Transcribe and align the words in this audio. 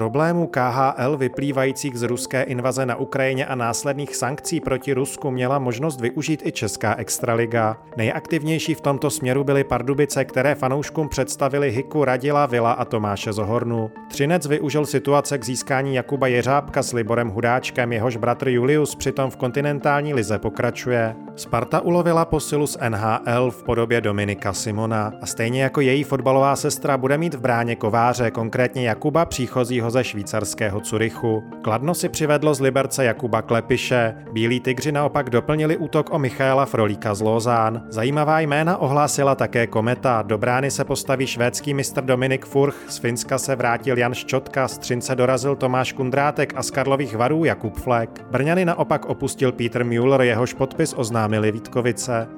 Problémů 0.00 0.46
KHL 0.46 1.16
vyplývajících 1.16 1.98
z 1.98 2.02
ruské 2.02 2.42
invaze 2.42 2.86
na 2.86 2.96
Ukrajině 2.96 3.46
a 3.46 3.54
následných 3.54 4.16
sankcí 4.16 4.60
proti 4.60 4.92
Rusku 4.92 5.30
měla 5.30 5.58
možnost 5.58 6.00
využít 6.00 6.46
i 6.46 6.52
Česká 6.52 6.94
extraliga. 6.94 7.76
Nejaktivnější 7.96 8.74
v 8.74 8.80
tomto 8.80 9.10
směru 9.10 9.44
byly 9.44 9.64
Pardubice, 9.64 10.24
které 10.24 10.54
fanouškům 10.54 11.08
představili 11.08 11.70
Hiku 11.70 12.04
Radila, 12.04 12.46
Vila 12.46 12.72
a 12.72 12.84
Tomáše 12.84 13.32
Zohornu. 13.32 13.90
Třinec 14.08 14.46
využil 14.46 14.86
situace 14.86 15.38
k 15.38 15.44
získání 15.44 15.94
Jakuba 15.94 16.26
Jeřábka 16.26 16.82
s 16.82 16.92
Liborem 16.92 17.28
Hudáčkem, 17.28 17.92
jehož 17.92 18.16
bratr 18.16 18.48
Julius 18.48 18.94
přitom 18.94 19.30
v 19.30 19.36
kontinentální 19.36 20.14
lize 20.14 20.38
pokračuje. 20.38 21.16
Sparta 21.36 21.80
ulovila 21.80 22.24
posilu 22.24 22.66
z 22.66 22.78
NHL 22.88 23.50
v 23.50 23.62
podobě 23.62 24.00
Dominika 24.00 24.52
Simona 24.52 25.12
a 25.22 25.26
stejně 25.26 25.62
jako 25.62 25.80
její 25.80 26.04
fotbalová 26.04 26.56
sestra 26.56 26.98
bude 26.98 27.18
mít 27.18 27.34
v 27.34 27.40
bráně 27.40 27.76
kováře, 27.76 28.30
konkrétně 28.30 28.88
Jakuba 28.88 29.24
příchozího 29.24 29.89
ze 29.90 30.04
švýcarského 30.04 30.80
Curychu. 30.80 31.44
Kladno 31.62 31.94
si 31.94 32.08
přivedlo 32.08 32.54
z 32.54 32.60
Liberce 32.60 33.04
Jakuba 33.04 33.42
Klepiše, 33.42 34.14
Bílí 34.32 34.60
tygři 34.60 34.92
naopak 34.92 35.30
doplnili 35.30 35.76
útok 35.76 36.12
o 36.12 36.18
Michaela 36.18 36.66
Frolíka 36.66 37.14
z 37.14 37.20
Lozán. 37.20 37.82
Zajímavá 37.88 38.40
jména 38.40 38.76
ohlásila 38.76 39.34
také 39.34 39.66
Kometa, 39.66 40.22
do 40.22 40.38
brány 40.38 40.70
se 40.70 40.84
postaví 40.84 41.26
švédský 41.26 41.74
mistr 41.74 42.04
Dominik 42.04 42.46
Furch, 42.46 42.76
z 42.88 42.98
Finska 42.98 43.38
se 43.38 43.56
vrátil 43.56 43.98
Jan 43.98 44.14
Ščotka, 44.14 44.68
z 44.68 44.78
Třince 44.78 45.14
dorazil 45.14 45.56
Tomáš 45.56 45.92
Kundrátek 45.92 46.52
a 46.56 46.62
z 46.62 46.70
Karlových 46.70 47.16
varů 47.16 47.44
Jakub 47.44 47.76
Flek. 47.76 48.24
Brňany 48.30 48.64
naopak 48.64 49.04
opustil 49.04 49.52
Peter 49.52 49.84
Müller, 49.84 50.20
jehož 50.20 50.54
podpis 50.54 50.94
oznámili 50.96 51.52
Vítkovice. 51.52 52.28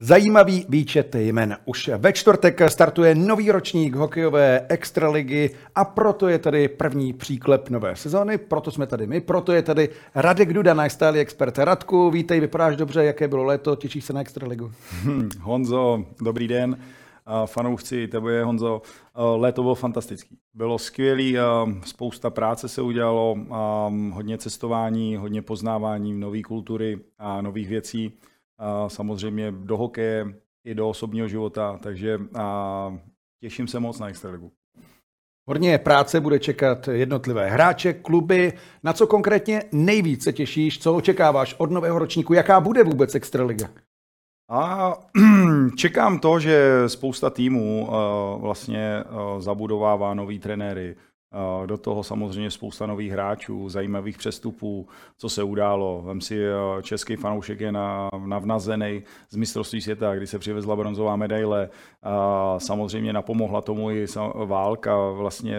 Zajímavý 0.00 0.66
výčet 0.68 1.14
jmen. 1.14 1.56
Už 1.64 1.90
ve 1.96 2.12
čtvrtek 2.12 2.60
startuje 2.68 3.14
nový 3.14 3.50
ročník 3.50 3.94
hokejové 3.94 4.66
extraligy 4.68 5.50
a 5.74 5.84
proto 5.84 6.28
je 6.28 6.38
tady 6.38 6.68
první 6.68 7.12
příklep 7.12 7.70
nové 7.70 7.96
sezóny, 7.96 8.38
proto 8.38 8.70
jsme 8.70 8.86
tady 8.86 9.06
my, 9.06 9.20
proto 9.20 9.52
je 9.52 9.62
tady 9.62 9.88
Radek 10.14 10.52
Duda, 10.52 10.74
náš 10.74 10.92
stálý 10.92 11.18
expert. 11.18 11.58
Radku, 11.58 12.10
vítej, 12.10 12.40
vypadáš 12.40 12.76
dobře, 12.76 13.04
jaké 13.04 13.28
bylo 13.28 13.44
léto, 13.44 13.76
těšíš 13.76 14.04
se 14.04 14.12
na 14.12 14.20
extraligu? 14.20 14.72
Hmm, 15.02 15.28
Honzo, 15.40 16.04
dobrý 16.22 16.48
den. 16.48 16.78
Fanoušci, 17.46 18.08
tebe 18.08 18.32
je 18.32 18.44
Honzo, 18.44 18.82
léto 19.36 19.62
bylo 19.62 19.74
fantastický. 19.74 20.38
Bylo 20.54 20.78
skvělý, 20.78 21.36
spousta 21.84 22.30
práce 22.30 22.68
se 22.68 22.82
udělalo, 22.82 23.36
hodně 24.12 24.38
cestování, 24.38 25.16
hodně 25.16 25.42
poznávání 25.42 26.12
nové 26.12 26.42
kultury 26.42 26.98
a 27.18 27.40
nových 27.40 27.68
věcí 27.68 28.12
a 28.58 28.88
samozřejmě 28.88 29.52
do 29.52 29.76
hokeje 29.76 30.26
i 30.64 30.74
do 30.74 30.88
osobního 30.88 31.28
života, 31.28 31.78
takže 31.82 32.18
a 32.34 32.98
těším 33.40 33.68
se 33.68 33.80
moc 33.80 33.98
na 33.98 34.08
Extraligu. 34.08 34.52
Hodně 35.48 35.78
práce 35.78 36.20
bude 36.20 36.38
čekat 36.38 36.88
jednotlivé 36.88 37.50
hráče, 37.50 37.92
kluby. 37.92 38.52
Na 38.82 38.92
co 38.92 39.06
konkrétně 39.06 39.62
nejvíce 39.72 40.32
těšíš? 40.32 40.78
Co 40.78 40.94
očekáváš 40.94 41.54
od 41.58 41.70
nového 41.70 41.98
ročníku? 41.98 42.34
Jaká 42.34 42.60
bude 42.60 42.84
vůbec 42.84 43.14
Extraliga? 43.14 43.68
A 44.50 44.94
čekám 45.76 46.18
to, 46.18 46.40
že 46.40 46.82
spousta 46.86 47.30
týmů 47.30 47.88
vlastně 48.40 49.04
zabudovává 49.38 50.14
nový 50.14 50.38
trenéry, 50.38 50.96
do 51.66 51.76
toho 51.76 52.02
samozřejmě 52.02 52.50
spousta 52.50 52.86
nových 52.86 53.12
hráčů, 53.12 53.68
zajímavých 53.68 54.18
přestupů, 54.18 54.88
co 55.16 55.28
se 55.28 55.42
událo. 55.42 56.02
Vem 56.02 56.20
si, 56.20 56.42
český 56.82 57.16
fanoušek 57.16 57.60
je 57.60 57.72
navnazený 58.26 59.02
z 59.30 59.36
mistrovství 59.36 59.80
světa, 59.80 60.14
kdy 60.14 60.26
se 60.26 60.38
přivezla 60.38 60.76
bronzová 60.76 61.16
medaile. 61.16 61.68
Samozřejmě 62.58 63.12
napomohla 63.12 63.60
tomu 63.60 63.90
i 63.90 64.06
válka 64.46 65.10
vlastně 65.10 65.58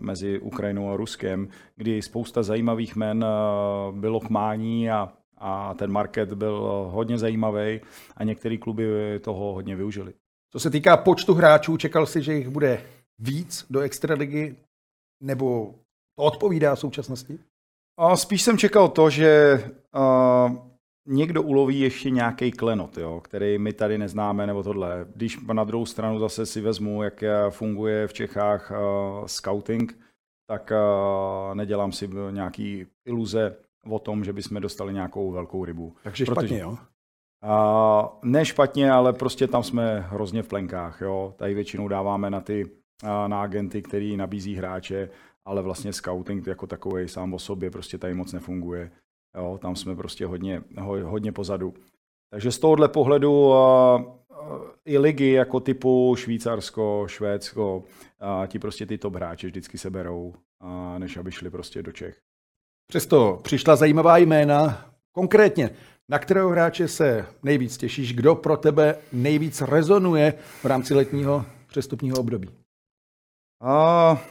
mezi 0.00 0.38
Ukrajinou 0.38 0.90
a 0.90 0.96
Ruskem, 0.96 1.48
kdy 1.76 2.02
spousta 2.02 2.42
zajímavých 2.42 2.96
men 2.96 3.24
bylo 3.90 4.20
k 4.20 4.30
mání 4.30 4.90
a, 4.90 5.12
a 5.38 5.74
ten 5.74 5.92
market 5.92 6.32
byl 6.32 6.88
hodně 6.90 7.18
zajímavý 7.18 7.80
a 8.16 8.24
některé 8.24 8.56
kluby 8.56 8.84
toho 9.20 9.52
hodně 9.52 9.76
využili. 9.76 10.12
Co 10.50 10.60
se 10.60 10.70
týká 10.70 10.96
počtu 10.96 11.34
hráčů, 11.34 11.76
čekal 11.76 12.06
si, 12.06 12.22
že 12.22 12.34
jich 12.34 12.48
bude 12.48 12.80
víc 13.18 13.66
do 13.70 13.80
extraligy? 13.80 14.56
Nebo 15.22 15.74
to 16.16 16.22
odpovídá 16.22 16.76
současnosti? 16.76 17.38
A 17.98 18.16
spíš 18.16 18.42
jsem 18.42 18.58
čekal 18.58 18.88
to, 18.88 19.10
že 19.10 19.60
uh, 19.94 20.56
někdo 21.08 21.42
uloví 21.42 21.80
ještě 21.80 22.10
nějaký 22.10 22.50
klenot, 22.50 22.98
jo, 22.98 23.20
který 23.20 23.58
my 23.58 23.72
tady 23.72 23.98
neznáme, 23.98 24.46
nebo 24.46 24.62
tohle. 24.62 25.06
Když 25.14 25.38
na 25.52 25.64
druhou 25.64 25.86
stranu 25.86 26.18
zase 26.18 26.46
si 26.46 26.60
vezmu, 26.60 27.02
jak 27.02 27.24
funguje 27.50 28.06
v 28.06 28.12
Čechách 28.12 28.70
uh, 28.70 29.26
scouting, 29.26 29.98
tak 30.46 30.72
uh, 30.72 31.54
nedělám 31.54 31.92
si 31.92 32.10
nějaký 32.30 32.86
iluze 33.04 33.56
o 33.90 33.98
tom, 33.98 34.24
že 34.24 34.32
bychom 34.32 34.60
dostali 34.60 34.92
nějakou 34.92 35.30
velkou 35.30 35.64
rybu. 35.64 35.96
Takže 36.02 36.24
Protože, 36.24 36.46
špatně, 36.46 36.58
jo? 36.58 36.70
Uh, 37.44 38.08
ne 38.22 38.44
špatně, 38.44 38.92
ale 38.92 39.12
prostě 39.12 39.46
tam 39.46 39.62
jsme 39.62 40.00
hrozně 40.00 40.42
v 40.42 40.48
plenkách. 40.48 41.00
Jo? 41.00 41.34
Tady 41.36 41.54
většinou 41.54 41.88
dáváme 41.88 42.30
na 42.30 42.40
ty 42.40 42.81
na 43.02 43.42
agenty, 43.42 43.82
který 43.82 44.16
nabízí 44.16 44.54
hráče, 44.54 45.08
ale 45.44 45.62
vlastně 45.62 45.92
scouting 45.92 46.46
jako 46.46 46.66
takový 46.66 47.08
sám 47.08 47.34
o 47.34 47.38
sobě 47.38 47.70
prostě 47.70 47.98
tady 47.98 48.14
moc 48.14 48.32
nefunguje. 48.32 48.90
Jo, 49.36 49.58
tam 49.62 49.76
jsme 49.76 49.96
prostě 49.96 50.26
hodně, 50.26 50.62
hodně 51.02 51.32
pozadu. 51.32 51.74
Takže 52.30 52.52
z 52.52 52.58
tohohle 52.58 52.88
pohledu 52.88 53.52
i 54.84 54.98
ligy 54.98 55.32
jako 55.32 55.60
typu 55.60 56.14
Švýcarsko, 56.18 57.04
Švédsko, 57.08 57.84
ti 58.46 58.58
prostě 58.58 58.86
ty 58.86 58.98
top 58.98 59.14
hráči 59.14 59.46
vždycky 59.46 59.78
se 59.78 59.90
berou, 59.90 60.34
než 60.98 61.16
aby 61.16 61.32
šli 61.32 61.50
prostě 61.50 61.82
do 61.82 61.92
Čech. 61.92 62.18
Přesto 62.86 63.40
přišla 63.42 63.76
zajímavá 63.76 64.16
jména. 64.18 64.90
Konkrétně, 65.12 65.70
na 66.08 66.18
kterého 66.18 66.50
hráče 66.50 66.88
se 66.88 67.26
nejvíc 67.42 67.76
těšíš? 67.76 68.14
Kdo 68.14 68.34
pro 68.34 68.56
tebe 68.56 68.96
nejvíc 69.12 69.60
rezonuje 69.60 70.34
v 70.62 70.64
rámci 70.64 70.94
letního 70.94 71.44
přestupního 71.66 72.16
období? 72.16 72.48
A, 73.62 74.22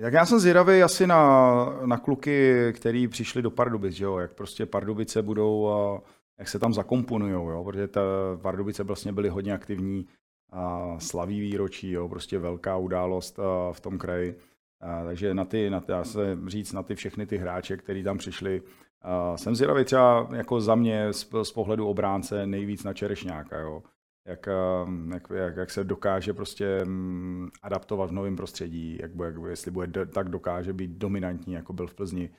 tak 0.00 0.12
já 0.12 0.26
jsem 0.26 0.38
zvědavý 0.38 0.82
asi 0.82 1.06
na, 1.06 1.64
na 1.86 1.98
kluky, 1.98 2.54
který 2.72 3.08
přišli 3.08 3.42
do 3.42 3.50
Pardubic, 3.50 3.94
že 3.94 4.04
jo? 4.04 4.18
jak 4.18 4.34
prostě 4.34 4.66
Pardubice 4.66 5.22
budou, 5.22 5.68
a 5.68 6.02
jak 6.38 6.48
se 6.48 6.58
tam 6.58 6.74
zakomponují, 6.74 7.32
jo? 7.32 7.64
protože 7.64 7.88
ta 7.88 8.00
Pardubice 8.42 8.82
vlastně 8.82 9.12
byly 9.12 9.28
hodně 9.28 9.52
aktivní 9.52 10.06
a 10.52 10.94
slaví 10.98 11.40
výročí, 11.40 11.90
jo? 11.90 12.08
prostě 12.08 12.38
velká 12.38 12.76
událost 12.76 13.38
v 13.72 13.80
tom 13.80 13.98
kraji. 13.98 14.38
A, 14.80 15.04
takže 15.04 15.34
na 15.34 15.44
ty, 15.44 15.70
na 15.70 15.80
ty, 15.80 15.92
já 15.92 16.04
se 16.04 16.38
říct, 16.46 16.72
na 16.72 16.82
ty 16.82 16.94
všechny 16.94 17.26
ty 17.26 17.36
hráče, 17.36 17.76
kteří 17.76 18.02
tam 18.02 18.18
přišli, 18.18 18.62
a, 19.02 19.36
jsem 19.36 19.54
zvědavý 19.54 19.84
třeba 19.84 20.28
jako 20.32 20.60
za 20.60 20.74
mě 20.74 21.12
z, 21.12 21.28
z 21.42 21.52
pohledu 21.52 21.88
obránce 21.88 22.46
nejvíc 22.46 22.84
na 22.84 22.92
Čerešňáka. 22.92 23.58
Jo? 23.58 23.82
Jak, 24.30 24.48
ehm, 24.48 25.12
jak, 25.12 25.30
jak, 25.30 25.56
jak 25.56 25.70
se 25.70 25.84
dokáže 25.84 26.32
prostě 26.34 26.84
mm, 26.84 27.48
adaptovat 27.62 28.10
v 28.10 28.12
novém 28.12 28.36
prostředí, 28.36 28.98
jak, 29.00 29.10
jak, 29.24 29.34
jestli 29.48 29.70
bude 29.70 29.86
do, 29.86 30.06
tak 30.06 30.28
dokáže 30.28 30.72
být 30.72 30.90
dominantní, 30.90 31.52
jako 31.52 31.72
byl 31.72 31.86
v 31.86 31.94
Plzni. 31.94 32.30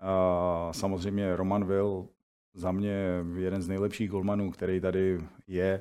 A 0.00 0.68
samozřejmě 0.72 1.36
Roman 1.36 1.64
Will, 1.64 2.08
za 2.54 2.72
mě 2.72 3.24
jeden 3.34 3.62
z 3.62 3.68
nejlepších 3.68 4.10
golmanů, 4.10 4.50
který 4.50 4.80
tady 4.80 5.18
je. 5.46 5.80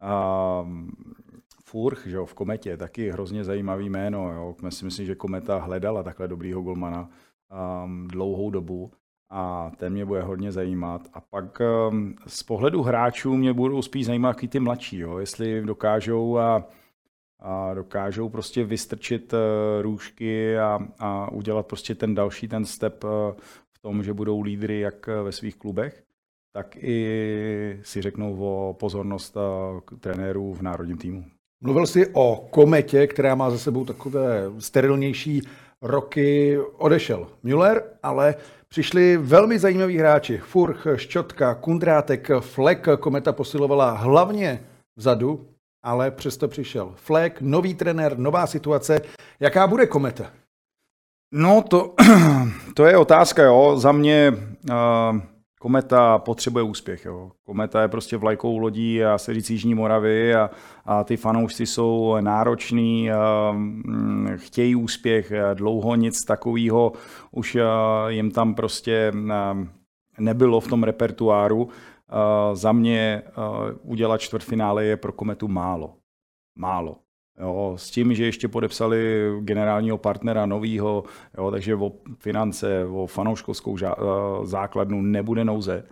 A 0.00 0.66
Furch, 1.64 2.06
že 2.06 2.16
jo, 2.16 2.26
v 2.26 2.34
Kometě, 2.34 2.76
taky 2.76 3.10
hrozně 3.10 3.44
zajímavý 3.44 3.88
jméno. 3.88 4.32
Jo. 4.32 4.56
Já 4.64 4.70
si 4.70 4.84
myslím, 4.84 5.06
že 5.06 5.14
Kometa 5.14 5.58
hledala 5.58 6.02
takhle 6.02 6.28
dobrýho 6.28 6.62
golmana 6.62 7.10
um, 7.84 8.08
dlouhou 8.08 8.50
dobu 8.50 8.92
a 9.30 9.72
ten 9.76 9.92
mě 9.92 10.04
bude 10.04 10.22
hodně 10.22 10.52
zajímat. 10.52 11.02
A 11.14 11.20
pak 11.20 11.60
ehm, 11.60 12.14
z 12.26 12.42
pohledu 12.42 12.82
hráčů 12.82 13.36
mě 13.36 13.52
budou 13.52 13.82
spíš 13.82 14.06
zajímat 14.06 14.42
i 14.42 14.48
ty 14.48 14.60
mladší, 14.60 14.98
jo? 14.98 15.18
jestli 15.18 15.62
dokážou 15.62 16.38
a, 16.38 16.64
a 17.38 17.74
dokážou 17.74 18.28
prostě 18.28 18.64
vystrčit 18.64 19.32
uh, 19.32 19.38
růžky 19.82 20.58
a, 20.58 20.78
a 20.98 21.32
udělat 21.32 21.66
prostě 21.66 21.94
ten 21.94 22.14
další 22.14 22.48
ten 22.48 22.64
step 22.64 23.04
uh, 23.04 23.10
v 23.72 23.78
tom, 23.82 24.02
že 24.02 24.14
budou 24.14 24.40
lídry 24.40 24.80
jak 24.80 25.06
ve 25.06 25.32
svých 25.32 25.56
klubech, 25.56 26.02
tak 26.52 26.76
i 26.76 27.80
si 27.82 28.02
řeknou 28.02 28.36
o 28.40 28.74
pozornost 28.74 29.36
trenérů 30.00 30.54
v 30.54 30.62
národním 30.62 30.98
týmu. 30.98 31.24
Mluvil 31.60 31.86
jsi 31.86 32.06
o 32.12 32.48
kometě, 32.50 33.06
která 33.06 33.34
má 33.34 33.50
za 33.50 33.58
sebou 33.58 33.84
takové 33.84 34.42
sterilnější 34.58 35.42
roky. 35.82 36.58
Odešel 36.76 37.26
Müller, 37.42 37.82
ale 38.02 38.34
přišli 38.68 39.16
velmi 39.16 39.58
zajímaví 39.58 39.98
hráči. 39.98 40.38
Furch, 40.38 40.86
Ščotka, 40.96 41.54
Kundrátek, 41.54 42.30
Fleck. 42.40 42.88
Kometa 43.00 43.32
posilovala 43.32 43.90
hlavně 43.90 44.64
vzadu, 44.96 45.48
ale 45.84 46.10
přesto 46.10 46.48
přišel 46.48 46.92
Fleck, 46.96 47.40
nový 47.40 47.74
trenér, 47.74 48.18
nová 48.18 48.46
situace. 48.46 49.00
Jaká 49.40 49.66
bude 49.66 49.86
kometa? 49.86 50.30
No, 51.34 51.62
to, 51.62 51.94
to 52.74 52.84
je 52.86 52.96
otázka, 52.96 53.42
jo. 53.42 53.78
Za 53.78 53.92
mě 53.92 54.32
uh, 54.70 55.20
Kometa 55.62 56.18
potřebuje 56.18 56.62
úspěch. 56.62 57.04
Jo. 57.04 57.30
Kometa 57.42 57.82
je 57.82 57.88
prostě 57.88 58.16
vlajkou 58.16 58.58
lodí, 58.58 59.04
a 59.04 59.18
se 59.18 59.34
říct 59.34 59.50
Jižní 59.50 59.74
Moravy 59.74 60.34
a, 60.34 60.50
a 60.84 61.04
ty 61.04 61.16
fanoušci 61.16 61.66
jsou 61.66 62.16
nároční, 62.20 63.10
mm, 63.52 64.28
chtějí 64.36 64.76
úspěch, 64.76 65.32
dlouho 65.54 65.94
nic 65.94 66.24
takového 66.24 66.92
už 67.30 67.56
a, 67.56 68.08
jim 68.08 68.30
tam 68.30 68.54
prostě 68.54 69.12
a, 69.32 69.58
nebylo 70.18 70.60
v 70.60 70.68
tom 70.68 70.82
repertoáru. 70.82 71.68
A, 72.08 72.54
za 72.54 72.72
mě 72.72 73.22
udělat 73.82 74.20
čtvrtfinále 74.20 74.84
je 74.84 74.96
pro 74.96 75.12
Kometu 75.12 75.48
málo. 75.48 75.94
Málo. 76.58 76.96
Jo, 77.40 77.74
s 77.76 77.90
tím, 77.90 78.14
že 78.14 78.24
ještě 78.24 78.48
podepsali 78.48 79.30
generálního 79.40 79.98
partnera 79.98 80.46
novýho, 80.46 81.04
jo, 81.38 81.50
takže 81.50 81.74
o 81.74 81.92
finance, 82.18 82.84
o 82.84 83.06
fanouškovskou 83.06 83.76
eh, 83.82 83.90
základnu 84.42 85.02
nebude 85.02 85.44
nouze. 85.44 85.84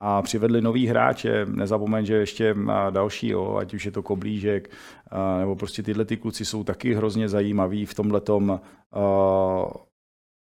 A 0.00 0.22
přivedli 0.22 0.60
nový 0.60 0.86
hráče, 0.86 1.46
nezapomeň, 1.46 2.04
že 2.04 2.14
ještě 2.14 2.56
další, 2.90 3.28
jo, 3.28 3.56
ať 3.56 3.74
už 3.74 3.84
je 3.84 3.92
to 3.92 4.02
Koblížek, 4.02 4.70
eh, 4.70 5.38
nebo 5.40 5.56
prostě 5.56 5.82
tyhle 5.82 6.04
ty 6.04 6.16
kluci 6.16 6.44
jsou 6.44 6.64
taky 6.64 6.94
hrozně 6.94 7.28
zajímaví 7.28 7.86
v 7.86 7.94
tomhletom 7.94 8.60
uh, 8.94 9.72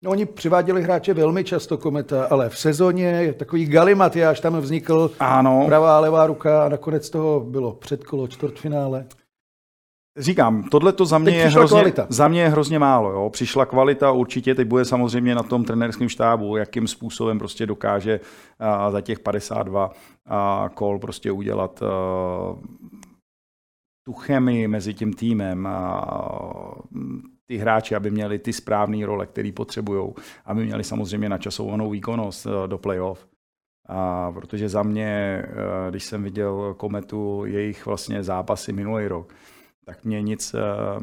No, 0.03 0.11
oni 0.11 0.25
přiváděli 0.25 0.83
hráče 0.83 1.13
velmi 1.13 1.43
často 1.43 1.77
kometa, 1.77 2.25
ale 2.25 2.49
v 2.49 2.57
sezóně 2.57 3.33
takový 3.33 3.65
galimatiáš 3.65 4.39
tam 4.39 4.57
vznikl. 4.57 5.11
Ano. 5.19 5.63
Pravá, 5.65 5.99
levá 5.99 6.27
ruka 6.27 6.65
a 6.65 6.69
nakonec 6.69 7.09
toho 7.09 7.39
bylo 7.39 7.71
předkolo, 7.71 8.27
čtvrtfinále. 8.27 9.05
Říkám, 10.17 10.63
tohle 10.63 10.93
to 10.93 11.05
za 11.05 11.17
mě, 11.17 11.31
je 11.31 11.47
hrozně, 11.47 11.93
za 12.09 12.27
mě 12.27 12.41
je 12.41 12.49
hrozně 12.49 12.79
málo. 12.79 13.11
Jo. 13.11 13.29
Přišla 13.29 13.65
kvalita 13.65 14.11
určitě, 14.11 14.55
teď 14.55 14.67
bude 14.67 14.85
samozřejmě 14.85 15.35
na 15.35 15.43
tom 15.43 15.63
trenérském 15.63 16.09
štábu, 16.09 16.57
jakým 16.57 16.87
způsobem 16.87 17.39
prostě 17.39 17.65
dokáže 17.65 18.19
a, 18.59 18.91
za 18.91 19.01
těch 19.01 19.19
52 19.19 19.91
a, 20.25 20.69
kol 20.73 20.99
prostě 20.99 21.31
udělat 21.31 21.83
a, 21.83 21.87
tu 24.05 24.13
chemii 24.13 24.67
mezi 24.67 24.93
tím 24.93 25.13
týmem 25.13 25.67
a 25.67 26.05
ty 27.45 27.57
hráči, 27.57 27.95
aby 27.95 28.11
měli 28.11 28.39
ty 28.39 28.53
správné 28.53 29.05
role, 29.05 29.25
které 29.25 29.51
potřebují, 29.51 30.13
aby 30.45 30.65
měli 30.65 30.83
samozřejmě 30.83 31.29
načasovanou 31.29 31.89
výkonnost 31.89 32.47
do 32.67 32.77
playoff. 32.77 33.27
A 33.89 34.31
protože 34.31 34.69
za 34.69 34.83
mě, 34.83 35.43
když 35.89 36.03
jsem 36.03 36.23
viděl 36.23 36.73
Kometu, 36.77 37.43
jejich 37.45 37.85
vlastně 37.85 38.23
zápasy 38.23 38.73
minulý 38.73 39.07
rok, 39.07 39.33
tak 39.85 40.05
mě 40.05 40.21
nic 40.21 40.53
eh, 40.53 40.59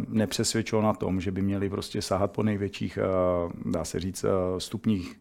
nepřesvědčilo 0.08 0.82
na 0.82 0.94
tom, 0.94 1.20
že 1.20 1.30
by 1.30 1.42
měli 1.42 1.70
prostě 1.70 2.02
sahat 2.02 2.32
po 2.32 2.42
největších, 2.42 2.98
eh, 2.98 3.70
dá 3.70 3.84
se 3.84 4.00
říct, 4.00 4.24
eh, 4.24 4.60
stupních, 4.60 5.20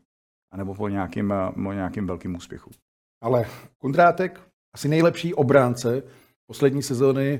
anebo 0.54 0.76
po 0.76 0.88
nějakým, 0.88 1.34
po 1.64 1.74
nějakým 1.74 2.08
velkým 2.08 2.36
úspěchu. 2.36 2.72
Ale 3.24 3.46
Kundrátek, 3.78 4.42
asi 4.76 4.88
nejlepší 4.88 5.34
obránce 5.34 6.04
poslední 6.48 6.84
sezóny, 6.84 7.40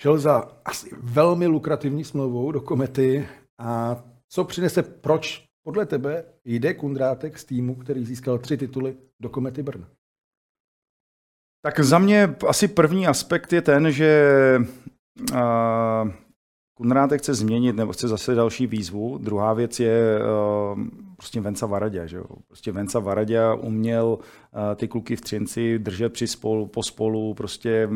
šel 0.00 0.18
za 0.18 0.60
asi 0.64 0.90
velmi 1.02 1.46
lukrativní 1.46 2.04
smlouvou 2.04 2.52
do 2.52 2.60
Komety. 2.60 3.28
A 3.58 4.02
co 4.28 4.44
přinese, 4.44 4.82
proč 4.82 5.44
podle 5.62 5.86
tebe 5.86 6.24
jde 6.44 6.74
Kundrátek 6.74 7.38
z 7.38 7.44
týmu, 7.44 7.74
který 7.74 8.04
získal 8.04 8.38
tři 8.38 8.56
tituly 8.56 8.96
do 9.20 9.28
Komety 9.28 9.62
Brno? 9.62 9.86
Tak 11.62 11.80
za 11.80 11.98
mě 11.98 12.36
asi 12.48 12.68
první 12.68 13.06
aspekt 13.06 13.52
je 13.52 13.62
ten, 13.62 13.90
že 13.90 14.32
Kunrátek 16.78 17.20
chce 17.20 17.34
změnit 17.34 17.76
nebo 17.76 17.92
chce 17.92 18.08
zase 18.08 18.34
další 18.34 18.66
výzvu. 18.66 19.18
Druhá 19.18 19.52
věc 19.52 19.80
je 19.80 20.18
uh, 20.18 20.82
prostě 21.16 21.40
Venca 21.40 21.66
Varadě. 21.66 22.08
Že 22.08 22.20
Prostě 22.46 22.72
Venca 22.72 22.98
Varadě 22.98 23.40
uměl 23.60 24.06
uh, 24.06 24.74
ty 24.74 24.88
kluky 24.88 25.16
v 25.16 25.20
Třinci 25.20 25.78
držet 25.78 26.12
při 26.12 26.26
spolu, 26.26 26.66
po 26.66 26.82
spolu, 26.82 27.34
prostě 27.34 27.88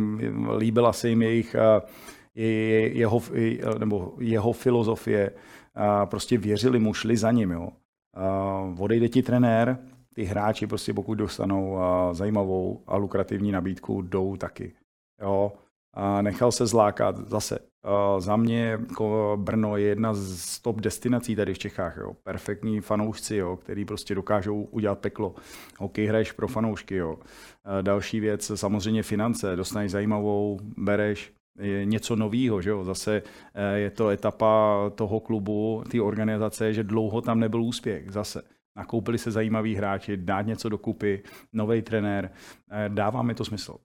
líbila 0.56 0.92
se 0.92 1.08
jim 1.08 1.22
jejich, 1.22 1.56
uh, 1.58 1.88
je, 2.34 2.96
jeho, 2.96 3.22
nebo 3.78 4.14
jeho 4.18 4.52
filozofie. 4.52 5.30
Uh, 5.30 6.06
prostě 6.06 6.38
věřili 6.38 6.78
mu, 6.78 6.94
šli 6.94 7.16
za 7.16 7.30
ním. 7.30 7.50
Jo. 7.50 7.68
Uh, 8.72 8.82
odejde 8.82 9.08
ti 9.08 9.22
trenér, 9.22 9.78
ty 10.14 10.24
hráči 10.24 10.66
prostě 10.66 10.94
pokud 10.94 11.14
dostanou 11.14 11.72
uh, 11.72 11.80
zajímavou 12.12 12.82
a 12.86 12.96
lukrativní 12.96 13.52
nabídku, 13.52 14.02
jdou 14.02 14.36
taky. 14.36 14.72
Jo 15.20 15.52
a 15.94 16.22
nechal 16.22 16.52
se 16.52 16.66
zlákat. 16.66 17.18
Zase 17.28 17.58
za 18.18 18.36
mě 18.36 18.64
jako 18.64 19.38
Brno 19.40 19.76
je 19.76 19.86
jedna 19.86 20.14
z 20.14 20.58
top 20.58 20.80
destinací 20.80 21.36
tady 21.36 21.54
v 21.54 21.58
Čechách. 21.58 21.96
Jo. 21.96 22.12
Perfektní 22.22 22.80
fanoušci, 22.80 23.36
jo, 23.36 23.56
který 23.56 23.84
prostě 23.84 24.14
dokážou 24.14 24.62
udělat 24.62 24.98
peklo. 24.98 25.34
Hokej 25.78 26.06
hraješ 26.06 26.32
pro 26.32 26.48
fanoušky. 26.48 26.94
Jo. 26.94 27.16
Další 27.82 28.20
věc, 28.20 28.52
samozřejmě 28.54 29.02
finance. 29.02 29.56
Dostaneš 29.56 29.90
zajímavou, 29.90 30.58
bereš, 30.76 31.32
je 31.58 31.84
něco 31.84 32.16
nového, 32.16 32.62
že 32.62 32.70
jo? 32.70 32.84
Zase 32.84 33.22
e, 33.54 33.78
je 33.78 33.90
to 33.90 34.08
etapa 34.08 34.76
toho 34.94 35.20
klubu, 35.20 35.84
té 35.90 36.00
organizace, 36.00 36.72
že 36.74 36.84
dlouho 36.84 37.20
tam 37.20 37.40
nebyl 37.40 37.62
úspěch. 37.62 38.10
Zase 38.10 38.42
nakoupili 38.76 39.18
se 39.18 39.30
zajímaví 39.30 39.74
hráči, 39.74 40.16
dát 40.16 40.42
něco 40.42 40.68
dokupy, 40.68 41.22
nový 41.52 41.82
trenér, 41.82 42.30
dává 42.88 43.22
mi 43.22 43.34
to 43.34 43.44
smysl. 43.44 43.76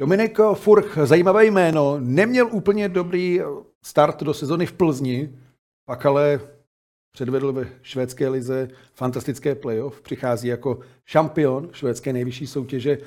Dominik 0.00 0.38
Furch, 0.54 0.98
zajímavé 1.04 1.46
jméno, 1.46 1.96
neměl 2.00 2.48
úplně 2.52 2.88
dobrý 2.88 3.40
start 3.84 4.22
do 4.22 4.34
sezony 4.34 4.66
v 4.66 4.72
Plzni, 4.72 5.38
pak 5.86 6.06
ale 6.06 6.40
předvedl 7.12 7.52
ve 7.52 7.68
švédské 7.82 8.28
lize 8.28 8.68
fantastické 8.94 9.54
playoff, 9.54 10.00
přichází 10.00 10.48
jako 10.48 10.80
šampion 11.04 11.68
švédské 11.72 12.12
nejvyšší 12.12 12.46
soutěže 12.46 12.98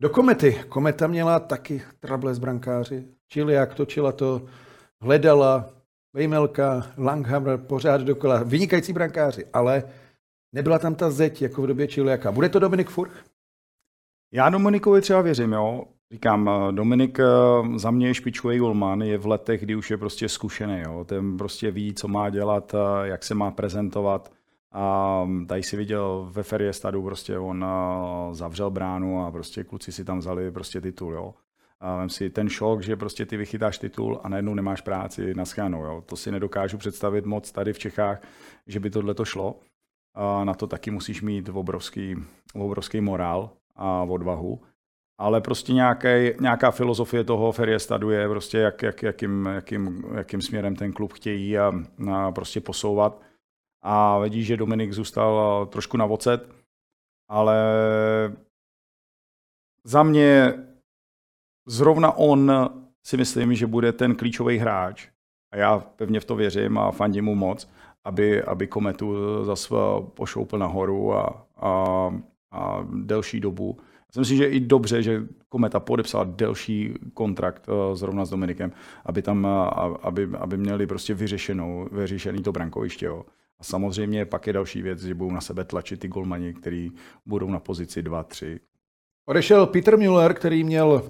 do 0.00 0.10
Komety. 0.10 0.62
Kometa 0.68 1.06
měla 1.06 1.40
taky 1.40 1.82
trable 2.00 2.34
s 2.34 2.38
brankáři. 2.38 3.04
jak 3.48 3.74
točila 3.74 4.12
to, 4.12 4.46
hledala, 5.02 5.70
Vejmelka, 6.14 6.92
Langhammer, 6.98 7.58
pořád 7.58 8.00
dokola. 8.00 8.42
Vynikající 8.42 8.92
brankáři, 8.92 9.46
ale 9.52 9.82
nebyla 10.52 10.78
tam 10.78 10.94
ta 10.94 11.10
zeď, 11.10 11.42
jako 11.42 11.62
v 11.62 11.66
době 11.66 11.88
Čiliaka. 11.88 12.32
Bude 12.32 12.48
to 12.48 12.58
Dominik 12.58 12.88
Furch? 12.90 13.24
Já 14.32 14.50
Dominikovi 14.50 15.00
třeba 15.00 15.22
věřím, 15.22 15.52
jo. 15.52 15.84
Říkám, 16.12 16.48
eh, 16.48 16.72
Dominik 16.72 17.18
eh, 17.20 17.24
za 17.78 17.90
mě 17.90 18.06
je 18.06 18.14
špičkový 18.14 18.58
golman, 18.58 19.02
je 19.02 19.18
v 19.18 19.26
letech, 19.26 19.60
kdy 19.60 19.76
už 19.76 19.90
je 19.90 19.96
prostě 19.96 20.28
zkušený. 20.28 20.80
Jo. 20.80 21.04
Ten 21.04 21.36
prostě 21.36 21.70
ví, 21.70 21.94
co 21.94 22.08
má 22.08 22.30
dělat, 22.30 22.74
eh, 22.74 23.08
jak 23.08 23.24
se 23.24 23.34
má 23.34 23.50
prezentovat. 23.50 24.32
A 24.72 25.22
mm, 25.24 25.46
tady 25.46 25.62
si 25.62 25.76
viděl 25.76 26.28
ve 26.32 26.42
Feriestadu, 26.42 27.02
prostě 27.02 27.38
on 27.38 27.64
zavřel 28.32 28.70
bránu 28.70 29.24
a 29.24 29.30
prostě 29.30 29.64
kluci 29.64 29.92
si 29.92 30.04
tam 30.04 30.18
vzali 30.18 30.50
prostě 30.50 30.80
titul. 30.80 31.14
Jo. 31.14 31.34
A 31.80 31.96
vem 31.96 32.08
si 32.08 32.30
ten 32.30 32.48
šok, 32.48 32.82
že 32.82 32.96
prostě 32.96 33.26
ty 33.26 33.36
vychytáš 33.36 33.78
titul 33.78 34.20
a 34.22 34.28
najednou 34.28 34.54
nemáš 34.54 34.80
práci 34.80 35.34
na 35.34 35.44
schánu. 35.44 35.84
Jo. 35.84 36.02
To 36.06 36.16
si 36.16 36.32
nedokážu 36.32 36.78
představit 36.78 37.26
moc 37.26 37.52
tady 37.52 37.72
v 37.72 37.78
Čechách, 37.78 38.22
že 38.66 38.80
by 38.80 38.90
tohle 38.90 39.14
to 39.14 39.24
šlo. 39.24 39.60
A 40.14 40.44
na 40.44 40.54
to 40.54 40.66
taky 40.66 40.90
musíš 40.90 41.22
mít 41.22 41.48
obrovský, 41.48 42.16
obrovský 42.54 43.00
morál 43.00 43.50
a 43.76 44.02
odvahu 44.02 44.60
ale 45.18 45.40
prostě 45.40 45.72
nějaké, 45.72 46.34
nějaká 46.40 46.70
filozofie 46.70 47.24
toho 47.24 47.52
Feriestadu 47.52 48.10
je 48.10 48.28
prostě, 48.28 48.58
jak, 48.58 48.82
jak, 48.82 49.02
jakým, 49.02 49.46
jakým, 49.46 50.04
jakým 50.14 50.42
směrem 50.42 50.76
ten 50.76 50.92
klub 50.92 51.12
chtějí 51.12 51.58
a, 51.58 51.72
a 52.12 52.32
prostě 52.32 52.60
posouvat. 52.60 53.22
A 53.82 54.18
vidí, 54.18 54.44
že 54.44 54.56
Dominik 54.56 54.92
zůstal 54.92 55.66
trošku 55.66 55.96
na 55.96 56.06
vocet, 56.06 56.48
ale 57.28 57.56
za 59.84 60.02
mě 60.02 60.54
zrovna 61.66 62.12
on 62.12 62.52
si 63.06 63.16
myslím, 63.16 63.54
že 63.54 63.66
bude 63.66 63.92
ten 63.92 64.16
klíčový 64.16 64.58
hráč. 64.58 65.08
A 65.52 65.56
já 65.56 65.78
pevně 65.78 66.20
v 66.20 66.24
to 66.24 66.36
věřím 66.36 66.78
a 66.78 66.90
fandím 66.90 67.24
mu 67.24 67.34
moc, 67.34 67.70
aby, 68.04 68.42
aby 68.42 68.66
Kometu 68.66 69.16
zase 69.44 69.74
pošoupil 70.14 70.58
nahoru 70.58 71.14
a, 71.14 71.46
a, 71.56 71.70
a 72.52 72.86
delší 72.92 73.40
dobu 73.40 73.78
Myslím 74.16 74.24
si, 74.24 74.36
že 74.36 74.48
i 74.48 74.60
dobře, 74.60 75.02
že 75.02 75.22
Kometa 75.48 75.80
podepsala 75.80 76.24
delší 76.24 76.94
kontrakt 77.14 77.68
uh, 77.68 77.94
zrovna 77.94 78.24
s 78.24 78.30
Dominikem, 78.30 78.72
aby 79.04 79.22
tam, 79.22 79.44
uh, 79.44 79.96
aby, 80.02 80.28
aby 80.38 80.56
měli 80.56 80.86
prostě 80.86 81.14
vyřešenou, 81.14 81.88
vyřešený 81.92 82.42
to 82.42 82.52
brankoviště. 82.52 83.06
Jo. 83.06 83.24
A 83.58 83.64
samozřejmě 83.64 84.24
pak 84.24 84.46
je 84.46 84.52
další 84.52 84.82
věc, 84.82 85.02
že 85.02 85.14
budou 85.14 85.30
na 85.30 85.40
sebe 85.40 85.64
tlačit 85.64 86.00
ty 86.00 86.08
golmani, 86.08 86.54
kteří 86.54 86.92
budou 87.26 87.50
na 87.50 87.58
pozici 87.58 88.02
2-3. 88.02 88.58
Odešel 89.28 89.66
Peter 89.66 89.98
Müller, 89.98 90.34
který 90.34 90.64
měl 90.64 91.02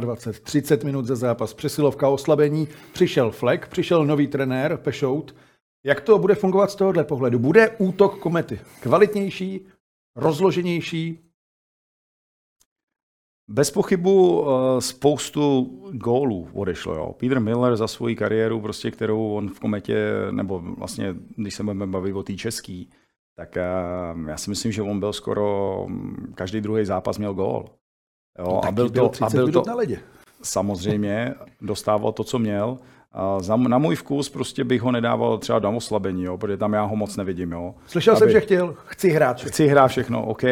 28, 0.00 0.44
30 0.44 0.84
minut 0.84 1.06
za 1.06 1.16
zápas, 1.16 1.54
přesilovka 1.54 2.08
oslabení, 2.08 2.68
přišel 2.92 3.30
Fleck, 3.30 3.68
přišel 3.68 4.06
nový 4.06 4.26
trenér 4.26 4.76
Pešout. 4.76 5.34
Jak 5.84 6.00
to 6.00 6.18
bude 6.18 6.34
fungovat 6.34 6.70
z 6.70 6.74
tohohle 6.74 7.04
pohledu? 7.04 7.38
Bude 7.38 7.70
útok 7.78 8.18
komety 8.18 8.60
kvalitnější, 8.80 9.66
rozloženější? 10.16 11.27
Bez 13.48 13.70
pochybu 13.70 14.46
eh, 14.48 14.80
spoustu 14.80 15.64
gólů 15.92 16.48
odešlo. 16.52 16.94
Jo. 16.94 17.14
Peter 17.16 17.40
Miller 17.40 17.76
za 17.76 17.88
svoji 17.88 18.16
kariéru, 18.16 18.60
prostě, 18.60 18.90
kterou 18.90 19.32
on 19.32 19.48
v 19.50 19.60
kometě, 19.60 20.12
nebo 20.30 20.62
vlastně, 20.78 21.14
když 21.36 21.54
se 21.54 21.62
budeme 21.62 21.86
bavit 21.86 22.12
o 22.12 22.22
té 22.22 22.34
český, 22.34 22.90
tak 23.36 23.56
eh, 23.56 23.62
já 24.26 24.36
si 24.36 24.50
myslím, 24.50 24.72
že 24.72 24.82
on 24.82 25.00
byl 25.00 25.12
skoro 25.12 25.84
mm, 25.88 26.32
každý 26.34 26.60
druhý 26.60 26.84
zápas 26.84 27.18
měl 27.18 27.34
gól. 27.34 27.64
Jo, 28.38 28.44
no, 28.46 28.64
a 28.64 28.70
byl 28.70 28.90
to, 28.90 29.10
a 29.20 29.30
byl 29.30 29.52
to 29.52 29.62
na 29.66 29.74
ledě. 29.74 30.00
Samozřejmě 30.42 31.34
dostával 31.60 32.12
to, 32.12 32.24
co 32.24 32.38
měl. 32.38 32.78
A 33.12 33.40
za, 33.40 33.56
na 33.56 33.78
můj 33.78 33.96
vkus 33.96 34.28
prostě 34.28 34.64
bych 34.64 34.82
ho 34.82 34.92
nedával 34.92 35.38
třeba 35.38 35.58
na 35.58 35.68
oslabení, 35.68 36.24
jo, 36.24 36.38
protože 36.38 36.56
tam 36.56 36.72
já 36.72 36.82
ho 36.82 36.96
moc 36.96 37.16
nevidím. 37.16 37.52
Jo. 37.52 37.74
Slyšel 37.86 38.12
Aby... 38.12 38.18
jsem, 38.18 38.30
že 38.30 38.40
chtěl, 38.40 38.74
chci 38.86 39.10
hrát 39.10 39.36
všechno. 39.36 39.52
Chci 39.52 39.66
hrát 39.66 39.88
všechno, 39.88 40.26
OK, 40.26 40.42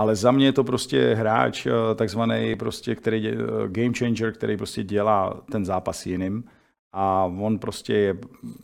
ale 0.00 0.16
za 0.16 0.32
mě 0.32 0.46
je 0.46 0.52
to 0.52 0.64
prostě 0.64 1.14
hráč, 1.14 1.66
eh, 1.66 1.94
takzvaný 1.94 2.56
prostě, 2.56 2.94
který, 2.94 3.28
eh, 3.28 3.34
game 3.66 3.92
changer, 3.98 4.32
který 4.32 4.56
prostě 4.56 4.82
dělá 4.82 5.40
ten 5.52 5.64
zápas 5.64 6.06
jiným 6.06 6.44
a 6.92 7.24
on 7.24 7.58
prostě 7.58 7.92
je, 7.94 8.16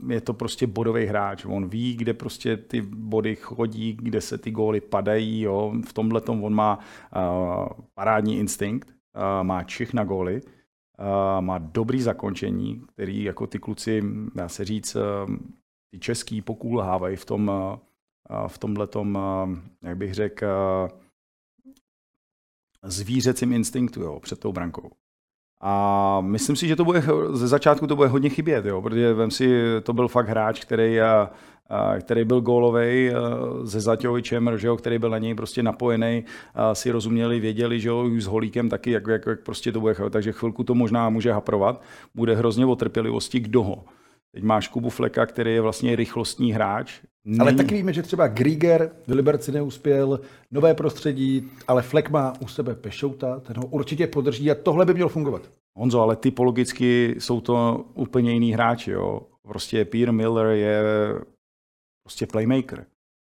je 0.09 0.21
to 0.21 0.35
prostě 0.35 0.67
bodový 0.67 1.07
hráč. 1.07 1.45
On 1.45 1.69
ví, 1.69 1.97
kde 1.97 2.15
prostě 2.15 2.57
ty 2.57 2.81
body 2.83 3.37
chodí, 3.37 3.93
kde 3.93 4.21
se 4.21 4.39
ty 4.39 4.51
góly 4.51 4.81
padají. 4.81 5.41
Jo. 5.41 5.73
V 5.89 5.93
tomhle 5.93 6.21
on 6.21 6.55
má 6.55 6.79
uh, 6.79 7.69
parádní 7.95 8.39
instinkt, 8.39 8.89
uh, 8.89 9.47
má 9.47 9.63
čich 9.63 9.95
na 9.95 10.05
góly, 10.05 10.41
uh, 10.41 11.41
má 11.41 11.59
dobrý 11.59 12.03
zakončení, 12.03 12.83
který 12.93 13.23
jako 13.23 13.47
ty 13.47 13.59
kluci, 13.59 14.03
dá 14.35 14.49
se 14.49 14.65
říct, 14.65 14.97
uh, 14.97 15.37
ty 15.91 15.99
český 15.99 16.43
pokulhávají 16.43 17.17
v 17.17 17.25
tom, 17.25 17.49
uh, 17.49 18.49
v 18.49 18.59
tomhle 18.59 18.89
uh, 18.97 19.15
jak 19.83 19.97
bych 19.97 20.15
řekl, 20.15 20.45
uh, 20.45 21.06
zvířecím 22.87 23.53
instinktu 23.53 24.01
jo, 24.03 24.21
před 24.21 24.41
tou 24.41 24.53
brankou. 24.53 24.91
A 25.61 26.21
myslím 26.21 26.57
si, 26.57 26.69
že 26.69 26.77
to 26.77 26.85
bude, 26.85 27.03
ze 27.33 27.49
začátku 27.49 27.87
to 27.87 27.97
bude 27.97 28.09
hodně 28.09 28.29
chybět, 28.29 28.65
jo, 28.67 28.83
protože 28.83 29.15
vem 29.15 29.31
si, 29.31 29.63
to 29.83 29.93
byl 29.93 30.09
fakt 30.09 30.29
hráč, 30.29 30.65
který, 30.65 31.01
a, 31.01 31.31
a, 31.69 31.99
který 31.99 32.25
byl 32.25 32.41
gólový 32.41 33.11
se 33.67 33.81
Zaťovičem, 33.81 34.51
že 34.57 34.67
jo, 34.67 34.77
který 34.77 34.99
byl 34.99 35.11
na 35.11 35.19
něj 35.19 35.35
prostě 35.35 35.63
napojený, 35.63 36.25
a 36.55 36.75
si 36.75 36.91
rozuměli, 36.91 37.41
věděli, 37.41 37.81
že 37.81 37.89
jo, 37.89 38.11
s 38.19 38.27
Holíkem 38.27 38.69
taky, 38.69 38.91
jak, 38.91 39.07
jak, 39.07 39.27
jak 39.27 39.41
prostě 39.43 39.73
to 39.73 39.81
bude, 39.81 39.95
takže 40.11 40.33
chvilku 40.33 40.65
to 40.65 40.75
možná 40.75 41.11
může 41.11 41.33
haprovat, 41.33 41.83
bude 42.15 42.37
hrozně 42.37 42.67
o 42.67 42.77
trpělivosti, 42.77 43.41
kdo 43.41 43.63
ho. 43.63 43.85
Teď 44.33 44.45
máš 44.45 44.69
Kubu 44.69 44.91
Fleka, 44.91 45.27
který 45.27 45.55
je 45.55 45.61
vlastně 45.61 45.97
rychlostní 45.97 46.53
hráč. 46.53 47.01
Není... 47.27 47.41
Ale 47.41 47.55
taky 47.55 47.75
víme, 47.75 47.93
že 47.93 48.03
třeba 48.03 48.29
Grieger 48.29 48.91
v 49.07 49.13
Liberci 49.13 49.53
neuspěl, 49.53 50.21
nové 50.51 50.75
prostředí, 50.75 51.51
ale 51.69 51.83
Flek 51.83 52.11
má 52.11 52.33
u 52.41 52.49
sebe 52.49 52.75
Pešouta, 52.75 53.41
ten 53.41 53.57
ho 53.57 53.67
určitě 53.67 54.07
podrží 54.07 54.51
a 54.51 54.55
tohle 54.55 54.87
by 54.87 54.95
mělo 54.95 55.09
fungovat. 55.09 55.51
Honzo, 55.79 56.01
ale 56.01 56.17
typologicky 56.17 57.15
jsou 57.19 57.41
to 57.41 57.85
úplně 57.95 58.33
jiný 58.33 58.53
hráči. 58.53 58.91
Jo. 58.91 59.21
Prostě 59.43 59.85
Pierre 59.85 60.13
Miller 60.13 60.47
je 60.47 60.83
prostě 62.05 62.27
playmaker. 62.27 62.87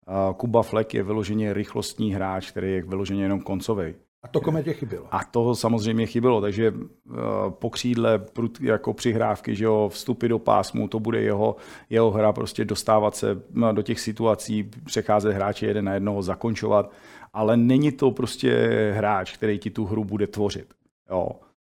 A 0.07 0.35
Kuba 0.37 0.63
Fleck 0.63 0.95
je 0.95 1.03
vyloženě 1.03 1.53
rychlostní 1.53 2.15
hráč, 2.15 2.51
který 2.51 2.73
je 2.73 2.83
vyloženě 2.83 3.23
jenom 3.23 3.41
koncový. 3.41 3.95
A 4.23 4.29
to 4.29 4.41
kometě 4.41 4.73
chybělo. 4.73 5.07
A 5.11 5.25
to 5.25 5.55
samozřejmě 5.55 6.07
chybělo, 6.07 6.41
takže 6.41 6.71
uh, 6.71 7.17
po 7.51 7.71
křídle 7.71 8.21
jako 8.61 8.95
přihrávky, 8.95 9.55
že 9.55 9.65
jo, 9.65 9.89
vstupy 9.93 10.29
do 10.29 10.39
pásmu, 10.39 10.89
to 10.89 11.01
bude 11.01 11.21
jeho, 11.21 11.57
jeho 11.91 12.11
hra, 12.11 12.33
prostě 12.33 12.65
dostávat 12.65 13.17
se 13.17 13.43
no, 13.51 13.73
do 13.73 13.83
těch 13.83 14.01
situací, 14.01 14.71
přecházet 14.85 15.33
hráče 15.33 15.67
jeden 15.67 15.85
na 15.85 15.95
jednoho, 15.95 16.23
zakončovat, 16.23 16.93
ale 17.33 17.57
není 17.57 17.93
to 17.93 18.11
prostě 18.11 18.69
hráč, 18.97 19.37
který 19.37 19.59
ti 19.59 19.71
tu 19.71 19.85
hru 19.85 20.05
bude 20.05 20.27
tvořit. 20.27 20.75
Jo. 21.11 21.29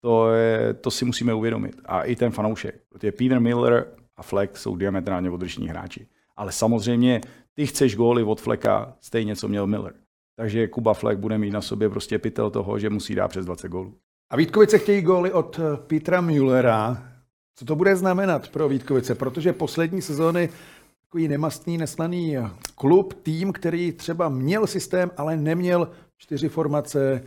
To, 0.02 0.32
je, 0.32 0.74
to 0.74 0.92
si 0.92 1.06
musíme 1.06 1.34
uvědomit. 1.34 1.76
A 1.86 2.04
i 2.04 2.16
ten 2.16 2.32
fanoušek. 2.32 2.82
Protože 2.90 3.12
Peter 3.12 3.40
Miller 3.40 3.88
a 4.18 4.24
Fleck 4.24 4.58
jsou 4.58 4.76
diametrálně 4.76 5.30
odlišní 5.30 5.68
hráči. 5.68 6.08
Ale 6.36 6.52
samozřejmě 6.52 7.22
ty 7.54 7.68
chceš 7.68 7.96
góly 7.96 8.24
od 8.24 8.42
Fleka 8.42 8.96
stejně, 9.02 9.36
co 9.36 9.48
měl 9.48 9.68
Miller. 9.68 9.94
Takže 10.36 10.68
Kuba 10.68 10.94
Fleck 10.94 11.20
bude 11.20 11.38
mít 11.38 11.52
na 11.52 11.62
sobě 11.62 11.90
prostě 11.90 12.20
pytel 12.20 12.50
toho, 12.50 12.80
že 12.80 12.90
musí 12.90 13.16
dát 13.16 13.28
přes 13.28 13.46
20 13.46 13.68
gólů. 13.68 13.94
A 14.30 14.36
Vítkovice 14.36 14.78
chtějí 14.78 15.02
góly 15.02 15.32
od 15.32 15.60
eh, 15.60 15.78
Petra 15.78 16.22
Müllera. 16.22 17.12
Co 17.56 17.66
to 17.66 17.76
bude 17.76 17.96
znamenat 17.96 18.50
pro 18.50 18.70
Vítkovice? 18.70 19.16
Protože 19.16 19.54
poslední 19.54 20.02
sezóny 20.02 20.50
takový 21.02 21.28
nemastný, 21.28 21.78
neslaný 21.78 22.38
klub, 22.76 23.14
tým, 23.14 23.54
který 23.54 23.92
třeba 23.92 24.30
měl 24.30 24.68
systém, 24.68 25.12
ale 25.18 25.38
neměl 25.38 25.92
čtyři 26.18 26.50
formace, 26.50 27.24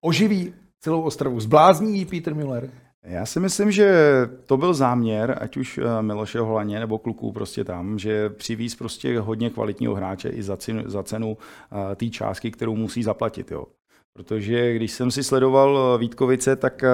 oživí 0.00 0.54
celou 0.80 1.02
Ostravu. 1.02 1.40
Zblázní 1.40 2.04
Peter 2.04 2.34
Müller? 2.34 2.70
Já 3.08 3.26
si 3.26 3.40
myslím, 3.40 3.70
že 3.70 3.90
to 4.46 4.56
byl 4.56 4.74
záměr, 4.74 5.38
ať 5.40 5.56
už 5.56 5.78
eh, 5.78 6.02
Miloše 6.02 6.40
Holaně 6.40 6.80
nebo 6.80 6.98
kluků 6.98 7.32
prostě 7.32 7.64
tam, 7.64 7.98
že 7.98 8.30
přivíz 8.30 8.76
prostě 8.76 9.20
hodně 9.20 9.50
kvalitního 9.50 9.94
hráče 9.94 10.28
i 10.28 10.42
za 10.42 10.56
cenu, 10.56 10.82
za 10.86 11.02
cenu 11.02 11.36
eh, 11.92 11.96
té 11.96 12.08
částky, 12.08 12.50
kterou 12.50 12.76
musí 12.76 13.02
zaplatit. 13.02 13.50
Jo. 13.50 13.66
Protože 14.12 14.74
když 14.74 14.92
jsem 14.92 15.10
si 15.10 15.24
sledoval 15.24 15.78
eh, 15.94 15.98
Vítkovice, 15.98 16.56
tak 16.56 16.84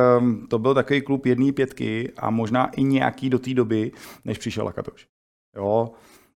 to 0.48 0.58
byl 0.58 0.74
takový 0.74 1.00
klub 1.00 1.26
jedné 1.26 1.52
pětky 1.52 2.12
a 2.16 2.30
možná 2.30 2.66
i 2.66 2.82
nějaký 2.82 3.30
do 3.30 3.38
té 3.38 3.54
doby, 3.54 3.92
než 4.24 4.38
přišel 4.38 4.64
Lakatoš. 4.64 5.06
Jo, 5.56 5.90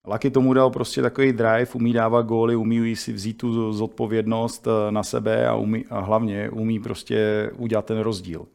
Laky 0.07 0.31
tomu 0.31 0.53
dal 0.53 0.69
prostě 0.69 1.01
takový 1.01 1.33
drive, 1.33 1.67
umí 1.73 1.93
dávat 1.93 2.21
góly, 2.21 2.55
umí 2.55 2.95
si 2.95 3.13
vzít 3.13 3.33
tu 3.33 3.73
zodpovědnost 3.73 4.67
na 4.89 5.03
sebe 5.03 5.47
a, 5.47 5.55
umí, 5.55 5.85
a 5.89 5.99
hlavně 5.99 6.49
umí 6.49 6.79
prostě 6.79 7.51
udělat 7.57 7.85
ten 7.85 7.99
rozdíl. 7.99 8.45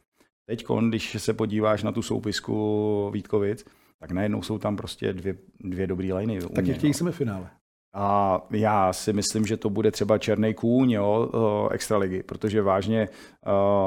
Teď, 0.45 0.65
když 0.87 1.17
se 1.19 1.33
podíváš 1.33 1.83
na 1.83 1.91
tu 1.91 2.01
soupisku 2.01 3.09
Vítkovic, 3.13 3.65
tak 3.99 4.11
najednou 4.11 4.41
jsou 4.41 4.57
tam 4.57 4.75
prostě 4.75 5.13
dvě, 5.13 5.35
dvě 5.59 5.87
dobrý 5.87 6.13
liny. 6.13 6.39
Tak 6.55 6.67
je 6.67 6.73
chtějí 6.73 6.93
no. 7.01 7.11
finále. 7.11 7.49
A 7.93 8.41
já 8.51 8.93
si 8.93 9.13
myslím, 9.13 9.45
že 9.45 9.57
to 9.57 9.69
bude 9.69 9.91
třeba 9.91 10.17
Černý 10.17 10.53
kůň 10.53 10.91
jo, 10.91 11.29
extraligy, 11.71 12.23
protože 12.23 12.61
vážně 12.61 13.09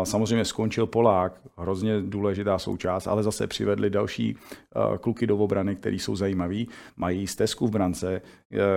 samozřejmě 0.05 0.45
skončil 0.45 0.87
Polák, 0.87 1.41
hrozně 1.57 2.01
důležitá 2.01 2.59
součást, 2.59 3.07
ale 3.07 3.23
zase 3.23 3.47
přivedli 3.47 3.91
další 3.91 4.37
kluky 5.01 5.27
do 5.27 5.37
obrany, 5.37 5.77
který 5.77 5.99
jsou 5.99 6.17
zajímaví. 6.17 6.69
Mají 6.97 7.27
stezku 7.27 7.67
v 7.67 7.71
brance, 7.71 8.23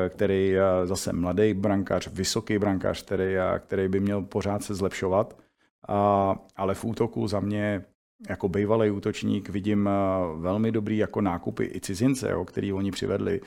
který 0.10 0.55
zase 0.84 1.13
mladý 1.13 1.53
brankář, 1.53 2.07
vysoký 2.07 2.60
brankář, 2.60 3.03
který, 3.03 3.36
který 3.60 3.88
by 3.88 4.00
měl 4.00 4.22
pořád 4.22 4.63
se 4.63 4.75
zlepšovat 4.75 5.38
a, 5.88 6.36
ale 6.55 6.75
v 6.75 6.86
útoku 6.86 7.27
za 7.27 7.39
mě 7.39 7.86
jako 8.29 8.50
bývalý 8.50 8.91
útočník 8.91 9.50
vidím 9.50 9.89
velmi 10.36 10.72
dobrý 10.72 10.98
jako 10.98 11.22
nákupy 11.22 11.72
i 11.75 11.79
cizince, 11.79 12.31
jo, 12.31 12.46
který 12.46 12.74
oni 12.74 12.91
přivedli. 12.91 13.41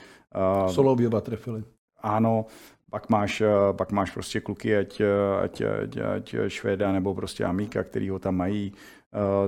Solo 0.69 0.93
oba 0.93 1.21
trefili. 1.21 1.65
Ano, 2.03 2.47
pak 2.91 3.09
máš, 3.09 3.43
pak 3.73 3.93
máš 3.93 4.11
prostě 4.11 4.41
kluky, 4.41 4.77
ať, 4.77 5.03
ať, 5.43 5.61
ať, 5.61 5.99
ať 6.05 6.35
Švéda 6.49 6.93
nebo 6.93 7.15
prostě 7.15 7.45
Amíka, 7.45 7.83
který 7.83 8.09
ho 8.09 8.19
tam 8.19 8.37
mají. 8.37 8.73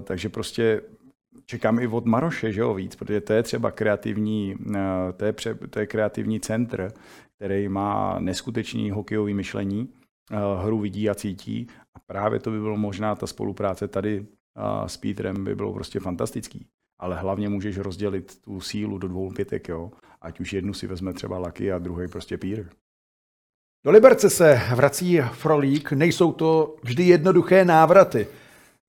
Takže 0.04 0.28
prostě 0.28 0.82
čekám 1.46 1.78
i 1.78 1.86
od 1.86 2.06
Maroše, 2.06 2.52
že 2.52 2.60
jo, 2.60 2.74
víc, 2.74 2.96
protože 2.96 3.20
to 3.20 3.32
je 3.32 3.42
třeba 3.42 3.70
kreativní, 3.70 4.56
to 5.16 5.24
je, 5.24 5.32
pře, 5.32 5.54
to 5.54 5.80
je 5.80 5.86
kreativní 5.86 6.40
centr, 6.40 6.92
který 7.36 7.68
má 7.68 8.18
neskutečný 8.18 8.90
hokejový 8.90 9.34
myšlení, 9.34 9.88
hru 10.62 10.78
vidí 10.78 11.10
a 11.10 11.14
cítí 11.14 11.66
a 11.94 12.00
právě 12.06 12.40
to 12.40 12.50
by 12.50 12.60
bylo 12.60 12.76
možná 12.76 13.14
ta 13.14 13.26
spolupráce 13.26 13.88
tady 13.88 14.26
s 14.86 14.96
Petrem 14.96 15.44
by 15.44 15.54
bylo 15.54 15.72
prostě 15.72 16.00
fantastický. 16.00 16.66
Ale 17.00 17.16
hlavně 17.16 17.48
můžeš 17.48 17.78
rozdělit 17.78 18.40
tu 18.40 18.60
sílu 18.60 18.98
do 18.98 19.08
dvou 19.08 19.30
pětek, 19.30 19.68
jo. 19.68 19.90
Ať 20.20 20.40
už 20.40 20.52
jednu 20.52 20.74
si 20.74 20.86
vezme 20.86 21.12
třeba 21.12 21.38
Laky 21.38 21.72
a 21.72 21.78
druhý 21.78 22.08
prostě 22.08 22.38
Pír. 22.38 22.66
Do 23.84 23.90
Liberce 23.90 24.30
se 24.30 24.60
vrací 24.74 25.18
Frolík, 25.18 25.92
nejsou 25.92 26.32
to 26.32 26.76
vždy 26.82 27.02
jednoduché 27.02 27.64
návraty. 27.64 28.26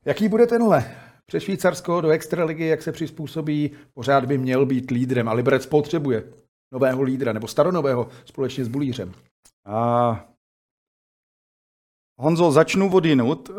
Jaký 0.06 0.28
bude 0.28 0.48
tenhle? 0.48 0.96
Přes 1.26 1.44
Švýcarsko 1.44 2.02
do 2.02 2.10
extraligy, 2.10 2.66
jak 2.66 2.82
se 2.82 2.92
přizpůsobí, 2.92 3.72
pořád 3.94 4.26
by 4.26 4.38
měl 4.38 4.66
být 4.66 4.92
lídrem 4.92 5.30
a 5.30 5.34
Liberec 5.34 5.66
potřebuje 5.66 6.24
nového 6.74 7.02
lídra 7.02 7.34
nebo 7.34 7.48
staronového 7.48 8.10
společně 8.26 8.66
s 8.66 8.68
Bulířem. 8.68 9.12
A 9.66 10.33
Honzo, 12.20 12.52
začnu 12.52 12.90
vodinut. 12.90 13.50
Uh, 13.50 13.56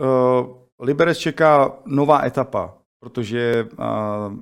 Liberec 0.80 1.18
čeká 1.18 1.78
nová 1.86 2.24
etapa, 2.24 2.74
protože 3.00 3.68
uh, 3.78 4.38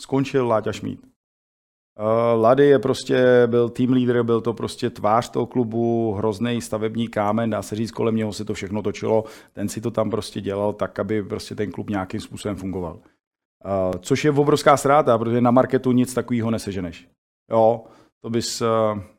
skončil 0.00 0.46
Láďa 0.46 0.72
Šmíd. 0.72 1.00
Uh, 1.02 2.42
Lady 2.42 2.66
je 2.66 2.78
prostě, 2.78 3.42
byl 3.46 3.68
team 3.68 3.92
leader, 3.92 4.22
byl 4.22 4.40
to 4.40 4.54
prostě 4.54 4.90
tvář 4.90 5.30
toho 5.30 5.46
klubu, 5.46 6.12
hrozný 6.12 6.60
stavební 6.60 7.08
kámen, 7.08 7.50
dá 7.50 7.62
se 7.62 7.76
říct, 7.76 7.90
kolem 7.90 8.16
něho 8.16 8.32
se 8.32 8.44
to 8.44 8.54
všechno 8.54 8.82
točilo, 8.82 9.24
ten 9.52 9.68
si 9.68 9.80
to 9.80 9.90
tam 9.90 10.10
prostě 10.10 10.40
dělal 10.40 10.72
tak, 10.72 10.98
aby 10.98 11.22
prostě 11.22 11.54
ten 11.54 11.70
klub 11.70 11.90
nějakým 11.90 12.20
způsobem 12.20 12.56
fungoval. 12.56 12.94
Uh, 12.94 14.00
což 14.00 14.24
je 14.24 14.30
obrovská 14.30 14.76
ztráta, 14.76 15.18
protože 15.18 15.40
na 15.40 15.50
marketu 15.50 15.92
nic 15.92 16.14
takového 16.14 16.50
neseženeš. 16.50 17.08
Jo, 17.50 17.84
to 18.20 18.30
bys 18.30 18.60
uh, 18.60 18.68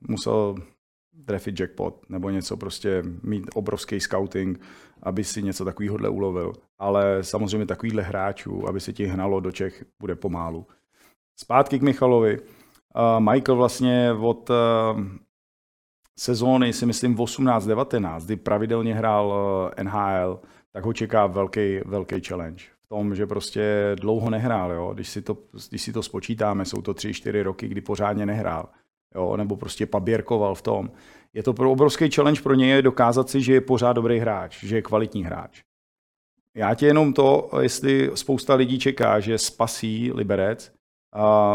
musel 0.07 0.55
trefit 1.27 1.59
jackpot 1.59 2.09
nebo 2.09 2.29
něco 2.29 2.57
prostě 2.57 3.03
mít 3.23 3.49
obrovský 3.53 3.99
scouting, 3.99 4.59
aby 5.03 5.23
si 5.23 5.43
něco 5.43 5.65
takového 5.65 6.11
ulovil. 6.11 6.53
Ale 6.79 7.23
samozřejmě 7.23 7.65
takovýhle 7.65 8.03
hráčů, 8.03 8.69
aby 8.69 8.79
se 8.79 8.93
ti 8.93 9.05
hnalo 9.05 9.39
do 9.39 9.51
Čech, 9.51 9.85
bude 9.99 10.15
pomálu. 10.15 10.67
Zpátky 11.39 11.79
k 11.79 11.81
Michalovi. 11.81 12.37
Michael 13.19 13.55
vlastně 13.57 14.13
od 14.19 14.49
uh, 14.49 14.55
sezóny, 16.19 16.73
si 16.73 16.85
myslím, 16.85 17.15
18-19, 17.15 18.25
kdy 18.25 18.35
pravidelně 18.35 18.95
hrál 18.95 19.27
uh, 19.27 19.83
NHL, 19.83 20.39
tak 20.73 20.85
ho 20.85 20.93
čeká 20.93 21.27
velký, 21.27 21.79
velký 21.85 22.21
challenge. 22.21 22.63
V 22.85 22.87
tom, 22.89 23.15
že 23.15 23.27
prostě 23.27 23.95
dlouho 24.01 24.29
nehrál. 24.29 24.71
Jo? 24.71 24.91
Když, 24.93 25.09
si 25.09 25.21
to, 25.21 25.37
když 25.69 25.81
si 25.81 25.93
to 25.93 26.03
spočítáme, 26.03 26.65
jsou 26.65 26.81
to 26.81 26.93
3-4 26.93 27.43
roky, 27.43 27.67
kdy 27.67 27.81
pořádně 27.81 28.25
nehrál. 28.25 28.69
Jo? 29.15 29.37
Nebo 29.37 29.55
prostě 29.55 29.85
paběrkoval 29.85 30.55
v 30.55 30.61
tom. 30.61 30.91
Je 31.33 31.43
to 31.43 31.53
pro 31.53 31.71
obrovský 31.71 32.11
challenge 32.11 32.41
pro 32.41 32.53
něj 32.53 32.81
dokázat 32.81 33.29
si, 33.29 33.41
že 33.41 33.53
je 33.53 33.61
pořád 33.61 33.93
dobrý 33.93 34.19
hráč, 34.19 34.63
že 34.63 34.75
je 34.75 34.81
kvalitní 34.81 35.23
hráč. 35.23 35.61
Já 36.55 36.75
tě 36.75 36.85
jenom 36.85 37.13
to, 37.13 37.49
jestli 37.61 38.11
spousta 38.15 38.55
lidí 38.55 38.79
čeká, 38.79 39.19
že 39.19 39.37
spasí 39.37 40.11
Liberec, 40.13 40.71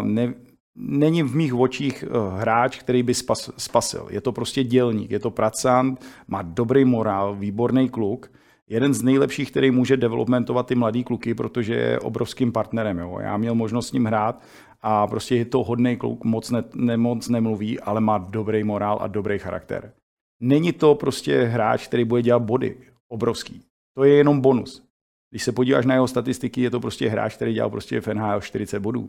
ne, 0.02 0.34
není 0.74 1.22
v 1.22 1.36
mých 1.36 1.54
očích 1.54 2.04
eh, 2.06 2.40
hráč, 2.40 2.78
který 2.78 3.02
by 3.02 3.14
spas, 3.14 3.50
spasil. 3.56 4.06
Je 4.10 4.20
to 4.20 4.32
prostě 4.32 4.64
dělník, 4.64 5.10
je 5.10 5.18
to 5.18 5.30
pracant, 5.30 6.06
má 6.28 6.42
dobrý 6.42 6.84
morál, 6.84 7.36
výborný 7.36 7.88
kluk, 7.88 8.32
jeden 8.68 8.94
z 8.94 9.02
nejlepších, 9.02 9.50
který 9.50 9.70
může 9.70 9.96
developmentovat 9.96 10.66
ty 10.66 10.74
mladý 10.74 11.04
kluky, 11.04 11.34
protože 11.34 11.74
je 11.74 12.00
obrovským 12.00 12.52
partnerem. 12.52 12.98
Jo. 12.98 13.18
Já 13.20 13.36
měl 13.36 13.54
možnost 13.54 13.88
s 13.88 13.92
ním 13.92 14.04
hrát 14.04 14.42
a 14.82 15.06
prostě 15.06 15.36
je 15.36 15.44
to 15.44 15.64
hodný 15.64 15.96
kluk, 15.96 16.24
moc, 16.24 16.50
ne, 16.50 16.64
ne, 16.74 16.96
moc 16.96 17.28
nemluví, 17.28 17.80
ale 17.80 18.00
má 18.00 18.18
dobrý 18.18 18.64
morál 18.64 18.98
a 19.00 19.06
dobrý 19.06 19.38
charakter. 19.38 19.92
Není 20.40 20.72
to 20.72 20.94
prostě 20.94 21.42
hráč, 21.42 21.86
který 21.86 22.04
bude 22.04 22.22
dělat 22.22 22.42
body 22.42 22.76
obrovský. 23.08 23.62
To 23.96 24.04
je 24.04 24.14
jenom 24.14 24.40
bonus. 24.40 24.88
Když 25.30 25.42
se 25.42 25.52
podíváš 25.52 25.86
na 25.86 25.94
jeho 25.94 26.08
statistiky, 26.08 26.60
je 26.60 26.70
to 26.70 26.80
prostě 26.80 27.08
hráč, 27.08 27.36
který 27.36 27.54
dělal 27.54 27.70
prostě 27.70 28.00
v 28.00 28.06
NHL 28.06 28.40
40 28.40 28.80
bodů 28.80 29.08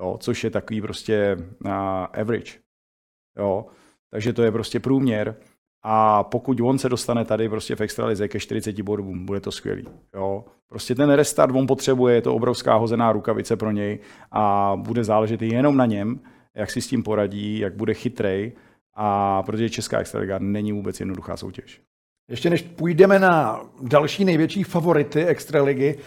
jo, 0.00 0.18
což 0.20 0.44
je 0.44 0.50
takový 0.50 0.80
prostě 0.80 1.36
uh, 1.64 1.70
average. 2.12 2.52
Jo. 3.38 3.66
Takže 4.10 4.32
to 4.32 4.42
je 4.42 4.52
prostě 4.52 4.80
průměr. 4.80 5.36
A 5.82 6.22
pokud 6.22 6.60
on 6.60 6.78
se 6.78 6.88
dostane 6.88 7.24
tady 7.24 7.48
prostě 7.48 7.76
v 7.76 7.80
extralize 7.80 8.28
ke 8.28 8.40
40 8.40 8.82
bodům, 8.82 9.26
bude 9.26 9.40
to 9.40 9.52
skvělý. 9.52 9.88
Jo. 10.14 10.44
Prostě 10.68 10.94
ten 10.94 11.10
restart 11.10 11.54
on 11.54 11.66
potřebuje, 11.66 12.14
je 12.14 12.22
to 12.22 12.34
obrovská 12.34 12.74
hozená 12.74 13.12
rukavice 13.12 13.56
pro 13.56 13.70
něj 13.70 13.98
a 14.30 14.72
bude 14.76 15.04
záležet 15.04 15.42
jenom 15.42 15.76
na 15.76 15.86
něm, 15.86 16.20
jak 16.54 16.70
si 16.70 16.80
s 16.80 16.86
tím 16.86 17.02
poradí, 17.02 17.58
jak 17.58 17.74
bude 17.74 17.94
chytrej, 17.94 18.52
a 18.94 19.42
protože 19.42 19.70
Česká 19.70 19.98
extraliga 19.98 20.38
není 20.38 20.72
vůbec 20.72 21.00
jednoduchá 21.00 21.36
soutěž. 21.36 21.80
Ještě 22.30 22.50
než 22.50 22.62
půjdeme 22.62 23.18
na 23.18 23.60
další 23.82 24.24
největší 24.24 24.62
favority 24.62 25.24
extraligy, 25.24 25.98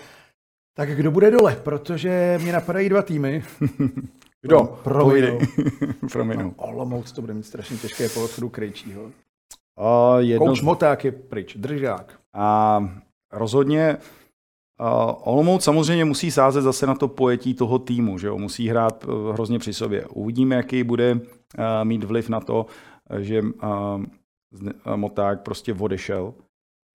tak 0.74 0.96
kdo 0.96 1.12
bude 1.12 1.32
dole? 1.32 1.56
Protože 1.64 2.40
mě 2.42 2.52
napadají 2.52 2.90
dva 2.90 3.02
týmy. 3.02 3.44
Kdo? 4.42 4.80
Prominou. 4.84 5.40
Prominou. 6.12 6.54
Olomouc 6.58 7.12
to 7.12 7.22
bude 7.22 7.34
mít 7.34 7.46
strašně 7.46 7.78
těžké 7.78 8.10
po 8.10 8.24
odchodu 8.24 8.50
Krejčího. 8.50 9.12
Uh, 9.80 10.20
jedno... 10.20 10.46
Kouč 10.46 10.62
Moták 10.62 11.06
je 11.06 11.12
pryč, 11.12 11.56
držák. 11.56 12.20
A 12.34 12.80
rozhodně 13.32 13.98
uh, 14.80 15.34
Olomouc 15.34 15.64
samozřejmě 15.64 16.06
musí 16.06 16.32
sázet 16.32 16.62
zase 16.62 16.88
na 16.88 16.96
to 16.96 17.08
pojetí 17.08 17.54
toho 17.54 17.80
týmu, 17.80 18.18
že 18.18 18.28
jo? 18.28 18.38
musí 18.38 18.68
hrát 18.68 19.06
uh, 19.08 19.34
hrozně 19.34 19.60
při 19.60 19.74
sobě. 19.74 20.06
Uvidíme, 20.06 20.56
jaký 20.56 20.84
bude 20.84 21.14
uh, 21.14 21.20
mít 21.84 22.04
vliv 22.04 22.30
na 22.30 22.40
to, 22.40 22.66
že 23.20 23.42
uh, 23.42 23.50
Moták 24.96 25.42
prostě 25.42 25.74
odešel 25.74 26.34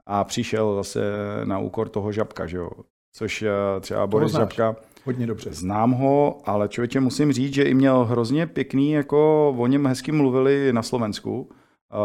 a 0.07 0.25
přišel 0.25 0.75
zase 0.75 1.01
na 1.45 1.59
úkor 1.59 1.89
toho 1.89 2.13
žabka, 2.13 2.47
že 2.47 2.57
jo 2.57 2.71
což 3.13 3.43
eh, 3.43 3.81
třeba 3.81 4.07
Boris 4.07 4.33
Žabka. 4.33 4.77
Hodně 5.05 5.27
dobře. 5.27 5.53
Znám 5.53 5.93
ho, 5.93 6.41
ale 6.45 6.69
člověče 6.69 7.01
musím 7.01 7.33
říct, 7.33 7.55
že 7.55 7.63
i 7.63 7.75
měl 7.75 8.05
hrozně 8.05 8.47
pěkný, 8.47 8.93
jako 8.93 9.51
o 9.59 9.67
něm 9.67 9.87
hezky 9.87 10.13
mluvili 10.13 10.73
na 10.73 10.83
Slovensku, 10.83 11.51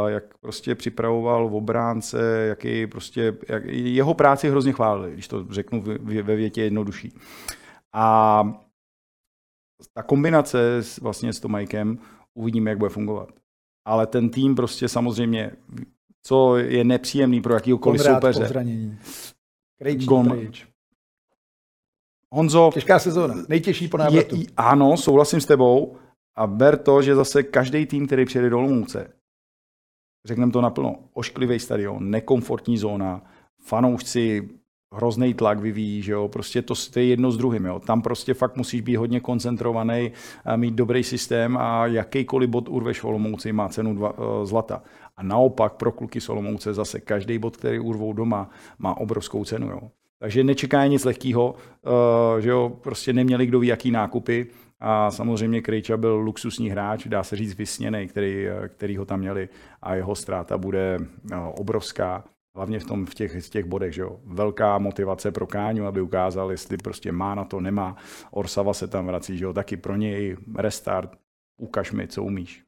jak 0.08 0.38
prostě 0.38 0.76
připravoval 0.76 1.50
v 1.50 1.56
obránce, 1.56 2.46
jaký 2.48 2.88
prostě, 2.88 3.38
jak, 3.50 3.66
jeho 3.66 4.14
práci 4.14 4.50
hrozně 4.50 4.74
chválili, 4.74 5.14
když 5.14 5.28
to 5.28 5.46
řeknu 5.50 5.84
ve 6.02 6.36
větě 6.36 6.64
jednodušší. 6.64 7.18
A 7.94 8.44
ta 9.94 10.04
kombinace 10.04 10.76
s, 10.76 10.98
vlastně 10.98 11.34
s 11.34 11.40
Tomajkem 11.40 12.00
uvidíme, 12.34 12.72
jak 12.72 12.78
bude 12.78 12.90
fungovat. 12.90 13.30
Ale 13.88 14.08
ten 14.08 14.30
tým 14.30 14.56
prostě 14.56 14.88
samozřejmě, 14.88 15.52
co 16.24 16.58
je 16.58 16.84
nepříjemný 16.84 17.42
pro 17.42 17.54
jakýkoliv 17.54 18.02
soupeře. 18.02 18.66
Krejčí, 19.80 20.06
Gon. 20.06 20.42
Honzo, 22.32 22.70
Těžká 22.74 23.00
sezóna, 23.00 23.36
nejtěžší 23.50 23.88
po 23.88 23.98
návratu. 23.98 24.36
Je, 24.36 24.46
ano, 24.58 24.98
souhlasím 24.98 25.42
s 25.42 25.46
tebou. 25.46 25.98
A 26.38 26.48
ber 26.48 26.78
to, 26.78 27.02
že 27.02 27.16
zase 27.16 27.44
každý 27.44 27.86
tým, 27.86 28.08
který 28.08 28.26
přijede 28.26 28.50
do 28.50 28.58
Olomouce, 28.58 29.14
řekneme 30.26 30.52
to 30.52 30.62
naplno, 30.62 30.96
ošklivý 31.14 31.60
stadion, 31.60 32.10
nekomfortní 32.10 32.78
zóna, 32.78 33.22
fanoušci, 33.60 34.50
hrozný 34.96 35.34
tlak 35.34 35.60
vyvíjí, 35.60 36.02
že 36.02 36.12
jo, 36.12 36.28
prostě 36.28 36.62
to, 36.62 36.74
je 36.96 37.06
jedno 37.06 37.32
s 37.32 37.38
druhým, 37.38 37.66
jo. 37.66 37.80
Tam 37.80 38.02
prostě 38.02 38.34
fakt 38.34 38.56
musíš 38.58 38.82
být 38.82 38.96
hodně 38.96 39.20
koncentrovaný, 39.20 40.12
mít 40.56 40.74
dobrý 40.74 41.04
systém 41.04 41.58
a 41.58 41.88
jakýkoliv 41.88 42.50
bod 42.50 42.70
urveš 42.70 43.00
v 43.00 43.06
Olomouci 43.06 43.54
má 43.54 43.70
cenu 43.70 43.96
dva, 43.96 44.18
uh, 44.18 44.46
zlata. 44.46 44.84
A 45.18 45.24
naopak 45.24 45.74
pro 45.74 45.92
kluky 45.92 46.22
z 46.22 46.30
Olomouce 46.30 46.74
zase 46.74 47.00
každý 47.00 47.38
bod, 47.38 47.58
který 47.58 47.80
urvou 47.80 48.14
doma, 48.14 48.50
má 48.80 48.98
obrovskou 48.98 49.46
cenu, 49.46 49.68
jo. 49.68 49.82
Takže 50.20 50.44
nečeká 50.44 50.88
nic 50.88 51.06
lehkého, 51.06 51.54
uh, 51.54 52.40
že 52.40 52.50
jo, 52.50 52.72
prostě 52.82 53.14
neměli 53.14 53.46
kdo 53.46 53.60
ví 53.60 53.68
jaký 53.68 53.92
nákupy 53.92 54.48
a 54.80 55.12
samozřejmě 55.12 55.62
Krejča 55.62 55.98
byl 55.98 56.16
luxusní 56.16 56.70
hráč, 56.70 57.08
dá 57.08 57.24
se 57.24 57.36
říct 57.36 57.58
vysněný, 57.58 58.08
který, 58.08 58.46
který 58.68 58.98
ho 58.98 59.06
tam 59.06 59.20
měli 59.20 59.50
a 59.82 59.96
jeho 59.96 60.16
ztráta 60.16 60.58
bude 60.58 60.98
uh, 61.00 61.38
obrovská. 61.38 62.24
Hlavně 62.56 62.80
v, 62.80 62.86
tom, 62.86 63.06
v, 63.06 63.14
těch, 63.14 63.46
v 63.46 63.50
těch 63.50 63.66
bodech, 63.66 63.94
že 63.94 64.02
jo. 64.02 64.20
Velká 64.26 64.78
motivace 64.78 65.32
pro 65.32 65.48
Káňu, 65.48 65.86
aby 65.86 66.02
ukázal, 66.02 66.52
jestli 66.52 66.78
prostě 66.78 67.12
má 67.12 67.36
na 67.36 67.46
to, 67.46 67.62
nemá. 67.62 67.96
Orsava 68.32 68.74
se 68.74 68.88
tam 68.88 69.08
vrací, 69.08 69.38
že 69.38 69.46
jo. 69.46 69.54
Taky 69.54 69.78
pro 69.78 69.96
něj 69.96 70.38
restart. 70.58 71.18
Ukaž 71.62 71.92
mi, 71.92 72.08
co 72.08 72.24
umíš. 72.24 72.64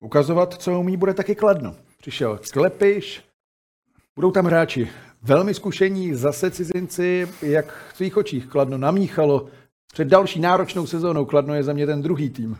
Ukazovat, 0.00 0.54
co 0.54 0.80
umí, 0.80 0.96
bude 0.96 1.14
taky 1.14 1.34
kladno. 1.34 1.74
Přišel 1.98 2.40
Klepiš, 2.52 3.24
budou 4.16 4.30
tam 4.30 4.44
hráči 4.44 4.88
velmi 5.22 5.54
zkušení, 5.54 6.14
zase 6.14 6.50
cizinci, 6.50 7.28
jak 7.42 7.90
v 7.92 7.96
svých 7.96 8.16
očích 8.16 8.46
Kladno 8.46 8.78
namíchalo 8.78 9.48
před 9.96 10.08
další 10.08 10.40
náročnou 10.40 10.86
sezónou. 10.86 11.24
Kladno 11.24 11.54
je 11.54 11.62
za 11.62 11.72
mě 11.72 11.86
ten 11.86 12.02
druhý 12.02 12.30
tým. 12.30 12.56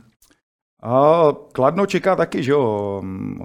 A 0.83 1.29
Kladno 1.53 1.87
čeká 1.87 2.17
taky, 2.17 2.43
že 2.43 2.53
jo. 2.53 3.03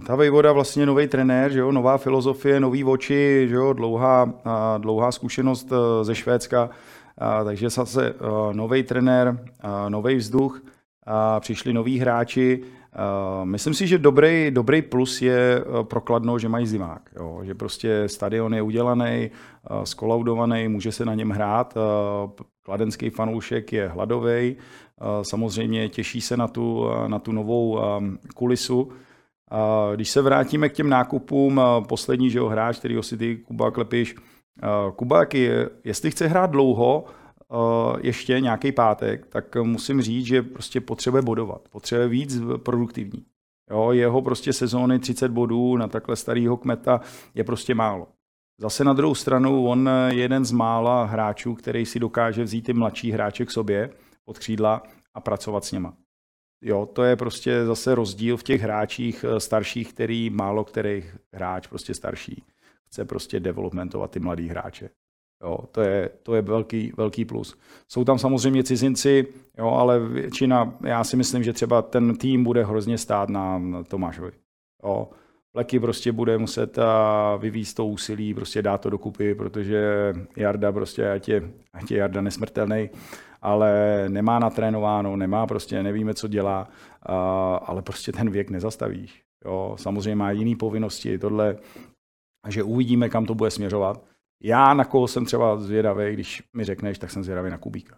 Ta 0.08 0.16
voda 0.16 0.52
vlastně 0.52 0.86
nový 0.86 1.08
trenér, 1.08 1.52
že 1.52 1.60
jo, 1.60 1.72
nová 1.72 1.98
filozofie, 1.98 2.60
nový 2.60 2.84
oči, 2.84 3.46
že 3.50 3.56
jo, 3.56 3.74
dlouhá, 3.74 4.34
dlouhá 4.78 5.12
zkušenost 5.12 5.72
e, 5.72 6.04
ze 6.04 6.16
Švédska, 6.16 6.70
a, 7.18 7.44
takže 7.44 7.70
zase 7.70 8.10
e, 8.10 8.14
nový 8.54 8.84
trenér, 8.84 9.46
nový 9.90 10.16
vzduch, 10.16 10.62
a 11.06 11.40
přišli 11.40 11.74
noví 11.74 12.00
hráči, 12.00 12.64
Uh, 12.92 13.46
myslím 13.46 13.74
si, 13.74 13.88
že 13.88 13.98
dobrý, 13.98 14.52
dobrý 14.52 14.82
plus 14.82 15.22
je 15.22 15.64
pro 15.84 16.02
Kladno, 16.02 16.40
že 16.40 16.50
mají 16.50 16.68
zimák. 16.68 17.10
Jo? 17.16 17.40
Že 17.44 17.56
prostě 17.56 18.04
stadion 18.08 18.54
je 18.54 18.62
udělaný, 18.62 19.32
skolaudovaný, 19.84 20.68
může 20.68 20.92
se 20.92 21.06
na 21.06 21.16
něm 21.16 21.30
hrát. 21.30 21.74
Kladenský 22.64 23.10
fanoušek 23.10 23.74
je 23.74 23.88
hladový, 23.88 24.56
samozřejmě 25.22 25.90
těší 25.90 26.22
se 26.22 26.38
na 26.38 26.48
tu, 26.48 26.86
na 27.08 27.20
tu 27.20 27.32
novou 27.32 27.80
kulisu. 28.36 28.92
Když 29.96 30.10
se 30.10 30.22
vrátíme 30.22 30.70
k 30.70 30.74
těm 30.74 30.90
nákupům, 30.90 31.62
poslední 31.88 32.30
že 32.30 32.40
jo, 32.40 32.48
hráč, 32.48 32.80
který 32.80 32.98
si 33.02 33.18
ty 33.18 33.38
Kuba 33.38 33.72
Klepiš, 33.72 34.16
Kubák, 34.96 35.34
jestli 35.84 36.12
chce 36.12 36.28
hrát 36.28 36.52
dlouho, 36.52 37.06
ještě 38.02 38.40
nějaký 38.40 38.72
pátek, 38.72 39.28
tak 39.28 39.56
musím 39.56 40.02
říct, 40.02 40.26
že 40.26 40.42
prostě 40.42 40.82
potřebuje 40.82 41.22
bodovat, 41.22 41.62
potřebuje 41.70 42.08
víc 42.08 42.42
produktivní. 42.58 43.26
Jo, 43.72 43.92
jeho 43.92 44.22
prostě 44.22 44.54
sezóny 44.54 45.00
30 45.00 45.32
bodů 45.32 45.78
na 45.78 45.88
takhle 45.88 46.16
starého 46.16 46.58
kmeta 46.58 47.02
je 47.36 47.44
prostě 47.44 47.76
málo. 47.76 48.08
Zase 48.62 48.84
na 48.84 48.94
druhou 48.94 49.16
stranu, 49.16 49.66
on 49.68 49.90
je 50.10 50.16
jeden 50.20 50.46
z 50.46 50.52
mála 50.52 51.06
hráčů, 51.06 51.56
který 51.56 51.86
si 51.86 52.00
dokáže 52.00 52.44
vzít 52.44 52.62
ty 52.62 52.74
mladší 52.74 53.12
hráče 53.12 53.46
k 53.46 53.52
sobě 53.52 53.90
pod 54.26 54.40
křídla 54.40 54.84
a 55.14 55.22
pracovat 55.22 55.66
s 55.66 55.72
něma. 55.72 55.94
Jo, 56.64 56.86
to 56.86 57.04
je 57.04 57.16
prostě 57.16 57.66
zase 57.66 57.96
rozdíl 57.96 58.38
v 58.38 58.44
těch 58.44 58.62
hráčích 58.62 59.26
eh, 59.28 59.40
starších, 59.40 59.94
který 59.94 60.30
málo 60.30 60.64
který 60.64 61.04
hráč 61.34 61.68
prostě 61.68 61.94
starší 61.94 62.44
chce 62.88 63.06
prostě 63.06 63.40
developmentovat 63.40 64.12
ty 64.12 64.20
mladý 64.20 64.48
hráče. 64.48 64.90
Jo, 65.44 65.58
to 65.72 65.82
je, 65.82 66.10
to 66.24 66.36
je 66.36 66.42
velký, 66.42 66.94
velký 66.98 67.26
plus. 67.26 67.58
Jsou 67.88 68.04
tam 68.04 68.20
samozřejmě 68.20 68.64
cizinci, 68.64 69.28
jo, 69.58 69.68
ale 69.68 70.00
většina, 70.00 70.74
já 70.86 71.04
si 71.04 71.18
myslím, 71.18 71.44
že 71.44 71.54
třeba 71.54 71.82
ten 71.82 72.16
tým 72.18 72.44
bude 72.44 72.66
hrozně 72.66 72.98
stát 72.98 73.30
na 73.30 73.62
Tomášovi. 73.88 74.32
Jo. 74.84 75.10
Pleky 75.54 75.80
prostě 75.80 76.12
bude 76.12 76.38
muset 76.38 76.80
vyvízt 77.40 77.76
to 77.78 77.86
úsilí, 77.86 78.34
prostě 78.34 78.62
dát 78.62 78.82
to 78.82 78.90
dokupy, 78.90 79.36
protože 79.36 80.14
Jarda 80.38 80.72
prostě, 80.72 81.12
ať 81.12 81.30
je, 81.30 81.52
ať 81.74 81.92
je 81.92 81.98
Jarda 81.98 82.22
nesmrtelný, 82.22 82.90
ale 83.42 84.06
nemá 84.10 84.40
natrénováno, 84.40 85.16
nemá 85.16 85.48
prostě, 85.48 85.84
nevíme, 85.84 86.14
co 86.14 86.28
dělá, 86.28 86.68
ale 87.66 87.82
prostě 87.82 88.12
ten 88.12 88.30
věk 88.30 88.50
nezastavíš. 88.50 89.24
Jo. 89.46 89.76
Samozřejmě 89.80 90.16
má 90.16 90.32
jiné 90.32 90.56
povinnosti, 90.56 91.18
tohle, 91.18 91.58
že 92.48 92.64
uvidíme, 92.64 93.10
kam 93.10 93.26
to 93.26 93.36
bude 93.36 93.52
směřovat. 93.52 94.04
Já 94.44 94.74
na 94.74 94.86
koho 94.86 95.08
jsem 95.08 95.26
třeba 95.26 95.58
zvědavý, 95.58 96.14
když 96.14 96.44
mi 96.56 96.64
řekneš, 96.64 96.98
tak 96.98 97.12
jsem 97.12 97.24
zvědavý 97.24 97.50
na 97.50 97.58
Kubíka. 97.58 97.96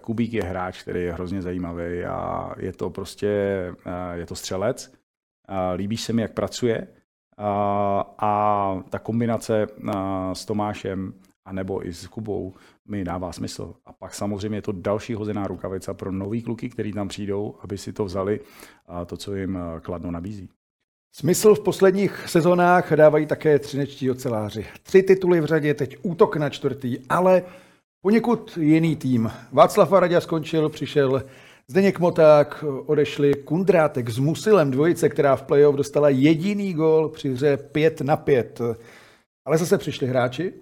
Kubík 0.00 0.32
je 0.32 0.42
hráč, 0.42 0.82
který 0.82 1.02
je 1.02 1.12
hrozně 1.12 1.42
zajímavý 1.42 2.04
a 2.04 2.50
je 2.58 2.72
to 2.72 2.90
prostě, 2.90 3.26
je 4.14 4.26
to 4.26 4.34
střelec. 4.34 4.99
Líbí 5.76 5.96
se 5.96 6.12
mi, 6.12 6.22
jak 6.22 6.32
pracuje 6.32 6.86
a 8.18 8.82
ta 8.90 8.98
kombinace 8.98 9.66
s 10.32 10.44
Tomášem 10.44 11.12
a 11.44 11.52
nebo 11.52 11.86
i 11.86 11.92
s 11.92 12.06
Kubou 12.06 12.54
mi 12.88 13.04
dává 13.04 13.32
smysl. 13.32 13.74
A 13.86 13.92
pak 13.92 14.14
samozřejmě 14.14 14.58
je 14.58 14.62
to 14.62 14.72
další 14.72 15.14
hozená 15.14 15.46
rukavica 15.46 15.94
pro 15.94 16.12
nový 16.12 16.42
kluky, 16.42 16.68
který 16.68 16.92
tam 16.92 17.08
přijdou, 17.08 17.54
aby 17.60 17.78
si 17.78 17.92
to 17.92 18.04
vzali 18.04 18.40
a 18.86 19.04
to, 19.04 19.16
co 19.16 19.34
jim 19.34 19.58
Kladno 19.82 20.10
nabízí. 20.10 20.48
Smysl 21.14 21.54
v 21.54 21.60
posledních 21.60 22.28
sezónách 22.28 22.92
dávají 22.92 23.26
také 23.26 23.58
třinečtí 23.58 24.10
oceláři. 24.10 24.66
Tři 24.82 25.02
tituly 25.02 25.40
v 25.40 25.44
řadě, 25.44 25.74
teď 25.74 25.96
útok 26.02 26.36
na 26.36 26.50
čtvrtý, 26.50 26.98
ale 27.08 27.42
poněkud 28.02 28.58
jiný 28.60 28.96
tým. 28.96 29.30
Václav 29.52 29.90
Varadě 29.90 30.20
skončil, 30.20 30.68
přišel 30.68 31.22
Zdeněk 31.70 31.98
Moták, 31.98 32.64
odešli 32.86 33.34
Kundrátek 33.34 34.10
s 34.10 34.18
Musilem, 34.18 34.70
dvojice, 34.70 35.08
která 35.08 35.36
v 35.36 35.42
playoff 35.42 35.76
dostala 35.76 36.08
jediný 36.08 36.74
gol 36.74 37.08
při 37.08 37.32
hře 37.32 37.56
5 37.56 38.00
na 38.00 38.16
5. 38.16 38.60
Ale 39.44 39.58
zase 39.58 39.78
přišli 39.78 40.06
hráči, 40.06 40.52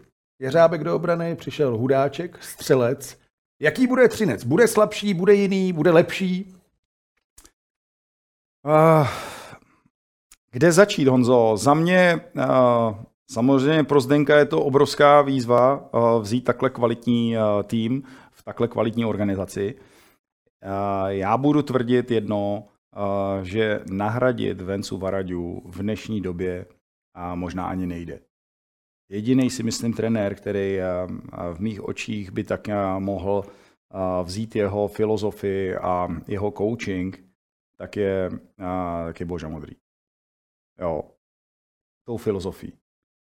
Jeřábek 0.41 0.85
do 0.85 0.97
obrany, 0.97 1.37
přišel 1.37 1.77
Hudáček, 1.77 2.39
střelec. 2.43 3.19
Jaký 3.63 3.87
bude 3.87 4.09
Třinec? 4.09 4.45
Bude 4.45 4.69
slabší, 4.69 5.15
bude 5.15 5.35
jiný, 5.35 5.73
bude 5.73 5.91
lepší? 5.91 6.55
Uh, 8.67 9.09
kde 10.51 10.73
začít, 10.73 11.09
Honzo? 11.09 11.57
Za 11.57 11.75
mě 11.75 12.21
uh, 12.37 12.43
samozřejmě 13.31 13.85
pro 13.85 14.01
Zdenka 14.01 14.39
je 14.39 14.47
to 14.47 14.63
obrovská 14.63 15.23
výzva 15.23 15.89
uh, 15.95 16.23
vzít 16.23 16.45
takhle 16.45 16.71
kvalitní 16.71 17.37
uh, 17.37 17.63
tým 17.63 18.03
v 18.33 18.43
takhle 18.43 18.69
kvalitní 18.69 19.05
organizaci. 19.05 19.75
Já 21.09 21.37
budu 21.37 21.63
tvrdit 21.63 22.11
jedno, 22.11 22.69
že 23.43 23.81
nahradit 23.91 24.61
Vencu 24.61 24.99
Varadiu 24.99 25.63
v 25.71 25.83
dnešní 25.83 26.21
době 26.21 26.67
a 27.15 27.35
možná 27.35 27.67
ani 27.67 27.87
nejde. 27.87 28.21
Jediný 29.11 29.51
si 29.51 29.63
myslím 29.63 29.93
trenér, 29.93 30.35
který 30.35 30.79
v 31.53 31.61
mých 31.61 31.83
očích 31.85 32.31
by 32.31 32.45
tak 32.45 32.69
mohl 32.99 33.45
vzít 34.23 34.57
jeho 34.57 34.89
filozofii 34.89 35.77
a 35.77 36.09
jeho 36.29 36.51
coaching, 36.51 37.25
tak 37.79 37.97
je, 37.97 38.31
tak 39.07 39.21
je 39.21 39.27
Boža 39.27 39.49
Modrý. 39.49 39.77
Jo, 40.81 41.03
tou 42.07 42.17
filozofií. 42.17 42.73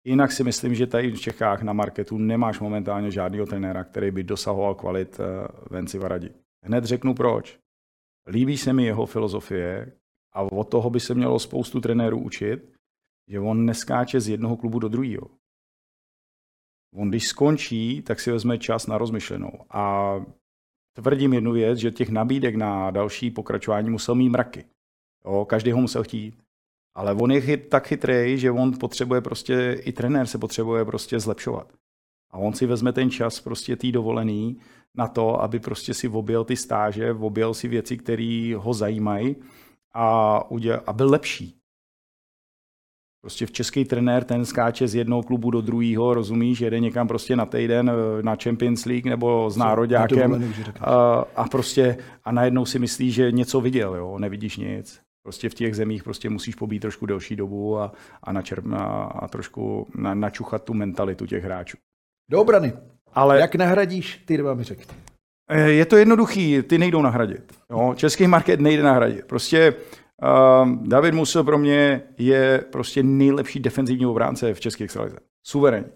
Jinak 0.05 0.31
si 0.31 0.43
myslím, 0.43 0.75
že 0.75 0.87
tady 0.87 1.11
v 1.11 1.19
Čechách 1.19 1.61
na 1.61 1.73
marketu 1.73 2.17
nemáš 2.17 2.59
momentálně 2.59 3.11
žádného 3.11 3.45
trenéra, 3.45 3.83
který 3.83 4.11
by 4.11 4.23
dosahoval 4.23 4.75
kvalit 4.75 5.19
Venci 5.69 5.99
Varadi. 5.99 6.29
Hned 6.63 6.85
řeknu 6.85 7.13
proč. 7.13 7.59
Líbí 8.27 8.57
se 8.57 8.73
mi 8.73 8.85
jeho 8.85 9.05
filozofie 9.05 9.91
a 10.33 10.41
od 10.41 10.69
toho 10.69 10.89
by 10.89 10.99
se 10.99 11.13
mělo 11.13 11.39
spoustu 11.39 11.81
trenérů 11.81 12.19
učit, 12.19 12.73
že 13.27 13.39
on 13.39 13.65
neskáče 13.65 14.21
z 14.21 14.29
jednoho 14.29 14.57
klubu 14.57 14.79
do 14.79 14.87
druhého. 14.87 15.29
On 16.95 17.09
když 17.09 17.27
skončí, 17.27 18.01
tak 18.01 18.19
si 18.19 18.31
vezme 18.31 18.57
čas 18.57 18.87
na 18.87 18.97
rozmyšlenou. 18.97 19.51
A 19.69 20.13
tvrdím 20.95 21.33
jednu 21.33 21.51
věc, 21.51 21.79
že 21.79 21.91
těch 21.91 22.09
nabídek 22.09 22.55
na 22.55 22.91
další 22.91 23.31
pokračování 23.31 23.89
musel 23.89 24.15
mít 24.15 24.29
mraky. 24.29 24.65
Jo, 25.25 25.45
každý 25.45 25.71
ho 25.71 25.81
musel 25.81 26.03
chtít. 26.03 26.43
Ale 26.95 27.13
on 27.13 27.31
je 27.31 27.41
chyt, 27.41 27.69
tak 27.69 27.87
chytrý, 27.87 28.37
že 28.37 28.51
on 28.51 28.79
potřebuje 28.79 29.21
prostě, 29.21 29.77
i 29.79 29.91
trenér 29.91 30.27
se 30.27 30.37
potřebuje 30.37 30.85
prostě 30.85 31.19
zlepšovat. 31.19 31.73
A 32.31 32.37
on 32.37 32.53
si 32.53 32.65
vezme 32.65 32.93
ten 32.93 33.09
čas 33.09 33.39
prostě 33.39 33.75
tý 33.75 33.91
dovolený 33.91 34.57
na 34.95 35.07
to, 35.07 35.41
aby 35.41 35.59
prostě 35.59 35.93
si 35.93 36.07
objel 36.07 36.43
ty 36.43 36.55
stáže, 36.55 37.13
objel 37.13 37.53
si 37.53 37.67
věci, 37.67 37.97
které 37.97 38.53
ho 38.57 38.73
zajímají 38.73 39.35
a, 39.93 40.51
uděl, 40.51 40.81
a 40.87 40.93
byl 40.93 41.09
lepší. 41.09 41.57
Prostě 43.21 43.45
v 43.45 43.51
český 43.51 43.85
trenér 43.85 44.23
ten 44.23 44.45
skáče 44.45 44.87
z 44.87 44.95
jednoho 44.95 45.23
klubu 45.23 45.51
do 45.51 45.61
druhého, 45.61 46.13
rozumíš, 46.13 46.59
jede 46.59 46.79
někam 46.79 47.07
prostě 47.07 47.35
na 47.35 47.45
týden 47.45 47.89
eh, 47.89 48.23
na 48.23 48.35
Champions 48.43 48.85
League 48.85 49.05
nebo 49.05 49.49
s 49.49 49.57
nároďákem 49.57 50.53
a, 50.79 50.93
a 51.35 51.47
prostě 51.47 51.97
a 52.23 52.31
najednou 52.31 52.65
si 52.65 52.79
myslí, 52.79 53.11
že 53.11 53.31
něco 53.31 53.61
viděl, 53.61 53.95
jo, 53.95 54.19
nevidíš 54.19 54.57
nic. 54.57 55.01
Prostě 55.23 55.49
v 55.49 55.53
těch 55.53 55.75
zemích 55.75 56.03
prostě 56.03 56.29
musíš 56.29 56.55
pobít 56.55 56.81
trošku 56.81 57.05
delší 57.05 57.35
dobu 57.35 57.79
a, 57.79 57.91
a, 58.23 58.31
načerp, 58.31 58.65
a, 58.73 59.03
a 59.03 59.27
trošku 59.27 59.87
na, 59.95 60.13
načuchat 60.13 60.63
tu 60.63 60.73
mentalitu 60.73 61.25
těch 61.25 61.43
hráčů. 61.43 61.77
Do 62.29 62.41
obrany. 62.41 62.73
Ale... 63.13 63.39
Jak 63.39 63.55
nahradíš, 63.55 64.23
ty 64.25 64.37
dva 64.37 64.53
mi 64.53 64.63
řekni. 64.63 64.85
Eh, 65.49 65.69
je 65.69 65.85
to 65.85 65.97
jednoduchý, 65.97 66.61
ty 66.61 66.77
nejdou 66.77 67.01
nahradit. 67.01 67.53
Jo? 67.69 67.93
Český 67.95 68.27
market 68.27 68.59
nejde 68.59 68.83
nahradit. 68.83 69.25
Prostě 69.25 69.73
uh, 69.73 70.87
David 70.87 71.13
Musil 71.13 71.43
pro 71.43 71.57
mě 71.57 72.01
je 72.17 72.63
prostě 72.71 73.03
nejlepší 73.03 73.59
defenzivní 73.59 74.05
obránce 74.05 74.53
v 74.53 74.59
českých 74.59 74.85
extralize. 74.85 75.17
Suverénně. 75.43 75.89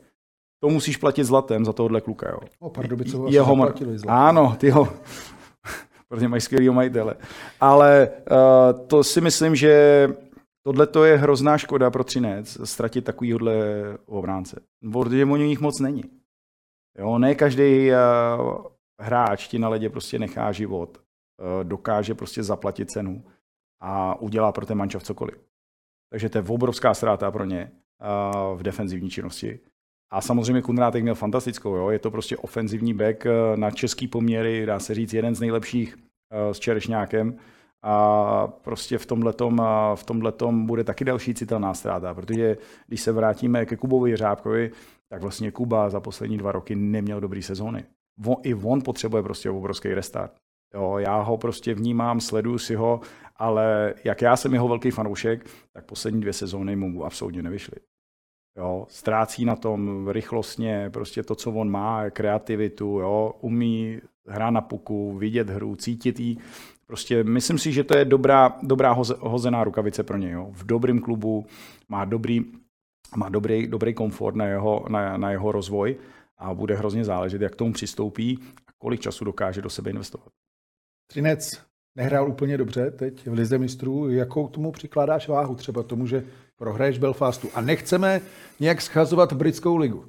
To 0.63 0.69
musíš 0.69 0.97
platit 0.97 1.23
zlatem 1.23 1.65
za 1.65 1.73
tohohle 1.73 2.01
kluka. 2.01 2.29
Jo. 2.29 2.39
O, 2.59 2.69
Pardubice 2.69 3.17
ho 3.17 3.27
Jeho 3.29 3.55
mar- 3.55 3.73
zlatem. 3.77 4.09
Ano, 4.09 4.55
ty 4.59 4.69
ho, 4.69 4.87
protože 6.07 6.27
mají 6.27 6.41
skvělého 6.41 6.73
majitele. 6.73 7.15
Ale 7.59 8.09
uh, 8.31 8.87
to 8.87 9.03
si 9.03 9.21
myslím, 9.21 9.55
že 9.55 10.07
tohle 10.63 10.87
to 10.87 11.05
je 11.05 11.17
hrozná 11.17 11.57
škoda 11.57 11.89
pro 11.89 12.03
Třinec, 12.03 12.57
ztratit 12.63 13.05
takovýhle 13.05 13.55
obránce. 14.05 14.61
Protože 14.91 15.25
o 15.25 15.37
nich 15.37 15.59
moc 15.59 15.79
není. 15.79 16.03
Jo, 16.97 17.17
ne 17.19 17.35
každý 17.35 17.91
uh, 17.91 18.65
hráč 18.99 19.47
ti 19.47 19.59
na 19.59 19.69
ledě 19.69 19.89
prostě 19.89 20.19
nechá 20.19 20.51
život, 20.51 20.97
uh, 20.97 21.63
dokáže 21.63 22.15
prostě 22.15 22.43
zaplatit 22.43 22.91
cenu 22.91 23.23
a 23.79 24.21
udělá 24.21 24.51
pro 24.51 24.65
ten 24.65 24.77
mančov 24.77 25.03
cokoliv. 25.03 25.35
Takže 26.09 26.29
to 26.29 26.37
je 26.37 26.43
obrovská 26.47 26.93
ztráta 26.93 27.31
pro 27.31 27.45
ně 27.45 27.71
uh, 28.51 28.59
v 28.59 28.63
defenzivní 28.63 29.09
činnosti. 29.09 29.59
A 30.13 30.21
samozřejmě 30.21 30.61
Kundrátek 30.61 31.03
měl 31.03 31.15
fantastickou, 31.15 31.75
jo? 31.75 31.89
je 31.89 31.99
to 31.99 32.11
prostě 32.11 32.37
ofenzivní 32.37 32.93
back 32.93 33.27
na 33.55 33.71
český 33.71 34.07
poměry, 34.07 34.65
dá 34.65 34.79
se 34.79 34.95
říct 34.95 35.13
jeden 35.13 35.35
z 35.35 35.39
nejlepších 35.39 35.97
s 36.51 36.59
Čerešňákem. 36.59 37.37
A 37.83 38.47
prostě 38.47 38.97
v 38.97 39.05
tomhletom, 39.05 39.61
v 39.95 40.03
tomhletom 40.03 40.65
bude 40.65 40.83
taky 40.83 41.05
další 41.05 41.33
citelná 41.33 41.73
ztráta, 41.73 42.13
protože 42.13 42.57
když 42.87 43.01
se 43.01 43.11
vrátíme 43.11 43.65
ke 43.65 43.77
Kubovi 43.77 44.15
Řábkovi, 44.15 44.71
tak 45.11 45.21
vlastně 45.21 45.51
Kuba 45.51 45.89
za 45.89 45.99
poslední 45.99 46.37
dva 46.37 46.51
roky 46.51 46.75
neměl 46.75 47.21
dobrý 47.21 47.43
sezóny. 47.43 47.83
On, 48.25 48.35
I 48.43 48.53
on 48.53 48.81
potřebuje 48.81 49.23
prostě 49.23 49.49
obrovský 49.49 49.93
restart. 49.93 50.33
Jo, 50.73 50.97
já 50.97 51.21
ho 51.21 51.37
prostě 51.37 51.73
vnímám, 51.73 52.19
sleduju 52.19 52.57
si 52.57 52.75
ho, 52.75 53.01
ale 53.35 53.93
jak 54.03 54.21
já 54.21 54.35
jsem 54.35 54.53
jeho 54.53 54.67
velký 54.67 54.91
fanoušek, 54.91 55.45
tak 55.73 55.85
poslední 55.85 56.21
dvě 56.21 56.33
sezóny 56.33 56.75
mu 56.75 57.05
absolutně 57.05 57.43
nevyšly. 57.43 57.77
Jo, 58.57 58.85
ztrácí 58.89 59.45
na 59.45 59.55
tom 59.55 60.07
rychlostně 60.07 60.89
prostě 60.89 61.23
to, 61.23 61.35
co 61.35 61.51
on 61.51 61.71
má, 61.71 62.09
kreativitu, 62.09 62.85
jo, 62.85 63.33
umí 63.41 64.01
hrát 64.27 64.51
na 64.51 64.61
puku, 64.61 65.17
vidět 65.17 65.49
hru, 65.49 65.75
cítit 65.75 66.19
jí. 66.19 66.39
Prostě 66.87 67.23
myslím 67.23 67.57
si, 67.57 67.71
že 67.71 67.83
to 67.83 67.97
je 67.97 68.05
dobrá, 68.05 68.57
dobrá 68.63 68.95
hozená 69.19 69.63
rukavice 69.63 70.03
pro 70.03 70.17
něj. 70.17 70.31
Jo. 70.31 70.47
V 70.51 70.65
dobrém 70.65 70.99
klubu 70.99 71.45
má 71.89 72.05
dobrý 72.05 72.60
má 73.15 73.29
dobrý, 73.29 73.67
dobrý 73.67 73.93
komfort 73.93 74.35
na 74.35 74.45
jeho, 74.45 74.85
na, 74.89 75.17
na 75.17 75.31
jeho 75.31 75.51
rozvoj 75.51 75.95
a 76.37 76.53
bude 76.53 76.75
hrozně 76.75 77.05
záležet, 77.05 77.41
jak 77.41 77.53
k 77.53 77.55
tomu 77.55 77.73
přistoupí 77.73 78.39
a 78.67 78.71
kolik 78.77 79.01
času 79.01 79.25
dokáže 79.25 79.61
do 79.61 79.69
sebe 79.69 79.89
investovat. 79.89 80.29
Třinec 81.07 81.61
nehrál 81.95 82.29
úplně 82.29 82.57
dobře 82.57 82.91
teď 82.91 83.27
v 83.27 83.33
Lize 83.33 83.57
mistrů. 83.57 84.09
Jakou 84.09 84.47
tomu 84.47 84.71
přikládáš 84.71 85.27
váhu? 85.27 85.55
Třeba 85.55 85.83
tomu, 85.83 86.07
že 86.07 86.23
prohraješ 86.55 86.97
Belfastu. 86.97 87.49
A 87.53 87.61
nechceme 87.61 88.21
nějak 88.59 88.81
schazovat 88.81 89.33
britskou 89.33 89.77
ligu. 89.77 90.05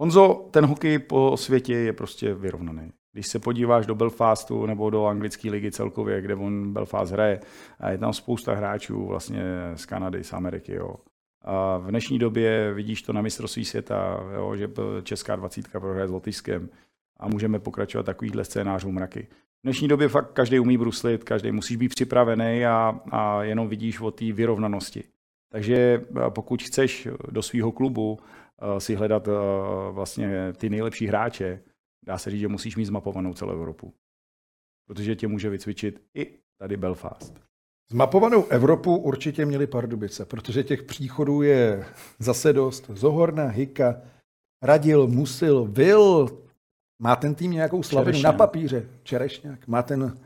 Honzo, 0.00 0.48
ten 0.50 0.66
hokej 0.66 0.98
po 0.98 1.36
světě 1.36 1.74
je 1.74 1.92
prostě 1.92 2.34
vyrovnaný. 2.34 2.92
Když 3.12 3.26
se 3.26 3.38
podíváš 3.38 3.86
do 3.86 3.94
Belfastu 3.94 4.66
nebo 4.66 4.90
do 4.90 5.06
anglické 5.06 5.50
ligy 5.50 5.70
celkově, 5.70 6.22
kde 6.22 6.34
on 6.34 6.72
Belfast 6.72 7.12
hraje, 7.12 7.40
a 7.80 7.90
je 7.90 7.98
tam 7.98 8.12
spousta 8.12 8.54
hráčů 8.54 9.06
vlastně 9.06 9.42
z 9.74 9.86
Kanady, 9.86 10.24
z 10.24 10.32
Ameriky. 10.32 10.74
Jo. 10.74 10.96
A 11.44 11.78
v 11.78 11.90
dnešní 11.90 12.18
době 12.18 12.74
vidíš 12.74 13.02
to 13.02 13.12
na 13.12 13.22
mistrovství 13.22 13.64
světa, 13.64 14.20
jo, 14.34 14.56
že 14.56 14.70
česká 15.02 15.36
dvacítka 15.36 15.80
prohraje 15.80 16.08
s 16.08 16.10
Lotyšskem 16.10 16.68
a 17.16 17.28
můžeme 17.28 17.58
pokračovat 17.58 18.02
takovýchhle 18.02 18.44
scénářů 18.44 18.92
mraky. 18.92 19.26
V 19.30 19.62
dnešní 19.64 19.88
době 19.88 20.08
fakt 20.08 20.32
každý 20.32 20.58
umí 20.58 20.78
bruslit, 20.78 21.24
každý 21.24 21.52
musí 21.52 21.76
být 21.76 21.88
připravený 21.88 22.66
a, 22.66 23.00
a 23.10 23.42
jenom 23.42 23.68
vidíš 23.68 24.00
o 24.00 24.10
té 24.10 24.32
vyrovnanosti. 24.32 25.04
Takže 25.52 26.04
pokud 26.28 26.62
chceš 26.62 27.08
do 27.30 27.42
svého 27.42 27.72
klubu 27.72 28.18
si 28.78 28.94
hledat 28.94 29.28
vlastně 29.90 30.52
ty 30.52 30.70
nejlepší 30.70 31.06
hráče, 31.06 31.60
dá 32.06 32.18
se 32.18 32.30
říct, 32.30 32.40
že 32.40 32.48
musíš 32.48 32.76
mít 32.76 32.84
zmapovanou 32.84 33.34
celou 33.34 33.52
Evropu. 33.52 33.94
Protože 34.88 35.16
tě 35.16 35.28
může 35.28 35.50
vycvičit 35.50 36.02
i 36.14 36.38
tady 36.58 36.76
Belfast. 36.76 37.51
Zmapovanou 37.92 38.46
Evropu 38.46 38.96
určitě 38.96 39.46
měli 39.46 39.66
Pardubice, 39.66 40.24
protože 40.24 40.64
těch 40.64 40.82
příchodů 40.82 41.42
je 41.42 41.86
zase 42.18 42.52
dost. 42.52 42.90
Zohorna, 42.94 43.46
Hika, 43.46 44.00
Radil, 44.62 45.06
Musil, 45.06 45.64
Vil. 45.64 46.38
Má 47.02 47.16
ten 47.16 47.34
tým 47.34 47.50
nějakou 47.50 47.82
slabinu 47.82 48.12
Čerešňák. 48.12 48.32
na 48.32 48.38
papíře? 48.38 48.88
Čerešňák. 49.02 49.66
Má 49.66 49.82
ten 49.82 50.18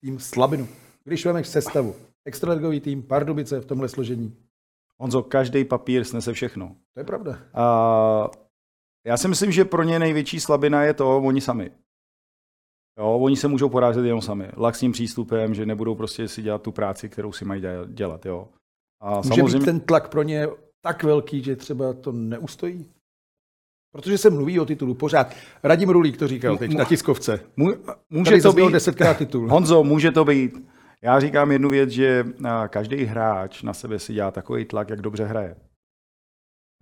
tým 0.00 0.18
slabinu. 0.18 0.68
Když 1.04 1.26
vemeš 1.26 1.48
sestavu, 1.48 1.94
extraligový 2.24 2.80
tým, 2.80 3.02
Pardubice 3.02 3.60
v 3.60 3.66
tomhle 3.66 3.88
složení. 3.88 4.36
Honzo, 5.00 5.22
každý 5.22 5.64
papír 5.64 6.04
snese 6.04 6.32
všechno. 6.32 6.76
To 6.94 7.00
je 7.00 7.04
pravda. 7.04 7.38
A 7.54 8.30
já 9.06 9.16
si 9.16 9.28
myslím, 9.28 9.52
že 9.52 9.64
pro 9.64 9.82
ně 9.82 9.98
největší 9.98 10.40
slabina 10.40 10.82
je 10.82 10.94
to 10.94 11.18
oni 11.18 11.40
sami. 11.40 11.70
Jo, 12.98 13.18
oni 13.18 13.36
se 13.36 13.48
můžou 13.48 13.68
porážet 13.68 14.04
jenom 14.04 14.22
sami. 14.22 14.48
Laxním 14.56 14.92
přístupem, 14.92 15.54
že 15.54 15.66
nebudou 15.66 15.94
prostě 15.94 16.28
si 16.28 16.42
dělat 16.42 16.62
tu 16.62 16.72
práci, 16.72 17.08
kterou 17.08 17.32
si 17.32 17.44
mají 17.44 17.62
dělat. 17.86 18.26
Jo. 18.26 18.48
A 19.00 19.16
Může 19.16 19.28
samozřejmě... 19.28 19.58
být 19.58 19.64
ten 19.64 19.80
tlak 19.80 20.08
pro 20.08 20.22
ně 20.22 20.48
tak 20.80 21.04
velký, 21.04 21.42
že 21.42 21.56
třeba 21.56 21.92
to 21.92 22.12
neustojí? 22.12 22.86
Protože 23.92 24.18
se 24.18 24.30
mluví 24.30 24.60
o 24.60 24.64
titulu 24.64 24.94
pořád. 24.94 25.34
Radim 25.62 25.88
Rulík 25.88 26.16
to 26.16 26.28
říkal 26.28 26.56
teď 26.56 26.74
na 26.74 26.84
tiskovce. 26.84 27.40
Může 28.10 28.30
Tady 28.30 28.42
to 28.42 28.52
být 28.52 28.72
desetkrát 28.72 29.16
titul. 29.16 29.48
Honzo, 29.50 29.84
může 29.84 30.10
to 30.10 30.24
být. 30.24 30.68
Já 31.02 31.20
říkám 31.20 31.52
jednu 31.52 31.70
věc, 31.70 31.90
že 31.90 32.24
každý 32.68 33.04
hráč 33.04 33.62
na 33.62 33.74
sebe 33.74 33.98
si 33.98 34.12
dělá 34.12 34.30
takový 34.30 34.64
tlak, 34.64 34.90
jak 34.90 35.00
dobře 35.02 35.24
hraje. 35.24 35.56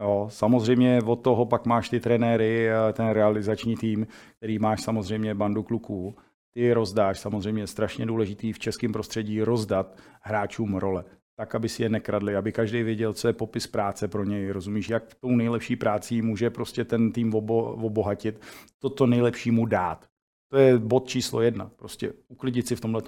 Jo, 0.00 0.26
samozřejmě 0.30 1.02
od 1.02 1.16
toho 1.16 1.46
pak 1.46 1.66
máš 1.66 1.88
ty 1.88 2.00
trenéry, 2.00 2.68
ten 2.92 3.08
realizační 3.08 3.76
tým, 3.76 4.06
který 4.36 4.58
máš 4.58 4.82
samozřejmě 4.82 5.34
bandu 5.34 5.62
kluků. 5.62 6.16
Ty 6.54 6.72
rozdáš, 6.72 7.18
samozřejmě 7.18 7.62
je 7.62 7.66
strašně 7.66 8.06
důležitý 8.06 8.52
v 8.52 8.58
českém 8.58 8.92
prostředí 8.92 9.42
rozdat 9.42 9.98
hráčům 10.20 10.74
role. 10.74 11.04
Tak, 11.36 11.54
aby 11.54 11.68
si 11.68 11.82
je 11.82 11.88
nekradli, 11.88 12.36
aby 12.36 12.52
každý 12.52 12.82
věděl, 12.82 13.12
co 13.12 13.28
je 13.28 13.32
popis 13.32 13.66
práce 13.66 14.08
pro 14.08 14.24
něj. 14.24 14.50
Rozumíš, 14.50 14.88
jak 14.88 15.14
tou 15.14 15.28
nejlepší 15.28 15.76
práci 15.76 16.22
může 16.22 16.50
prostě 16.50 16.84
ten 16.84 17.12
tým 17.12 17.34
obo, 17.34 17.62
obohatit, 17.62 18.40
toto 18.78 19.06
nejlepší 19.06 19.50
mu 19.50 19.66
dát. 19.66 20.06
To 20.50 20.56
je 20.56 20.78
bod 20.78 21.08
číslo 21.08 21.40
jedna. 21.40 21.70
Prostě 21.76 22.12
uklidit 22.28 22.66
si 22.66 22.76
v 22.76 22.80
tomhle. 22.80 23.02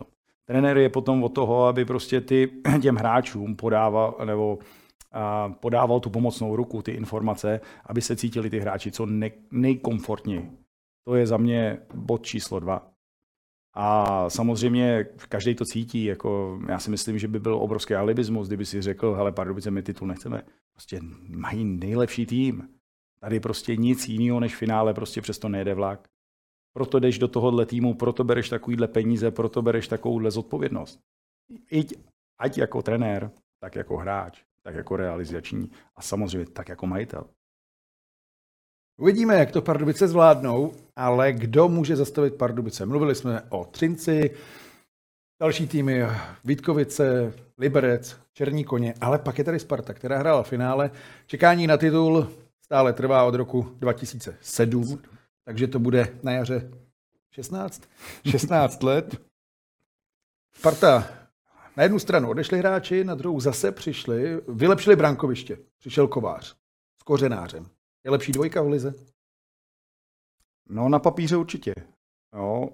Trenér 0.44 0.78
je 0.78 0.88
potom 0.88 1.24
od 1.24 1.28
toho, 1.28 1.66
aby 1.66 1.84
prostě 1.84 2.20
ty 2.20 2.50
těm 2.82 2.96
hráčům 2.96 3.56
podával, 3.56 4.16
nebo 4.24 4.58
podával 5.60 6.00
tu 6.00 6.10
pomocnou 6.10 6.56
ruku, 6.56 6.82
ty 6.82 6.92
informace, 6.92 7.60
aby 7.86 8.00
se 8.00 8.16
cítili 8.16 8.50
ty 8.50 8.60
hráči 8.60 8.90
co 8.90 9.06
ne, 9.06 9.30
nejkomfortněji. 9.50 10.50
To 11.04 11.14
je 11.14 11.26
za 11.26 11.36
mě 11.36 11.78
bod 11.94 12.26
číslo 12.26 12.60
dva. 12.60 12.90
A 13.74 14.30
samozřejmě 14.30 15.06
každý 15.28 15.54
to 15.54 15.64
cítí, 15.64 16.04
jako 16.04 16.60
já 16.68 16.78
si 16.78 16.90
myslím, 16.90 17.18
že 17.18 17.28
by 17.28 17.40
byl 17.40 17.54
obrovský 17.54 17.94
alibismus, 17.94 18.46
kdyby 18.46 18.66
si 18.66 18.82
řekl, 18.82 19.14
hele, 19.14 19.32
Pardubice, 19.32 19.70
my 19.70 19.82
titul 19.82 20.08
nechceme. 20.08 20.42
Prostě 20.72 21.00
mají 21.28 21.64
nejlepší 21.64 22.26
tým. 22.26 22.68
Tady 23.20 23.40
prostě 23.40 23.76
nic 23.76 24.08
jiného 24.08 24.40
než 24.40 24.56
finále, 24.56 24.94
prostě 24.94 25.20
přesto 25.20 25.48
nejede 25.48 25.74
vlak. 25.74 26.08
Proto 26.72 26.98
jdeš 26.98 27.18
do 27.18 27.28
tohohle 27.28 27.66
týmu, 27.66 27.94
proto 27.94 28.24
bereš 28.24 28.48
takovýhle 28.48 28.88
peníze, 28.88 29.30
proto 29.30 29.62
bereš 29.62 29.88
takovouhle 29.88 30.30
zodpovědnost. 30.30 31.00
Iť, 31.70 31.94
ať 32.38 32.58
jako 32.58 32.82
trenér, 32.82 33.30
tak 33.60 33.76
jako 33.76 33.96
hráč 33.96 34.47
tak 34.68 34.74
jako 34.74 34.96
realizační 34.96 35.70
a 35.96 36.02
samozřejmě 36.02 36.46
tak 36.50 36.68
jako 36.68 36.86
majitel. 36.86 37.24
Uvidíme, 39.00 39.38
jak 39.38 39.50
to 39.50 39.62
Pardubice 39.62 40.08
zvládnou, 40.08 40.74
ale 40.96 41.32
kdo 41.32 41.68
může 41.68 41.96
zastavit 41.96 42.34
Pardubice? 42.34 42.86
Mluvili 42.86 43.14
jsme 43.14 43.42
o 43.48 43.64
Třinci, 43.64 44.36
další 45.40 45.68
týmy 45.68 46.02
Vítkovice, 46.44 47.32
Liberec, 47.58 48.16
Černí 48.32 48.64
koně, 48.64 48.94
ale 49.00 49.18
pak 49.18 49.38
je 49.38 49.44
tady 49.44 49.58
Sparta, 49.58 49.94
která 49.94 50.18
hrála 50.18 50.42
finále. 50.42 50.90
Čekání 51.26 51.66
na 51.66 51.76
titul 51.76 52.32
stále 52.64 52.92
trvá 52.92 53.24
od 53.24 53.34
roku 53.34 53.62
2007, 53.78 55.02
takže 55.44 55.66
to 55.66 55.78
bude 55.78 56.18
na 56.22 56.32
jaře 56.32 56.70
16? 57.30 57.82
16 58.30 58.82
let. 58.82 59.20
Sparta 60.54 61.17
na 61.78 61.82
jednu 61.82 61.98
stranu 61.98 62.30
odešli 62.30 62.58
hráči, 62.58 63.04
na 63.04 63.14
druhou 63.14 63.40
zase 63.40 63.72
přišli, 63.72 64.40
vylepšili 64.48 64.96
brankoviště. 64.96 65.58
Přišel 65.78 66.08
Kovář 66.08 66.56
s 67.00 67.02
kořenářem. 67.02 67.66
Je 68.04 68.10
lepší 68.10 68.32
dvojka 68.32 68.62
v 68.62 68.68
lize? 68.68 68.94
No 70.68 70.88
na 70.88 70.98
papíře 70.98 71.36
určitě. 71.36 71.74
Jo. 72.34 72.68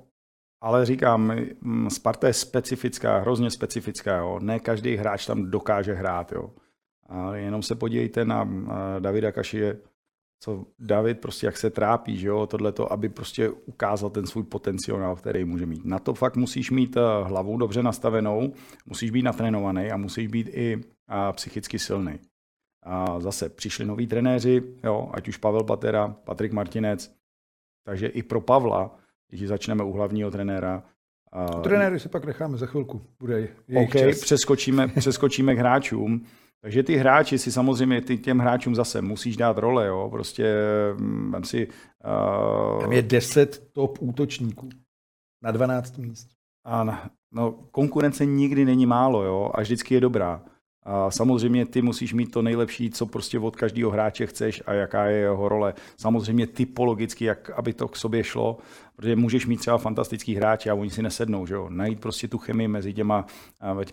Ale 0.61 0.87
říkám, 0.87 1.37
mm, 1.61 1.91
Sparta 1.91 2.27
je 2.27 2.33
specifická, 2.33 3.19
hrozně 3.19 3.51
specifická. 3.51 4.17
Jo. 4.17 4.39
Ne 4.43 4.61
každý 4.61 4.97
hráč 4.97 5.27
tam 5.27 5.51
dokáže 5.51 5.95
hrát. 5.95 6.33
Jo. 6.33 6.51
A 7.09 7.37
jenom 7.37 7.63
se 7.63 7.75
podívejte 7.75 8.25
na 8.25 8.49
Davida 8.99 9.33
Kašie, 9.33 9.81
co 10.45 10.67
David 10.79 11.21
prostě 11.21 11.47
jak 11.47 11.57
se 11.57 11.71
trápí, 11.71 12.19
že 12.19 12.29
jo, 12.29 12.47
tohleto, 12.47 12.93
aby 12.93 13.09
prostě 13.09 13.51
ukázal 13.51 14.11
ten 14.11 14.27
svůj 14.27 14.45
potenciál, 14.45 15.17
který 15.17 15.45
může 15.45 15.67
mít. 15.67 15.85
Na 15.85 15.99
to 15.99 16.15
fakt 16.15 16.37
musíš 16.37 16.71
mít 16.71 16.97
eh, 16.97 17.01
hlavu 17.23 17.57
dobře 17.57 17.83
nastavenou, 17.83 18.53
musíš 18.87 19.11
být 19.11 19.23
natrénovaný 19.23 19.91
a 19.91 19.97
musíš 19.97 20.27
být 20.27 20.49
i 20.49 20.81
a, 21.09 21.33
psychicky 21.33 21.79
silný. 21.79 22.19
A 22.83 23.21
zase 23.21 23.49
přišli 23.49 23.85
noví 23.87 24.07
trenéři, 24.07 24.63
jo, 24.85 25.11
ať 25.15 25.29
už 25.29 25.37
Pavel 25.37 25.65
Patera, 25.65 26.17
Patrik 26.25 26.53
Martinec, 26.53 27.15
takže 27.85 28.07
i 28.07 28.23
pro 28.23 28.41
Pavla, 28.41 28.97
když 29.29 29.49
začneme 29.49 29.85
u 29.85 29.93
hlavního 29.93 30.31
trenéra, 30.31 30.83
Trenéry 31.63 32.01
si 32.01 32.09
pak 32.09 32.25
necháme 32.25 32.59
za 32.59 32.67
chvilku. 32.67 33.03
Bude 33.21 33.49
OK, 33.75 33.93
přeskočíme, 34.21 34.89
přeskočíme 34.89 35.55
k 35.55 35.59
hráčům. 35.59 36.27
Takže 36.65 36.83
ty 36.83 36.97
hráči 36.97 37.39
si 37.39 37.53
samozřejmě, 37.53 38.01
ty 38.01 38.19
těm 38.19 38.39
hráčům 38.39 38.75
zase 38.75 39.03
musíš 39.03 39.37
dát 39.37 39.59
role, 39.59 39.87
jo, 39.87 40.09
prostě 40.11 40.55
mm, 40.99 41.45
si... 41.45 41.69
Uh... 41.69 42.81
Tam 42.81 42.93
je 42.93 43.03
10 43.03 43.73
top 43.73 43.99
útočníků 44.01 44.69
na 45.43 45.51
12 45.51 45.99
míst. 45.99 46.29
A 46.65 47.09
no, 47.33 47.53
konkurence 47.53 48.25
nikdy 48.25 48.65
není 48.65 48.87
málo, 48.87 49.23
jo, 49.23 49.51
a 49.55 49.61
vždycky 49.61 49.95
je 49.95 50.01
dobrá. 50.01 50.43
A 50.85 51.11
samozřejmě 51.11 51.67
ty 51.67 51.83
musíš 51.83 52.13
mít 52.13 52.31
to 52.31 52.43
nejlepší, 52.43 52.91
co 52.91 53.07
prostě 53.07 53.39
od 53.39 53.57
každého 53.57 53.91
hráče 53.91 54.27
chceš 54.27 54.63
a 54.67 54.73
jaká 54.73 55.05
je 55.05 55.17
jeho 55.17 55.49
role. 55.49 55.75
Samozřejmě 55.97 56.47
typologicky, 56.47 57.25
jak 57.25 57.51
aby 57.51 57.73
to 57.73 57.89
k 57.89 57.97
sobě 57.97 58.25
šlo, 58.25 58.59
protože 58.97 59.17
můžeš 59.17 59.47
mít 59.47 59.57
třeba 59.57 59.79
fantastický 59.79 60.35
hráče 60.35 60.71
a 60.71 60.75
oni 60.75 60.91
si 60.91 61.03
nesednou, 61.03 61.47
že 61.47 61.55
jo? 61.55 61.67
Najít 61.71 62.01
prostě 62.01 62.29
tu 62.29 62.39
chemii 62.39 62.69
mezi 62.69 62.93
těma 62.93 63.27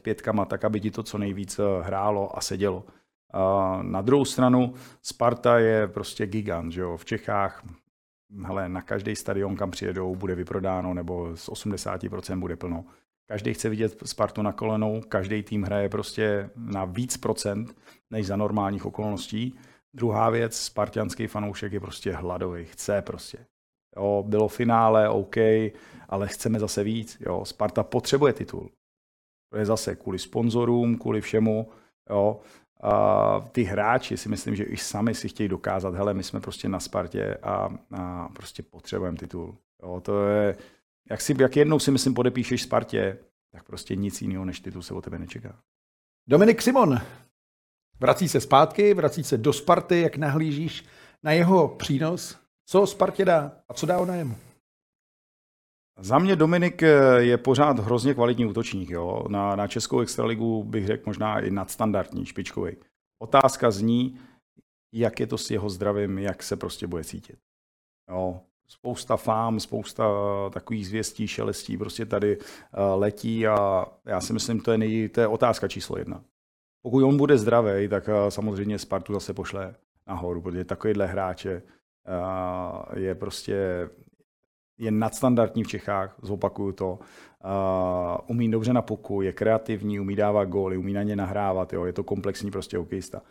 pětkama, 0.01 0.45
tak 0.45 0.65
aby 0.65 0.80
ti 0.80 0.91
to 0.91 1.04
co 1.04 1.17
nejvíc 1.17 1.60
eh, 1.60 1.63
hrálo 1.84 2.38
a 2.38 2.41
sedělo. 2.41 2.86
A 3.34 3.80
na 3.82 4.01
druhou 4.01 4.25
stranu 4.25 4.73
Sparta 5.01 5.60
je 5.60 5.88
prostě 5.88 6.27
gigant, 6.27 6.71
že 6.71 6.82
jo? 6.82 6.97
V 6.97 7.06
Čechách 7.06 7.63
hele, 8.45 8.69
na 8.69 8.82
každý 8.82 9.15
stadion, 9.15 9.56
kam 9.56 9.71
přijedou, 9.71 10.15
bude 10.15 10.36
vyprodáno, 10.36 10.93
nebo 10.93 11.36
z 11.36 11.49
80% 11.49 12.39
bude 12.39 12.56
plno. 12.56 12.86
Každý 13.29 13.53
chce 13.53 13.69
vidět 13.69 13.97
Spartu 14.05 14.41
na 14.41 14.53
kolenou, 14.53 15.01
každý 15.01 15.43
tým 15.43 15.63
hraje 15.63 15.89
prostě 15.89 16.49
na 16.55 16.86
víc 16.86 17.17
procent 17.17 17.75
než 18.10 18.27
za 18.27 18.36
normálních 18.36 18.86
okolností. 18.86 19.55
Druhá 19.93 20.29
věc, 20.29 20.60
spartianský 20.60 21.27
fanoušek 21.27 21.73
je 21.73 21.79
prostě 21.79 22.12
hladový, 22.12 22.65
chce 22.65 23.01
prostě. 23.01 23.45
Jo, 23.95 24.23
bylo 24.27 24.47
finále, 24.47 25.10
OK, 25.10 25.36
ale 26.10 26.27
chceme 26.27 26.60
zase 26.60 26.84
víc. 26.84 27.17
Jo. 27.19 27.45
Sparta 27.45 27.84
potřebuje 27.84 28.34
titul. 28.34 28.69
To 29.51 29.57
je 29.57 29.65
zase 29.65 29.95
kvůli 29.95 30.19
sponzorům, 30.19 30.97
kvůli 30.97 31.21
všemu. 31.21 31.69
Jo. 32.10 32.39
A 32.84 33.39
ty 33.51 33.63
hráči 33.63 34.17
si 34.17 34.29
myslím, 34.29 34.55
že 34.55 34.63
i 34.63 34.77
sami 34.77 35.15
si 35.15 35.29
chtějí 35.29 35.49
dokázat, 35.49 35.95
hele, 35.95 36.13
my 36.13 36.23
jsme 36.23 36.39
prostě 36.39 36.69
na 36.69 36.79
Spartě 36.79 37.38
a, 37.43 37.69
a 37.97 38.29
prostě 38.29 38.63
potřebujeme 38.63 39.17
titul. 39.17 39.57
Jo, 39.84 40.01
to 40.01 40.27
je, 40.27 40.57
jak, 41.09 41.21
si, 41.21 41.35
jak 41.39 41.55
jednou 41.55 41.79
si 41.79 41.91
myslím 41.91 42.13
podepíšeš 42.13 42.63
Spartě, 42.63 43.17
tak 43.51 43.63
prostě 43.63 43.95
nic 43.95 44.21
jiného 44.21 44.45
než 44.45 44.59
titul 44.59 44.81
se 44.81 44.93
o 44.93 45.01
tebe 45.01 45.19
nečeká. 45.19 45.61
Dominik 46.27 46.61
Simon 46.61 47.01
vrací 47.99 48.29
se 48.29 48.41
zpátky, 48.41 48.93
vrací 48.93 49.23
se 49.23 49.37
do 49.37 49.53
Sparty, 49.53 50.01
jak 50.01 50.17
nahlížíš 50.17 50.85
na 51.23 51.31
jeho 51.31 51.67
přínos, 51.67 52.39
co 52.65 52.87
Spartě 52.87 53.25
dá 53.25 53.51
a 53.69 53.73
co 53.73 53.85
dá 53.85 53.99
ona 53.99 54.15
jemu? 54.15 54.35
Za 55.99 56.19
mě 56.19 56.35
Dominik 56.35 56.81
je 57.17 57.37
pořád 57.37 57.79
hrozně 57.79 58.13
kvalitní 58.13 58.45
útočník. 58.45 58.89
Jo? 58.89 59.25
Na, 59.29 59.55
na 59.55 59.67
Českou 59.67 59.99
extraligu 59.99 60.63
bych 60.63 60.87
řekl 60.87 61.03
možná 61.05 61.39
i 61.39 61.51
nadstandardní, 61.51 62.25
špičkový. 62.25 62.75
Otázka 63.21 63.71
zní, 63.71 64.19
jak 64.93 65.19
je 65.19 65.27
to 65.27 65.37
s 65.37 65.51
jeho 65.51 65.69
zdravím, 65.69 66.17
jak 66.17 66.43
se 66.43 66.55
prostě 66.55 66.87
bude 66.87 67.03
cítit. 67.03 67.39
Jo? 68.09 68.41
Spousta 68.71 69.17
fám, 69.17 69.60
spousta 69.60 70.05
takových 70.53 70.88
zvěstí, 70.88 71.27
šelestí 71.27 71.77
prostě 71.77 72.05
tady 72.05 72.38
uh, 72.38 72.43
letí 72.95 73.47
a 73.47 73.86
já 74.05 74.21
si 74.21 74.34
myslím, 74.34 74.60
to 74.60 74.71
je, 74.71 74.77
nej, 74.77 75.10
to 75.10 75.21
je 75.21 75.27
otázka 75.27 75.67
číslo 75.67 75.97
jedna. 75.97 76.23
Pokud 76.81 77.03
on 77.03 77.17
bude 77.17 77.38
zdravý, 77.38 77.88
tak 77.88 78.07
uh, 78.07 78.13
samozřejmě 78.29 78.79
Spartu 78.79 79.13
zase 79.13 79.34
pošle 79.34 79.75
nahoru, 80.07 80.41
protože 80.41 80.65
takovýhle 80.65 81.05
hráče 81.05 81.62
uh, 81.62 82.97
je 82.99 83.15
prostě 83.15 83.89
je 84.77 84.91
nadstandardní 84.91 85.63
v 85.63 85.67
Čechách, 85.67 86.15
zopakuju 86.21 86.71
to. 86.71 86.99
Uh, 86.99 88.17
umí 88.27 88.51
dobře 88.51 88.73
na 88.73 88.81
puku, 88.81 89.21
je 89.21 89.34
kreativní, 89.34 89.99
umí 89.99 90.15
dávat 90.15 90.45
góly, 90.45 90.77
umí 90.77 90.93
na 90.93 91.03
ně 91.03 91.15
nahrávat, 91.15 91.73
jo, 91.73 91.86
je 91.86 91.93
to 91.93 92.03
komplexní 92.03 92.51
prostě 92.51 92.77
hokejista. 92.77 93.21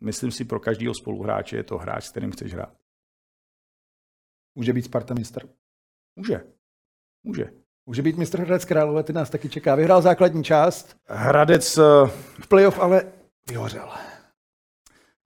Myslím 0.00 0.30
si, 0.30 0.44
pro 0.44 0.60
každého 0.60 0.94
spoluhráče 0.94 1.56
je 1.56 1.62
to 1.62 1.78
hráč, 1.78 2.04
s 2.04 2.10
kterým 2.10 2.30
chceš 2.30 2.54
hrát. 2.54 2.72
Může 4.58 4.72
být 4.72 4.82
Sparta 4.82 5.14
mistr? 5.14 5.48
Může. 6.16 6.40
Může. 7.24 7.50
Může 7.86 8.02
být 8.02 8.16
mistr 8.16 8.40
Hradec 8.40 8.64
Králové, 8.64 9.02
ty 9.02 9.12
nás 9.12 9.30
taky 9.30 9.48
čeká. 9.48 9.74
Vyhrál 9.74 10.02
základní 10.02 10.44
část. 10.44 10.96
Hradec... 11.08 11.76
V 12.40 12.48
playoff 12.48 12.78
ale 12.78 13.02
vyhořel. 13.48 13.88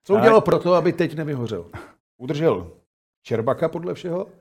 Co 0.03 0.15
udělal 0.15 0.41
pro 0.41 0.59
to, 0.59 0.73
aby 0.73 0.93
teď 0.93 1.15
nevyhořel? 1.15 1.71
Udržel 2.17 2.71
Čerbaka 3.23 3.69
podle 3.69 3.93
všeho? 3.93 4.25
Uh, 4.25 4.31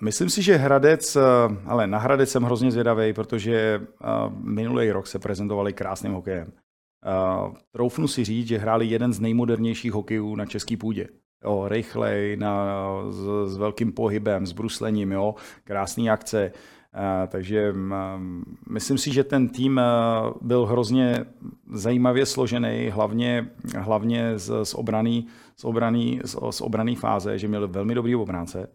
myslím 0.00 0.30
si, 0.30 0.42
že 0.42 0.56
Hradec, 0.56 1.16
uh, 1.16 1.22
ale 1.66 1.86
na 1.86 1.98
Hradec 1.98 2.30
jsem 2.30 2.42
hrozně 2.42 2.70
zvědavý, 2.70 3.12
protože 3.12 3.80
uh, 3.80 4.32
minulý 4.32 4.90
rok 4.90 5.06
se 5.06 5.18
prezentovali 5.18 5.72
krásným 5.72 6.12
hokejem. 6.12 6.52
Uh, 6.52 7.54
troufnu 7.70 8.08
si 8.08 8.24
říct, 8.24 8.48
že 8.48 8.58
hráli 8.58 8.86
jeden 8.86 9.12
z 9.12 9.20
nejmodernějších 9.20 9.92
hokejů 9.92 10.36
na 10.36 10.46
české 10.46 10.76
půdě. 10.76 11.08
Jo, 11.44 11.68
rychlej, 11.68 12.36
na, 12.36 12.76
s, 13.10 13.52
s 13.52 13.56
velkým 13.56 13.92
pohybem, 13.92 14.46
s 14.46 14.52
bruslením, 14.52 15.12
jo, 15.12 15.34
krásný 15.64 16.10
akce. 16.10 16.52
Uh, 16.94 17.28
takže 17.28 17.72
um, 17.72 18.44
myslím 18.70 18.98
si, 18.98 19.12
že 19.12 19.24
ten 19.24 19.48
tým 19.48 19.80
uh, 19.80 20.32
byl 20.40 20.66
hrozně 20.66 21.24
zajímavě 21.72 22.26
složený, 22.26 22.90
hlavně, 22.90 23.50
hlavně 23.76 24.38
z, 24.38 24.64
z, 24.64 24.74
obraný, 24.74 25.26
z, 25.56 25.64
obraný, 25.64 26.20
z, 26.24 26.36
z 26.50 26.60
obraný 26.60 26.96
fáze, 26.96 27.38
že 27.38 27.48
měl 27.48 27.68
velmi 27.68 27.94
dobrý 27.94 28.14
obránce 28.16 28.68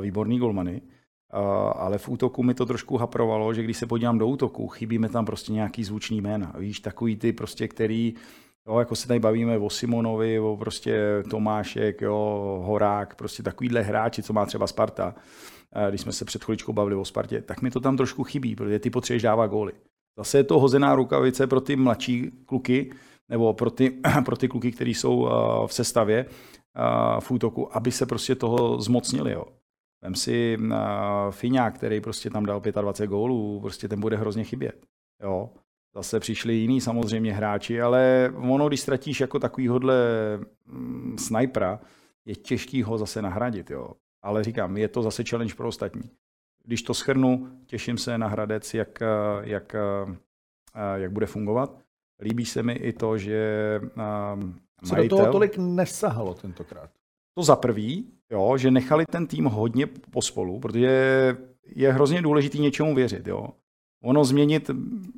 výborný 0.00 0.38
golmany, 0.38 0.80
ale 1.74 1.98
v 1.98 2.08
útoku 2.08 2.42
mi 2.42 2.54
to 2.54 2.66
trošku 2.66 2.96
haprovalo, 2.96 3.54
že 3.54 3.62
když 3.62 3.76
se 3.76 3.86
podívám 3.86 4.18
do 4.18 4.26
útoku, 4.26 4.68
chybí 4.68 4.98
mi 4.98 5.08
tam 5.08 5.24
prostě 5.24 5.52
nějaký 5.52 5.84
zvučný 5.84 6.20
jména. 6.20 6.52
Víš, 6.58 6.80
takový 6.80 7.16
ty 7.16 7.32
prostě, 7.32 7.68
který, 7.68 8.14
jo, 8.68 8.78
jako 8.78 8.96
se 8.96 9.08
tady 9.08 9.20
bavíme 9.20 9.58
o 9.58 9.70
Simonovi, 9.70 10.40
o 10.40 10.56
prostě 10.56 11.22
Tomášek, 11.30 12.00
jo, 12.00 12.62
Horák, 12.64 13.14
prostě 13.14 13.42
takovýhle 13.42 13.82
hráči, 13.82 14.22
co 14.22 14.32
má 14.32 14.46
třeba 14.46 14.66
Sparta, 14.66 15.14
když 15.88 16.00
jsme 16.00 16.12
se 16.12 16.24
před 16.24 16.44
chviličkou 16.44 16.72
bavili 16.72 16.96
o 16.96 17.04
Spartě, 17.04 17.42
tak 17.42 17.62
mi 17.62 17.70
to 17.70 17.80
tam 17.80 17.96
trošku 17.96 18.24
chybí, 18.24 18.56
protože 18.56 18.78
ty 18.78 18.90
potřebuješ 18.90 19.22
dávat 19.22 19.46
góly. 19.46 19.72
Zase 20.18 20.38
je 20.38 20.44
to 20.44 20.60
hozená 20.60 20.94
rukavice 20.94 21.46
pro 21.46 21.60
ty 21.60 21.76
mladší 21.76 22.30
kluky, 22.46 22.92
nebo 23.28 23.54
pro 23.54 23.70
ty, 23.70 24.00
pro 24.24 24.36
ty 24.36 24.48
kluky, 24.48 24.72
kteří 24.72 24.94
jsou 24.94 25.28
v 25.66 25.74
sestavě 25.74 26.26
v 27.20 27.30
útoku, 27.30 27.76
aby 27.76 27.92
se 27.92 28.06
prostě 28.06 28.34
toho 28.34 28.80
zmocnili. 28.80 29.32
Jo. 29.32 29.44
Vem 30.04 30.14
si 30.14 30.56
uh, 30.60 30.74
Fiňák, 31.30 31.74
který 31.74 32.00
prostě 32.00 32.30
tam 32.30 32.46
dal 32.46 32.60
25 32.60 33.06
gólů, 33.06 33.60
prostě 33.60 33.88
ten 33.88 34.00
bude 34.00 34.16
hrozně 34.16 34.44
chybět. 34.44 34.86
Jo. 35.22 35.50
Zase 35.94 36.20
přišli 36.20 36.54
jiní 36.54 36.80
samozřejmě 36.80 37.32
hráči, 37.32 37.82
ale 37.82 38.32
ono, 38.36 38.68
když 38.68 38.80
ztratíš 38.80 39.20
jako 39.20 39.38
takovýhodle 39.38 39.96
mm, 40.66 41.16
snajpera, 41.18 41.80
je 42.24 42.34
těžký 42.34 42.82
ho 42.82 42.98
zase 42.98 43.22
nahradit. 43.22 43.70
Jo. 43.70 43.88
Ale 44.22 44.44
říkám, 44.44 44.76
je 44.76 44.88
to 44.88 45.02
zase 45.02 45.24
challenge 45.24 45.54
pro 45.54 45.68
ostatní. 45.68 46.10
Když 46.64 46.82
to 46.82 46.94
schrnu, 46.94 47.48
těším 47.66 47.98
se 47.98 48.18
na 48.18 48.28
Hradec, 48.28 48.74
jak, 48.74 48.98
jak, 49.42 49.76
jak 50.94 51.12
bude 51.12 51.26
fungovat. 51.26 51.78
Líbí 52.22 52.44
se 52.44 52.62
mi 52.62 52.72
i 52.72 52.92
to, 52.92 53.18
že 53.18 53.80
Co 54.84 54.94
majitel... 54.94 55.18
do 55.18 55.22
toho 55.22 55.32
tolik 55.32 55.58
nesahalo 55.58 56.34
tentokrát? 56.34 56.90
To 57.34 57.42
za 57.42 57.56
prvý, 57.56 58.10
jo, 58.30 58.56
že 58.56 58.70
nechali 58.70 59.06
ten 59.06 59.26
tým 59.26 59.44
hodně 59.44 59.86
pospolu, 59.86 60.60
protože 60.60 60.88
je 61.66 61.92
hrozně 61.92 62.22
důležité 62.22 62.58
něčemu 62.58 62.94
věřit. 62.94 63.26
Jo. 63.26 63.48
Ono 64.04 64.24
změnit 64.24 64.70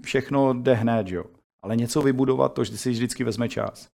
všechno 0.04 0.54
jde 0.54 0.74
hned, 0.74 1.08
jo. 1.08 1.24
ale 1.62 1.76
něco 1.76 2.02
vybudovat, 2.02 2.52
to 2.52 2.64
si 2.64 2.90
vždycky 2.90 3.24
vezme 3.24 3.48
čas. 3.48 3.88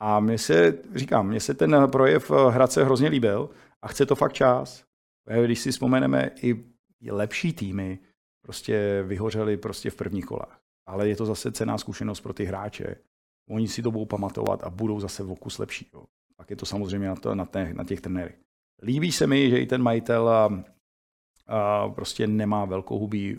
A 0.00 0.20
mně 0.20 0.38
se, 0.38 0.78
říkám, 0.94 1.28
mně 1.28 1.40
se 1.40 1.54
ten 1.54 1.76
projev 1.92 2.30
Hradce 2.30 2.84
hrozně 2.84 3.08
líbil 3.08 3.50
a 3.82 3.88
chce 3.88 4.06
to 4.06 4.14
fakt 4.14 4.32
čas. 4.32 4.84
Když 5.44 5.58
si 5.58 5.70
vzpomeneme, 5.72 6.30
i 6.42 6.64
lepší 7.10 7.52
týmy 7.52 7.98
prostě 8.42 9.04
vyhořely 9.06 9.56
prostě 9.56 9.90
v 9.90 9.96
prvních 9.96 10.24
kolách. 10.24 10.60
Ale 10.86 11.08
je 11.08 11.16
to 11.16 11.26
zase 11.26 11.52
cená 11.52 11.78
zkušenost 11.78 12.20
pro 12.20 12.32
ty 12.32 12.44
hráče. 12.44 12.96
Oni 13.50 13.68
si 13.68 13.82
to 13.82 13.90
budou 13.90 14.04
pamatovat 14.04 14.64
a 14.64 14.70
budou 14.70 15.00
zase 15.00 15.22
v 15.22 15.30
okus 15.30 15.58
lepší. 15.58 15.90
Jo. 15.94 16.04
Pak 16.36 16.50
je 16.50 16.56
to 16.56 16.66
samozřejmě 16.66 17.08
na, 17.08 17.16
to, 17.16 17.34
na, 17.34 17.46
těch, 17.46 17.72
na 17.72 17.84
těch 17.84 18.00
trenérech. 18.00 18.38
Líbí 18.82 19.12
se 19.12 19.26
mi, 19.26 19.50
že 19.50 19.60
i 19.60 19.66
ten 19.66 19.82
majitel 19.82 20.28
a, 20.28 20.64
a 21.46 21.88
prostě 21.88 22.26
nemá 22.26 22.64
velkohubý 22.64 23.36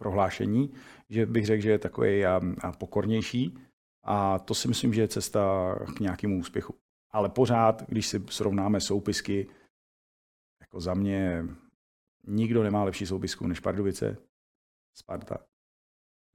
prohlášení, 0.00 0.72
že 1.08 1.26
bych 1.26 1.46
řekl, 1.46 1.62
že 1.62 1.70
je 1.70 1.78
takový 1.78 2.24
a, 2.26 2.40
a 2.60 2.72
pokornější 2.72 3.58
a 4.02 4.38
to 4.38 4.54
si 4.54 4.68
myslím, 4.68 4.94
že 4.94 5.00
je 5.00 5.08
cesta 5.08 5.74
k 5.96 6.00
nějakému 6.00 6.38
úspěchu. 6.38 6.74
Ale 7.10 7.28
pořád, 7.28 7.82
když 7.88 8.06
si 8.06 8.24
srovnáme 8.30 8.80
soupisky, 8.80 9.48
jako 10.60 10.80
za 10.80 10.94
mě 10.94 11.44
nikdo 12.26 12.62
nemá 12.62 12.84
lepší 12.84 13.06
soupisku 13.06 13.46
než 13.46 13.60
Pardubice, 13.60 14.16
Sparta. 14.96 15.38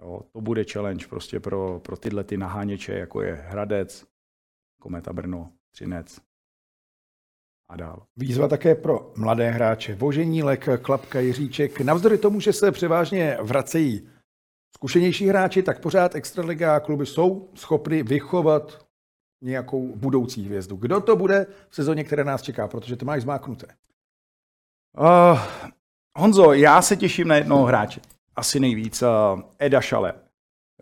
Jo, 0.02 0.22
to 0.32 0.42
bude 0.42 0.64
challenge 0.64 1.08
prostě 1.08 1.40
pro, 1.40 1.80
pro 1.80 1.98
tyhle 1.98 2.24
ty 2.24 2.38
naháněče, 2.38 2.94
jako 2.94 3.22
je 3.22 3.34
Hradec, 3.34 4.06
Kometa 4.82 5.14
Brno, 5.14 5.54
Třinec, 5.72 6.22
a 7.70 7.76
dál. 7.76 8.04
Výzva 8.18 8.48
také 8.48 8.76
pro 8.76 9.14
mladé 9.18 9.52
hráče. 9.52 9.96
Voženílek, 9.96 10.70
Klapka, 10.82 11.20
Jiříček. 11.20 11.82
Navzdory 11.82 12.18
tomu, 12.18 12.40
že 12.40 12.54
se 12.54 12.72
převážně 12.72 13.38
vracejí 13.42 14.10
zkušenější 14.76 15.28
hráči, 15.28 15.64
tak 15.64 15.82
pořád 15.82 16.16
extraliga 16.16 16.80
kluby 16.80 17.06
jsou 17.06 17.50
schopny 17.56 18.04
vychovat 18.04 18.86
nějakou 19.42 19.96
budoucí 19.96 20.46
hvězdu. 20.46 20.76
Kdo 20.76 21.02
to 21.02 21.16
bude 21.16 21.48
v 21.70 21.76
sezóně, 21.76 22.04
které 22.04 22.24
nás 22.24 22.42
čeká, 22.42 22.68
protože 22.68 22.96
to 22.96 23.06
máš 23.06 23.22
zmáknuté? 23.22 23.68
Uh, 24.98 25.40
Honzo, 26.18 26.54
já 26.54 26.82
se 26.82 26.96
těším 26.96 27.28
na 27.28 27.36
jednoho 27.36 27.66
hráče. 27.66 28.02
Asi 28.36 28.60
nejvíc. 28.60 29.02
Uh, 29.02 29.42
Eda 29.60 29.82
Šale. 29.82 30.14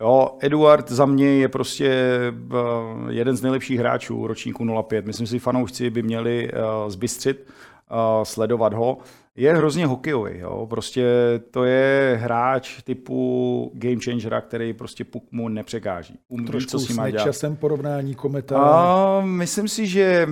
Jo, 0.01 0.37
Eduard 0.39 0.91
za 0.91 1.05
mě 1.05 1.25
je 1.25 1.47
prostě 1.47 1.89
eh, 1.89 3.13
jeden 3.13 3.37
z 3.37 3.41
nejlepších 3.41 3.79
hráčů 3.79 4.27
ročníku 4.27 4.83
05. 4.83 5.05
Myslím 5.05 5.27
si, 5.27 5.39
fanoušci 5.39 5.89
by 5.89 6.03
měli 6.03 6.51
uh, 6.51 6.89
zbystřit, 6.89 7.47
uh, 7.91 8.23
sledovat 8.23 8.73
ho. 8.73 8.97
Je 9.35 9.53
hrozně 9.53 9.85
hokejový, 9.85 10.39
jo. 10.39 10.67
prostě 10.69 11.05
to 11.51 11.63
je 11.63 12.19
hráč 12.21 12.81
typu 12.83 13.71
game 13.73 14.01
changera, 14.03 14.41
který 14.41 14.73
prostě 14.73 15.03
puk 15.03 15.31
mu 15.31 15.49
nepřekáží. 15.49 16.19
Umí, 16.27 16.45
Trošku 16.45 16.71
co 16.71 16.79
s, 16.79 16.91
s 16.91 17.23
časem 17.23 17.55
porovnání 17.55 18.15
kometa. 18.15 18.61
A, 18.61 19.21
myslím 19.21 19.67
si, 19.67 19.87
že 19.87 20.27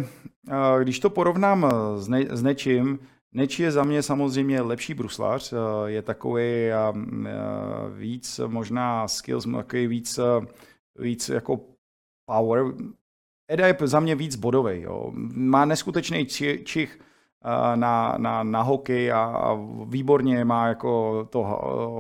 když 0.83 0.99
to 0.99 1.09
porovnám 1.09 1.71
s, 1.95 2.07
ne, 2.07 2.25
s 2.29 2.43
nečím, 2.43 2.99
Neči 3.33 3.63
je 3.63 3.71
za 3.71 3.83
mě 3.83 4.03
samozřejmě 4.03 4.61
lepší 4.61 4.93
bruslař, 4.93 5.53
eh, 5.53 5.57
je 5.91 6.01
takový 6.01 6.43
eh, 6.43 6.73
víc 7.97 8.39
možná 8.47 9.07
skills, 9.07 9.47
takový 9.55 9.87
víc, 9.87 10.17
eh, 10.17 10.47
víc 10.99 11.29
jako 11.29 11.59
power. 12.25 12.63
Eda 13.47 13.67
je 13.67 13.77
za 13.83 13.99
mě 13.99 14.15
víc 14.15 14.35
bodový. 14.35 14.81
Jo. 14.81 15.11
Má 15.33 15.65
neskutečný 15.65 16.25
čich 16.63 16.99
na, 17.75 18.15
na, 18.17 18.43
na 18.43 18.61
hokej 18.61 19.11
a, 19.11 19.23
a 19.23 19.59
výborně 19.85 20.45
má 20.45 20.67
jako 20.67 21.23
to 21.29 21.43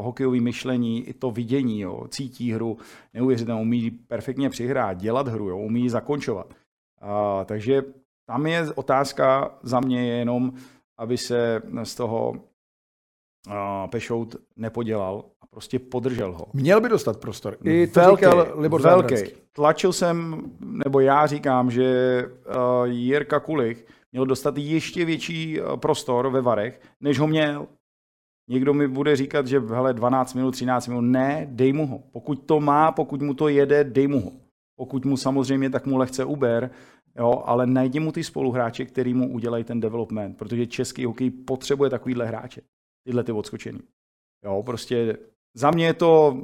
hokejové 0.01 0.39
myšlení, 0.39 1.07
i 1.07 1.13
to 1.13 1.31
vidění, 1.31 1.79
jo. 1.79 2.07
cítí 2.09 2.51
hru, 2.51 2.77
neuvěřitelně, 3.13 3.61
umí 3.61 3.91
perfektně 3.91 4.49
přihrát, 4.49 4.97
dělat 4.97 5.27
hru, 5.27 5.49
jo. 5.49 5.57
umí 5.57 5.89
zakončovat. 5.89 6.53
A, 7.01 7.45
takže 7.45 7.83
tam 8.25 8.45
je 8.45 8.73
otázka 8.73 9.51
za 9.63 9.79
mě 9.79 10.07
je 10.07 10.15
jenom, 10.15 10.53
aby 11.01 11.17
se 11.17 11.61
z 11.83 11.95
toho 11.95 12.33
Pešout 13.91 14.35
nepodělal 14.55 15.25
a 15.41 15.47
prostě 15.47 15.79
podržel 15.79 16.33
ho. 16.33 16.45
Měl 16.53 16.81
by 16.81 16.89
dostat 16.89 17.19
prostor. 17.19 17.57
I 17.63 17.87
to 17.87 17.99
velký, 17.99 18.25
říkal 18.25 18.53
Libor 18.55 18.81
velký. 18.81 19.15
Tlačil 19.51 19.93
jsem, 19.93 20.41
nebo 20.59 20.99
já 20.99 21.27
říkám, 21.27 21.71
že 21.71 22.25
Jirka 22.85 23.39
Kulich 23.39 23.85
měl 24.11 24.25
dostat 24.25 24.57
ještě 24.57 25.05
větší 25.05 25.59
prostor 25.75 26.29
ve 26.29 26.41
Varech, 26.41 26.81
než 26.99 27.19
ho 27.19 27.27
měl. 27.27 27.67
Někdo 28.49 28.73
mi 28.73 28.87
bude 28.87 29.15
říkat, 29.15 29.47
že 29.47 29.59
hele, 29.59 29.93
12 29.93 30.33
minut, 30.33 30.51
13 30.51 30.87
minut, 30.87 31.01
ne, 31.01 31.47
dej 31.49 31.73
mu 31.73 31.87
ho. 31.87 31.99
Pokud 32.11 32.35
to 32.35 32.59
má, 32.59 32.91
pokud 32.91 33.21
mu 33.21 33.33
to 33.33 33.47
jede, 33.47 33.83
dej 33.83 34.07
mu 34.07 34.19
ho. 34.19 34.31
Pokud 34.75 35.05
mu 35.05 35.17
samozřejmě, 35.17 35.69
tak 35.69 35.85
mu 35.85 35.97
lehce 35.97 36.25
uber, 36.25 36.69
jo, 37.17 37.43
ale 37.45 37.67
najdi 37.67 37.99
mu 37.99 38.11
ty 38.11 38.23
spoluhráče, 38.23 38.85
který 38.85 39.13
mu 39.13 39.33
udělají 39.33 39.63
ten 39.63 39.79
development, 39.79 40.37
protože 40.37 40.67
český 40.67 41.05
hokej 41.05 41.29
potřebuje 41.31 41.89
takovýhle 41.89 42.25
hráče, 42.25 42.61
tyhle 43.07 43.23
ty 43.23 43.31
odskočený. 43.31 43.79
Jo, 44.45 44.63
prostě 44.65 45.17
za 45.53 45.71
mě 45.71 45.85
je 45.85 45.93
to 45.93 46.41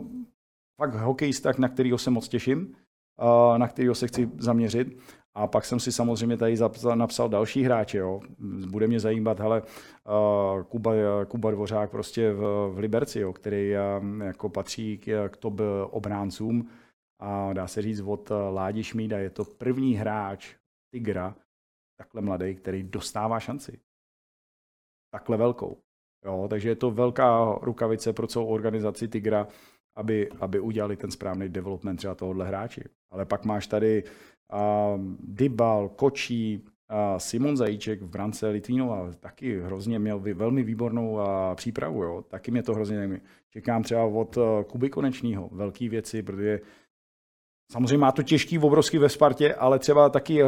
fakt 0.82 0.94
hokejista, 0.94 1.52
na 1.58 1.70
kterého 1.70 1.98
se 1.98 2.10
moc 2.10 2.28
těším, 2.28 2.76
na 3.58 3.68
kterého 3.68 3.96
se 3.96 4.08
chci 4.08 4.30
zaměřit. 4.38 4.98
A 5.36 5.48
pak 5.48 5.66
jsem 5.66 5.80
si 5.80 5.92
samozřejmě 5.92 6.38
tady 6.38 6.56
napsal 6.96 7.30
další 7.30 7.64
hráče. 7.64 7.98
Jo. 7.98 8.22
Bude 8.70 8.88
mě 8.88 9.00
zajímat, 9.00 9.40
hele, 9.40 9.62
Kuba, 10.70 10.92
Kuba 11.28 11.52
Dvořák 11.52 11.92
prostě 11.92 12.34
v, 12.34 12.72
v 12.74 12.78
Liberci, 12.78 13.20
jo, 13.20 13.34
který 13.34 13.70
jako 14.24 14.50
patří 14.50 14.98
k, 14.98 15.30
k 15.30 15.38
top 15.38 15.62
obráncům. 15.90 16.70
A 17.20 17.54
dá 17.54 17.68
se 17.68 17.82
říct 17.82 18.02
od 18.02 18.32
Ládi 18.50 18.84
Šmída, 18.84 19.20
je 19.20 19.30
to 19.30 19.46
první 19.46 19.96
hráč 19.96 20.56
Tigra, 20.94 21.36
takhle 22.00 22.22
mladý, 22.22 22.56
který 22.56 22.84
dostává 22.84 23.40
šanci. 23.40 23.80
Takhle 25.14 25.38
velkou. 25.38 25.78
Jo, 26.26 26.48
takže 26.50 26.70
je 26.70 26.76
to 26.76 26.92
velká 26.92 27.58
rukavice 27.62 28.14
pro 28.14 28.28
celou 28.28 28.46
organizaci 28.46 29.08
Tigra, 29.08 29.48
aby, 29.96 30.30
aby 30.40 30.60
udělali 30.60 30.98
ten 30.98 31.12
správný 31.12 31.50
development 31.50 31.98
třeba 31.98 32.16
tohohle 32.16 32.48
hráči. 32.48 32.84
Ale 33.12 33.26
pak 33.26 33.46
máš 33.46 33.68
tady 33.68 34.04
uh, 34.04 35.02
Dybal, 35.20 35.90
Kočí, 35.90 36.64
uh, 36.64 37.18
Simon 37.18 37.58
Zajíček 37.58 38.02
v 38.02 38.10
brance 38.10 38.48
Litvínova, 38.48 39.12
taky 39.20 39.62
hrozně 39.62 40.00
měl 40.00 40.20
velmi 40.20 40.64
výbornou 40.64 41.12
uh, 41.12 41.22
přípravu. 41.56 42.04
Jo. 42.04 42.22
Taky 42.22 42.52
mě 42.52 42.64
to 42.64 42.74
hrozně 42.74 42.98
nevím. 42.98 43.22
Čekám 43.50 43.84
třeba 43.84 44.04
od 44.04 44.38
uh, 44.38 44.44
Kuby 44.64 44.90
Konečního 44.90 45.50
velké 45.52 45.90
věci, 45.90 46.24
protože 46.24 46.60
Samozřejmě 47.72 47.98
má 47.98 48.12
to 48.12 48.24
těžký, 48.24 48.60
obrovský 48.60 48.98
ve 48.98 49.10
Spartě, 49.10 49.56
ale 49.56 49.80
třeba 49.80 50.10
taky 50.10 50.44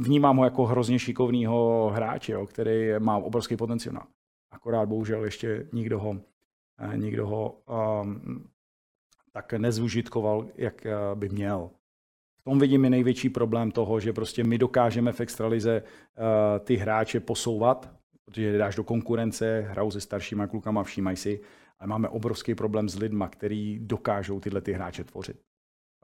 vnímám 0.00 0.36
ho 0.36 0.44
jako 0.44 0.66
hrozně 0.66 0.98
šikovného 0.98 1.90
hráče, 1.94 2.32
jo, 2.32 2.46
který 2.46 2.88
má 2.98 3.16
obrovský 3.16 3.56
potenciál. 3.56 4.02
Akorát 4.50 4.88
bohužel 4.88 5.24
ještě 5.24 5.68
nikdo 5.72 5.98
ho, 5.98 6.16
nikdo 6.96 7.26
ho 7.26 7.58
um, 8.02 8.44
tak 9.32 9.52
nezužitkoval, 9.52 10.46
jak 10.56 10.86
eh, 10.86 10.92
by 11.14 11.28
měl. 11.28 11.70
V 12.40 12.44
tom 12.44 12.58
vidím 12.58 12.84
i 12.84 12.90
největší 12.90 13.28
problém 13.28 13.70
toho, 13.70 14.00
že 14.00 14.12
prostě 14.12 14.44
my 14.44 14.58
dokážeme 14.58 15.12
v 15.12 15.20
extralize 15.20 15.82
uh, 15.82 16.64
ty 16.64 16.76
hráče 16.76 17.20
posouvat, 17.20 17.90
protože 18.24 18.58
dáš 18.58 18.76
do 18.76 18.84
konkurence, 18.84 19.60
hrajou 19.60 19.90
se 19.90 20.00
staršíma 20.00 20.46
klukama, 20.46 20.82
všímají 20.82 21.16
si, 21.16 21.40
ale 21.78 21.88
máme 21.88 22.08
obrovský 22.08 22.54
problém 22.54 22.88
s 22.88 22.98
lidma, 22.98 23.28
který 23.28 23.78
dokážou 23.78 24.40
tyhle 24.40 24.60
ty 24.60 24.72
hráče 24.72 25.04
tvořit. 25.04 25.36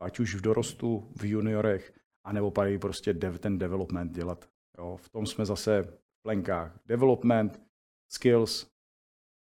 Ať 0.00 0.20
už 0.20 0.34
v 0.34 0.40
dorostu, 0.40 1.12
v 1.16 1.24
juniorech, 1.24 1.92
anebo 2.24 2.50
tady 2.50 2.78
prostě 2.78 3.12
dev, 3.12 3.38
ten 3.38 3.58
development 3.58 4.12
dělat. 4.12 4.48
Jo, 4.78 4.96
v 4.96 5.08
tom 5.08 5.26
jsme 5.26 5.46
zase 5.46 5.82
v 5.82 6.22
plenkách. 6.22 6.78
Development, 6.86 7.62
skills, 8.08 8.66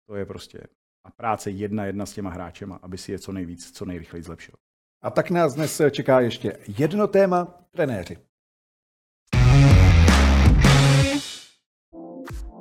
to 0.06 0.14
je 0.14 0.26
prostě 0.26 0.66
a 1.04 1.10
práce 1.10 1.50
jedna 1.50 1.84
jedna 1.84 2.06
s 2.06 2.12
těma 2.12 2.30
hráčema, 2.30 2.76
aby 2.82 2.98
si 2.98 3.12
je 3.12 3.18
co 3.18 3.32
nejvíc, 3.32 3.70
co 3.72 3.84
nejrychleji 3.84 4.22
zlepšil. 4.22 4.54
A 5.02 5.10
tak 5.10 5.30
nás 5.30 5.54
dnes 5.54 5.80
čeká 5.90 6.20
ještě 6.20 6.58
jedno 6.78 7.06
téma, 7.06 7.44
trenéři. 7.70 8.18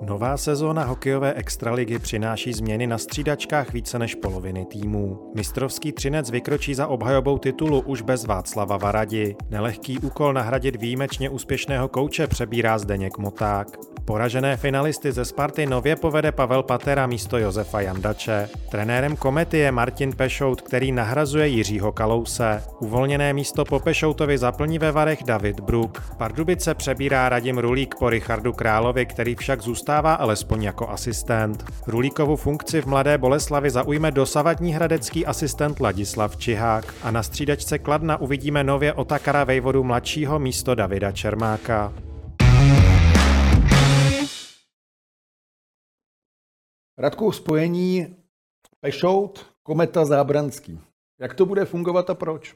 Nová 0.04 0.38
sezóna 0.38 0.84
hokejové 0.84 1.34
extraligy 1.34 2.00
přináší 2.00 2.54
změny 2.54 2.88
na 2.88 2.98
střídačkách 2.98 3.74
více 3.74 4.00
než 4.00 4.16
poloviny 4.16 4.66
týmů. 4.66 5.32
Mistrovský 5.36 5.92
třinec 5.92 6.32
vykročí 6.32 6.74
za 6.74 6.88
obhajobou 6.88 7.38
titulu 7.38 7.82
už 7.82 8.02
bez 8.02 8.26
Václava 8.26 8.78
Varadi. 8.78 9.36
Nelehký 9.50 10.00
úkol 10.00 10.34
nahradit 10.34 10.76
výjimečně 10.76 11.30
úspěšného 11.30 11.88
kouče 11.88 12.28
přebírá 12.28 12.78
Zdeněk 12.78 13.18
Moták. 13.18 13.68
Poražené 14.06 14.58
finalisty 14.58 15.12
ze 15.12 15.26
Sparty 15.26 15.66
nově 15.66 15.96
povede 15.96 16.32
Pavel 16.32 16.64
Patera 16.64 17.08
místo 17.08 17.38
Josefa 17.38 17.82
Jandače. 17.82 18.50
Trenérem 18.70 19.16
komety 19.16 19.58
je 19.58 19.72
Martin 19.72 20.16
Pešout, 20.16 20.62
který 20.62 20.92
nahrazuje 20.92 21.48
Jiřího 21.48 21.92
Kalouse. 21.92 22.64
Uvolněné 22.80 23.34
místo 23.34 23.66
po 23.66 23.80
Pešoutovi 23.80 24.38
zaplní 24.38 24.80
ve 24.80 24.92
Varech 24.92 25.24
David 25.24 25.60
Brook. 25.60 26.14
Pardubice 26.18 26.74
přebírá 26.74 27.30
Radim 27.30 27.58
Rulík 27.58 27.96
po 28.00 28.10
Richardu 28.10 28.54
Královi, 28.54 29.06
který 29.06 29.36
však 29.36 29.62
zůstává 29.62 30.14
alespoň 30.14 30.64
jako 30.64 30.90
asistent. 30.90 31.66
Rulíkovu 31.88 32.36
funkci 32.36 32.82
v 32.82 32.86
Mladé 32.86 33.18
Boleslavi 33.18 33.70
zaujme 33.70 34.12
dosavadní 34.12 34.74
hradecký 34.74 35.26
asistent 35.26 35.80
Ladislav 35.80 36.38
Čihák 36.38 36.94
a 37.04 37.12
na 37.12 37.24
střídačce 37.24 37.80
Kladna 37.80 38.22
uvidíme 38.22 38.64
nově 38.64 38.94
Otakara 38.94 39.44
Vejvodu 39.44 39.84
mladšího 39.84 40.40
místo 40.40 40.76
Davida 40.76 41.12
Čermáka. 41.12 41.94
Radku, 47.02 47.32
spojení 47.32 48.16
Pešout, 48.80 49.54
Kometa 49.64 50.06
Zábranský. 50.06 50.80
Jak 51.20 51.34
to 51.34 51.46
bude 51.46 51.66
fungovat 51.66 52.10
a 52.10 52.16
proč? 52.16 52.56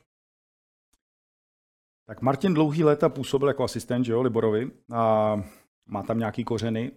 Tak 2.07 2.21
Martin 2.21 2.53
dlouhý 2.53 2.83
léta 2.83 3.09
působil 3.09 3.47
jako 3.47 3.63
asistent, 3.63 4.05
že 4.05 4.11
jo, 4.11 4.21
Liborovi. 4.21 4.71
A 4.93 5.35
má 5.85 6.03
tam 6.03 6.19
nějaký 6.19 6.43
kořeny 6.43 6.91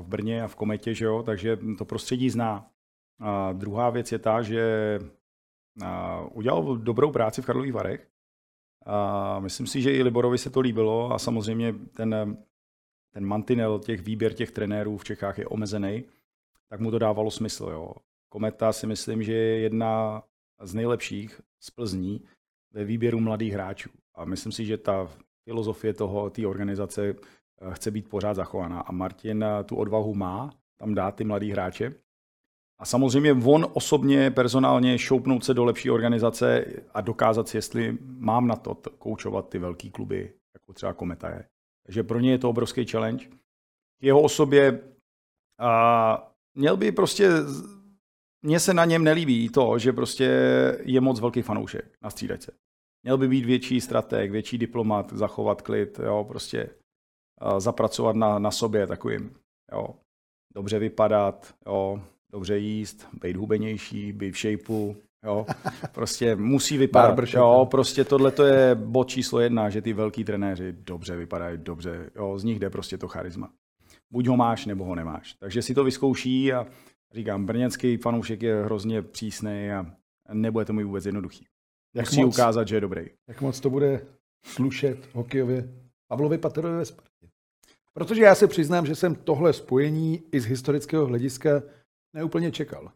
v 0.00 0.04
Brně 0.06 0.42
a 0.42 0.48
v 0.48 0.56
Kometě, 0.56 0.94
že 0.94 1.04
jo, 1.04 1.22
takže 1.22 1.58
to 1.78 1.84
prostředí 1.84 2.30
zná. 2.30 2.70
A 3.20 3.52
druhá 3.52 3.90
věc 3.90 4.12
je 4.12 4.18
ta, 4.18 4.42
že 4.42 4.98
udělal 6.30 6.76
dobrou 6.76 7.12
práci 7.12 7.42
v 7.42 7.46
Karlových 7.46 7.72
Varech. 7.72 8.08
A 8.86 9.40
myslím 9.40 9.66
si, 9.66 9.82
že 9.82 9.96
i 9.96 10.02
Liborovi 10.02 10.38
se 10.38 10.50
to 10.50 10.60
líbilo 10.60 11.12
a 11.12 11.18
samozřejmě 11.18 11.72
ten, 11.72 12.38
ten 13.14 13.26
mantinel 13.26 13.78
těch 13.78 14.02
výběr 14.02 14.34
těch 14.34 14.50
trenérů 14.50 14.96
v 14.96 15.04
Čechách 15.04 15.38
je 15.38 15.46
omezený 15.46 16.04
tak 16.70 16.80
mu 16.80 16.90
to 16.90 16.98
dávalo 16.98 17.30
smysl. 17.30 17.68
Jo. 17.72 17.92
Kometa 18.28 18.72
si 18.72 18.86
myslím, 18.86 19.22
že 19.22 19.32
je 19.32 19.58
jedna 19.58 20.22
z 20.60 20.74
nejlepších 20.74 21.40
z 21.60 21.70
Plzní 21.70 22.24
ve 22.72 22.84
výběru 22.84 23.20
mladých 23.20 23.52
hráčů. 23.52 23.90
A 24.14 24.24
myslím 24.24 24.52
si, 24.52 24.66
že 24.66 24.78
ta 24.78 25.08
filozofie 25.44 25.94
toho, 25.94 26.30
té 26.30 26.46
organizace 26.46 27.08
eh, 27.10 27.14
chce 27.74 27.90
být 27.90 28.08
pořád 28.08 28.34
zachovaná. 28.34 28.80
A 28.80 28.92
Martin 28.92 29.44
eh, 29.44 29.64
tu 29.64 29.76
odvahu 29.76 30.14
má 30.14 30.50
tam 30.78 30.94
dát 30.94 31.14
ty 31.14 31.24
mladý 31.24 31.50
hráče. 31.50 31.94
A 32.78 32.84
samozřejmě 32.84 33.32
on 33.32 33.66
osobně, 33.72 34.30
personálně 34.30 34.98
šoupnout 34.98 35.44
se 35.44 35.54
do 35.54 35.64
lepší 35.64 35.90
organizace 35.90 36.64
a 36.94 37.00
dokázat 37.00 37.48
si, 37.48 37.56
jestli 37.56 37.98
mám 38.02 38.46
na 38.46 38.56
to 38.56 38.74
koučovat 38.74 39.48
ty 39.48 39.58
velké 39.58 39.90
kluby, 39.90 40.34
jako 40.54 40.72
třeba 40.72 40.92
Kometa 40.92 41.28
je. 41.28 41.44
Takže 41.86 42.02
pro 42.02 42.20
ně 42.20 42.30
je 42.30 42.38
to 42.38 42.50
obrovský 42.50 42.86
challenge. 42.86 43.26
K 44.00 44.02
jeho 44.02 44.22
osobě 44.22 44.80
a 45.58 46.33
měl 46.54 46.76
by 46.76 46.92
prostě, 46.92 47.30
mně 48.42 48.60
se 48.60 48.74
na 48.74 48.84
něm 48.84 49.04
nelíbí 49.04 49.48
to, 49.48 49.78
že 49.78 49.92
prostě 49.92 50.24
je 50.82 51.00
moc 51.00 51.20
velký 51.20 51.42
fanoušek 51.42 51.84
na 52.02 52.10
střídačce. 52.10 52.52
Měl 53.02 53.18
by 53.18 53.28
být 53.28 53.44
větší 53.44 53.80
strateg, 53.80 54.30
větší 54.30 54.58
diplomat, 54.58 55.12
zachovat 55.12 55.62
klid, 55.62 56.00
jo, 56.04 56.24
prostě 56.28 56.70
zapracovat 57.58 58.16
na, 58.16 58.38
na 58.38 58.50
sobě 58.50 58.86
takovým, 58.86 59.36
jo, 59.72 59.88
dobře 60.54 60.78
vypadat, 60.78 61.54
jo, 61.66 62.02
dobře 62.32 62.58
jíst, 62.58 63.08
být 63.22 63.36
hubenější, 63.36 64.12
být 64.12 64.34
v 64.34 64.38
shapeu, 64.38 64.96
jo, 65.24 65.46
prostě 65.94 66.36
musí 66.36 66.78
vypadat, 66.78 67.28
jo, 67.34 67.68
prostě 67.70 68.04
tohle 68.04 68.30
to 68.30 68.44
je 68.44 68.74
bod 68.74 69.08
číslo 69.08 69.40
jedna, 69.40 69.70
že 69.70 69.82
ty 69.82 69.92
velký 69.92 70.24
trenéři 70.24 70.72
dobře 70.72 71.16
vypadají, 71.16 71.58
dobře, 71.58 72.10
jo, 72.16 72.38
z 72.38 72.44
nich 72.44 72.58
jde 72.58 72.70
prostě 72.70 72.98
to 72.98 73.08
charisma 73.08 73.50
buď 74.10 74.26
ho 74.26 74.36
máš, 74.36 74.66
nebo 74.66 74.84
ho 74.84 74.94
nemáš. 74.94 75.32
Takže 75.32 75.62
si 75.62 75.74
to 75.74 75.84
vyzkouší 75.84 76.52
a 76.52 76.66
říkám, 77.12 77.46
brněnský 77.46 77.96
fanoušek 77.96 78.42
je 78.42 78.64
hrozně 78.64 79.02
přísný 79.02 79.70
a 79.70 79.86
nebude 80.32 80.64
to 80.64 80.72
mi 80.72 80.84
vůbec 80.84 81.06
jednoduchý. 81.06 81.46
Jak 81.94 82.06
Musí 82.06 82.22
moc, 82.22 82.34
ukázat, 82.34 82.68
že 82.68 82.76
je 82.76 82.80
dobrý. 82.80 83.06
Jak 83.28 83.40
moc 83.40 83.60
to 83.60 83.70
bude 83.70 84.06
slušet 84.44 85.14
hokejově 85.14 85.68
Pavlovi 86.08 86.38
Paterovi 86.38 86.76
ve 86.76 86.84
Spartě. 86.84 87.28
Protože 87.92 88.22
já 88.22 88.34
se 88.34 88.46
přiznám, 88.46 88.86
že 88.86 88.94
jsem 88.94 89.14
tohle 89.14 89.52
spojení 89.52 90.22
i 90.32 90.40
z 90.40 90.44
historického 90.44 91.06
hlediska 91.06 91.62
neúplně 92.12 92.52
čekal. 92.52 92.92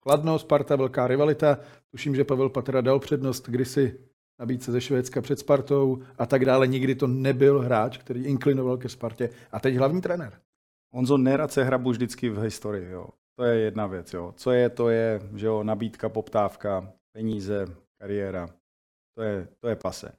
Kladno, 0.00 0.38
Sparta, 0.38 0.76
velká 0.76 1.06
rivalita. 1.06 1.58
Tuším, 1.90 2.16
že 2.16 2.24
Pavel 2.24 2.48
Patera 2.48 2.80
dal 2.80 2.98
přednost 2.98 3.48
kdysi 3.48 3.98
nabídce 4.42 4.72
ze 4.72 4.80
Švédska 4.80 5.20
před 5.20 5.38
Spartou 5.38 6.02
a 6.18 6.26
tak 6.26 6.44
dále. 6.44 6.66
Nikdy 6.66 6.94
to 6.94 7.06
nebyl 7.06 7.60
hráč, 7.60 7.98
který 7.98 8.24
inklinoval 8.24 8.76
ke 8.76 8.88
Spartě. 8.88 9.30
A 9.52 9.60
teď 9.60 9.76
hlavní 9.76 10.00
trenér. 10.00 10.32
Honzo, 10.94 11.18
nerad 11.18 11.52
se 11.52 11.64
hrabu 11.64 11.90
vždycky 11.90 12.30
v 12.30 12.38
historii. 12.38 12.90
Jo. 12.90 13.06
To 13.38 13.44
je 13.44 13.60
jedna 13.60 13.86
věc. 13.86 14.14
Jo. 14.14 14.34
Co 14.36 14.50
je, 14.50 14.68
to 14.68 14.88
je 14.88 15.20
že 15.34 15.46
jo, 15.46 15.62
nabídka, 15.62 16.08
poptávka, 16.08 16.92
peníze, 17.12 17.66
kariéra. 18.00 18.48
To 19.16 19.22
je, 19.22 19.48
to 19.60 19.68
je 19.68 19.76
pase. 19.76 20.12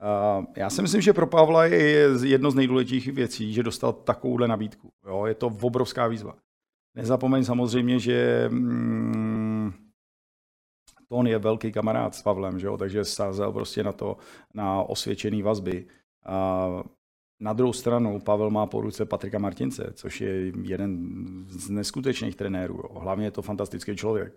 Uh, 0.00 0.44
já 0.56 0.70
si 0.70 0.82
myslím, 0.82 1.00
že 1.00 1.12
pro 1.12 1.26
Pavla 1.26 1.64
je 1.64 2.08
jedno 2.24 2.50
z 2.50 2.54
nejdůležitějších 2.54 3.14
věcí, 3.14 3.52
že 3.52 3.62
dostal 3.62 3.92
takovouhle 3.92 4.48
nabídku. 4.48 4.92
Jo. 5.06 5.26
Je 5.26 5.34
to 5.34 5.46
obrovská 5.46 6.06
výzva. 6.06 6.34
Nezapomeň 6.96 7.44
samozřejmě, 7.44 7.98
že 7.98 8.48
mm, 8.52 9.29
Ton 11.10 11.26
je 11.26 11.38
velký 11.38 11.72
kamarád 11.72 12.14
s 12.14 12.22
Pavlem, 12.22 12.58
že 12.58 12.66
jo? 12.66 12.76
takže 12.76 13.04
sázel 13.04 13.52
prostě 13.52 13.82
na 13.82 13.92
to, 13.92 14.16
na 14.54 14.82
osvědčený 14.82 15.42
vazby. 15.42 15.86
A 16.26 16.68
na 17.40 17.52
druhou 17.52 17.72
stranu 17.72 18.20
Pavel 18.20 18.50
má 18.50 18.66
po 18.66 18.80
ruce 18.80 19.04
Patrika 19.04 19.38
Martince, 19.38 19.92
což 19.94 20.20
je 20.20 20.52
jeden 20.62 20.98
z 21.48 21.70
neskutečných 21.70 22.36
trenérů. 22.36 22.74
Jo. 22.74 22.98
Hlavně 22.98 23.26
je 23.26 23.30
to 23.30 23.42
fantastický 23.42 23.96
člověk. 23.96 24.32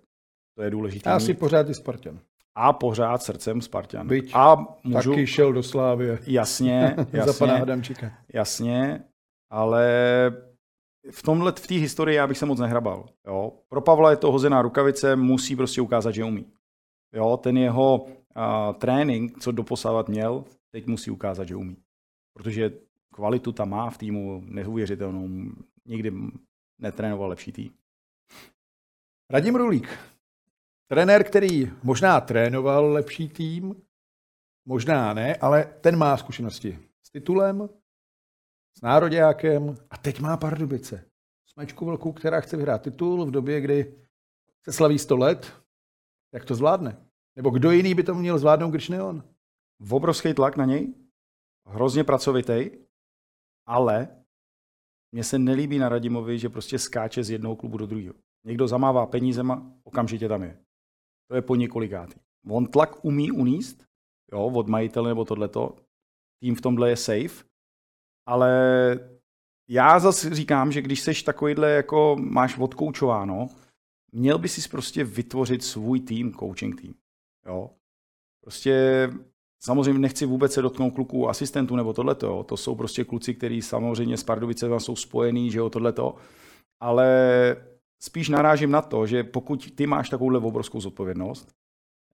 To 0.55 0.63
je 0.63 0.69
důležité. 0.69 1.09
Já 1.09 1.19
si 1.19 1.33
pořád 1.33 1.69
i 1.69 1.73
Spartan. 1.73 2.19
A 2.55 2.73
pořád 2.73 3.23
srdcem 3.23 3.61
Spartan. 3.61 4.07
Byť 4.07 4.31
a 4.33 4.77
můžu... 4.83 5.09
taky 5.09 5.27
šel 5.27 5.53
do 5.53 5.63
Slávy. 5.63 6.17
Jasně, 6.27 6.95
jasně. 7.13 7.33
Za 7.33 7.33
pana 7.33 7.61
Adamčíka. 7.61 8.11
Jasně, 8.33 9.03
ale 9.49 9.87
v 11.11 11.23
tomhle, 11.23 11.51
v 11.51 11.67
té 11.67 11.75
historii 11.75 12.17
já 12.17 12.27
bych 12.27 12.37
se 12.37 12.45
moc 12.45 12.59
nehrabal. 12.59 13.05
Jo. 13.27 13.51
Pro 13.69 13.81
Pavla 13.81 14.09
je 14.09 14.17
to 14.17 14.31
hozená 14.31 14.61
rukavice, 14.61 15.15
musí 15.15 15.55
prostě 15.55 15.81
ukázat, 15.81 16.11
že 16.11 16.23
umí. 16.23 16.45
Jo, 17.13 17.37
ten 17.37 17.57
jeho 17.57 17.95
uh, 17.95 18.11
trénink, 18.77 19.39
co 19.39 19.51
doposávat 19.51 20.09
měl, 20.09 20.45
teď 20.71 20.87
musí 20.87 21.11
ukázat, 21.11 21.47
že 21.47 21.55
umí. 21.55 21.77
Protože 22.33 22.71
kvalitu 23.13 23.51
tam 23.51 23.69
má 23.69 23.89
v 23.89 23.97
týmu 23.97 24.43
neuvěřitelnou. 24.45 25.29
Nikdy 25.85 26.13
netrénoval 26.79 27.29
lepší 27.29 27.51
tým. 27.51 27.71
Radim 29.29 29.55
Rulík, 29.55 29.99
trenér, 30.87 31.23
který 31.23 31.71
možná 31.83 32.21
trénoval 32.21 32.85
lepší 32.85 33.29
tým, 33.29 33.75
možná 34.65 35.13
ne, 35.13 35.35
ale 35.35 35.63
ten 35.81 35.97
má 35.97 36.17
zkušenosti 36.17 36.79
s 37.03 37.11
titulem, 37.11 37.69
s 38.77 38.81
nároďákem 38.81 39.77
a 39.89 39.97
teď 39.97 40.19
má 40.19 40.37
Pardubice. 40.37 41.05
Smečku 41.45 41.85
velkou, 41.85 42.11
která 42.11 42.41
chce 42.41 42.57
vyhrát 42.57 42.81
titul 42.81 43.25
v 43.25 43.31
době, 43.31 43.61
kdy 43.61 43.95
se 44.63 44.73
slaví 44.73 44.99
100 44.99 45.17
let. 45.17 45.62
Jak 46.33 46.45
to 46.45 46.55
zvládne? 46.55 47.05
Nebo 47.35 47.49
kdo 47.49 47.71
jiný 47.71 47.95
by 47.95 48.03
to 48.03 48.15
měl 48.15 48.39
zvládnout, 48.39 48.69
když 48.69 48.89
ne 48.89 49.03
on? 49.03 49.23
V 49.79 49.93
obrovský 49.93 50.33
tlak 50.33 50.57
na 50.57 50.65
něj, 50.65 50.93
hrozně 51.67 52.03
pracovitý, 52.03 52.69
ale 53.67 54.23
mně 55.11 55.23
se 55.23 55.39
nelíbí 55.39 55.79
na 55.79 55.89
Radimovi, 55.89 56.39
že 56.39 56.49
prostě 56.49 56.79
skáče 56.79 57.23
z 57.23 57.29
jednoho 57.29 57.55
klubu 57.55 57.77
do 57.77 57.85
druhého. 57.85 58.13
Někdo 58.45 58.67
zamává 58.67 59.05
penízema, 59.05 59.71
okamžitě 59.83 60.27
tam 60.27 60.43
je. 60.43 60.59
To 61.29 61.35
je 61.35 61.41
po 61.41 61.55
několikátý. 61.55 62.19
On 62.49 62.67
tlak 62.67 63.05
umí 63.05 63.31
uníst, 63.31 63.85
jo, 64.31 64.45
od 64.45 64.67
majitele 64.67 65.09
nebo 65.09 65.25
tohleto. 65.25 65.75
Tým 66.39 66.55
v 66.55 66.61
tomhle 66.61 66.89
je 66.89 66.97
safe, 66.97 67.45
ale 68.27 68.49
já 69.69 69.99
zase 69.99 70.35
říkám, 70.35 70.71
že 70.71 70.81
když 70.81 71.01
seš 71.01 71.23
takovýhle, 71.23 71.71
jako 71.71 72.15
máš 72.19 72.57
odkoučováno, 72.57 73.49
měl 74.13 74.37
by 74.37 74.49
si 74.49 74.69
prostě 74.69 75.03
vytvořit 75.03 75.63
svůj 75.63 75.99
tým, 75.99 76.33
coaching 76.33 76.81
tým. 76.81 76.93
Jo. 77.45 77.69
Prostě 78.41 79.09
samozřejmě 79.63 79.99
nechci 79.99 80.25
vůbec 80.25 80.53
se 80.53 80.61
dotknout 80.61 80.93
kluků 80.93 81.29
asistentů 81.29 81.75
nebo 81.75 81.93
tohleto. 81.93 82.43
To 82.43 82.57
jsou 82.57 82.75
prostě 82.75 83.03
kluci, 83.03 83.33
kteří 83.33 83.61
samozřejmě 83.61 84.17
s 84.17 84.23
Pardubicem 84.23 84.79
jsou 84.79 84.95
spojený, 84.95 85.51
že 85.51 85.59
jo, 85.59 85.69
tohleto. 85.69 86.15
Ale 86.81 87.07
spíš 88.01 88.29
narážím 88.29 88.71
na 88.71 88.81
to, 88.81 89.07
že 89.07 89.23
pokud 89.23 89.71
ty 89.75 89.87
máš 89.87 90.09
takovouhle 90.09 90.39
obrovskou 90.39 90.81
zodpovědnost, 90.81 91.55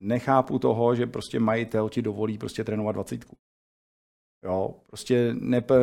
nechápu 0.00 0.58
toho, 0.58 0.94
že 0.94 1.06
prostě 1.06 1.40
majitel 1.40 1.88
ti 1.88 2.02
dovolí 2.02 2.38
prostě 2.38 2.64
trénovat 2.64 2.94
dvacítku. 2.94 3.36
Jo, 4.46 4.74
prostě 4.86 5.34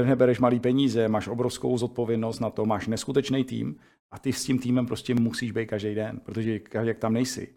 nebereš 0.05 0.39
malý 0.39 0.59
peníze, 0.59 1.07
máš 1.07 1.27
obrovskou 1.27 1.77
zodpovědnost 1.77 2.39
na 2.39 2.49
to, 2.49 2.65
máš 2.65 2.87
neskutečný 2.87 3.43
tým 3.43 3.75
a 4.11 4.19
ty 4.19 4.33
s 4.33 4.45
tím 4.45 4.59
týmem 4.59 4.85
prostě 4.85 5.15
musíš 5.15 5.51
být 5.51 5.65
každý 5.65 5.95
den, 5.95 6.19
protože 6.23 6.59
jak 6.83 6.97
tam 6.97 7.13
nejsi, 7.13 7.47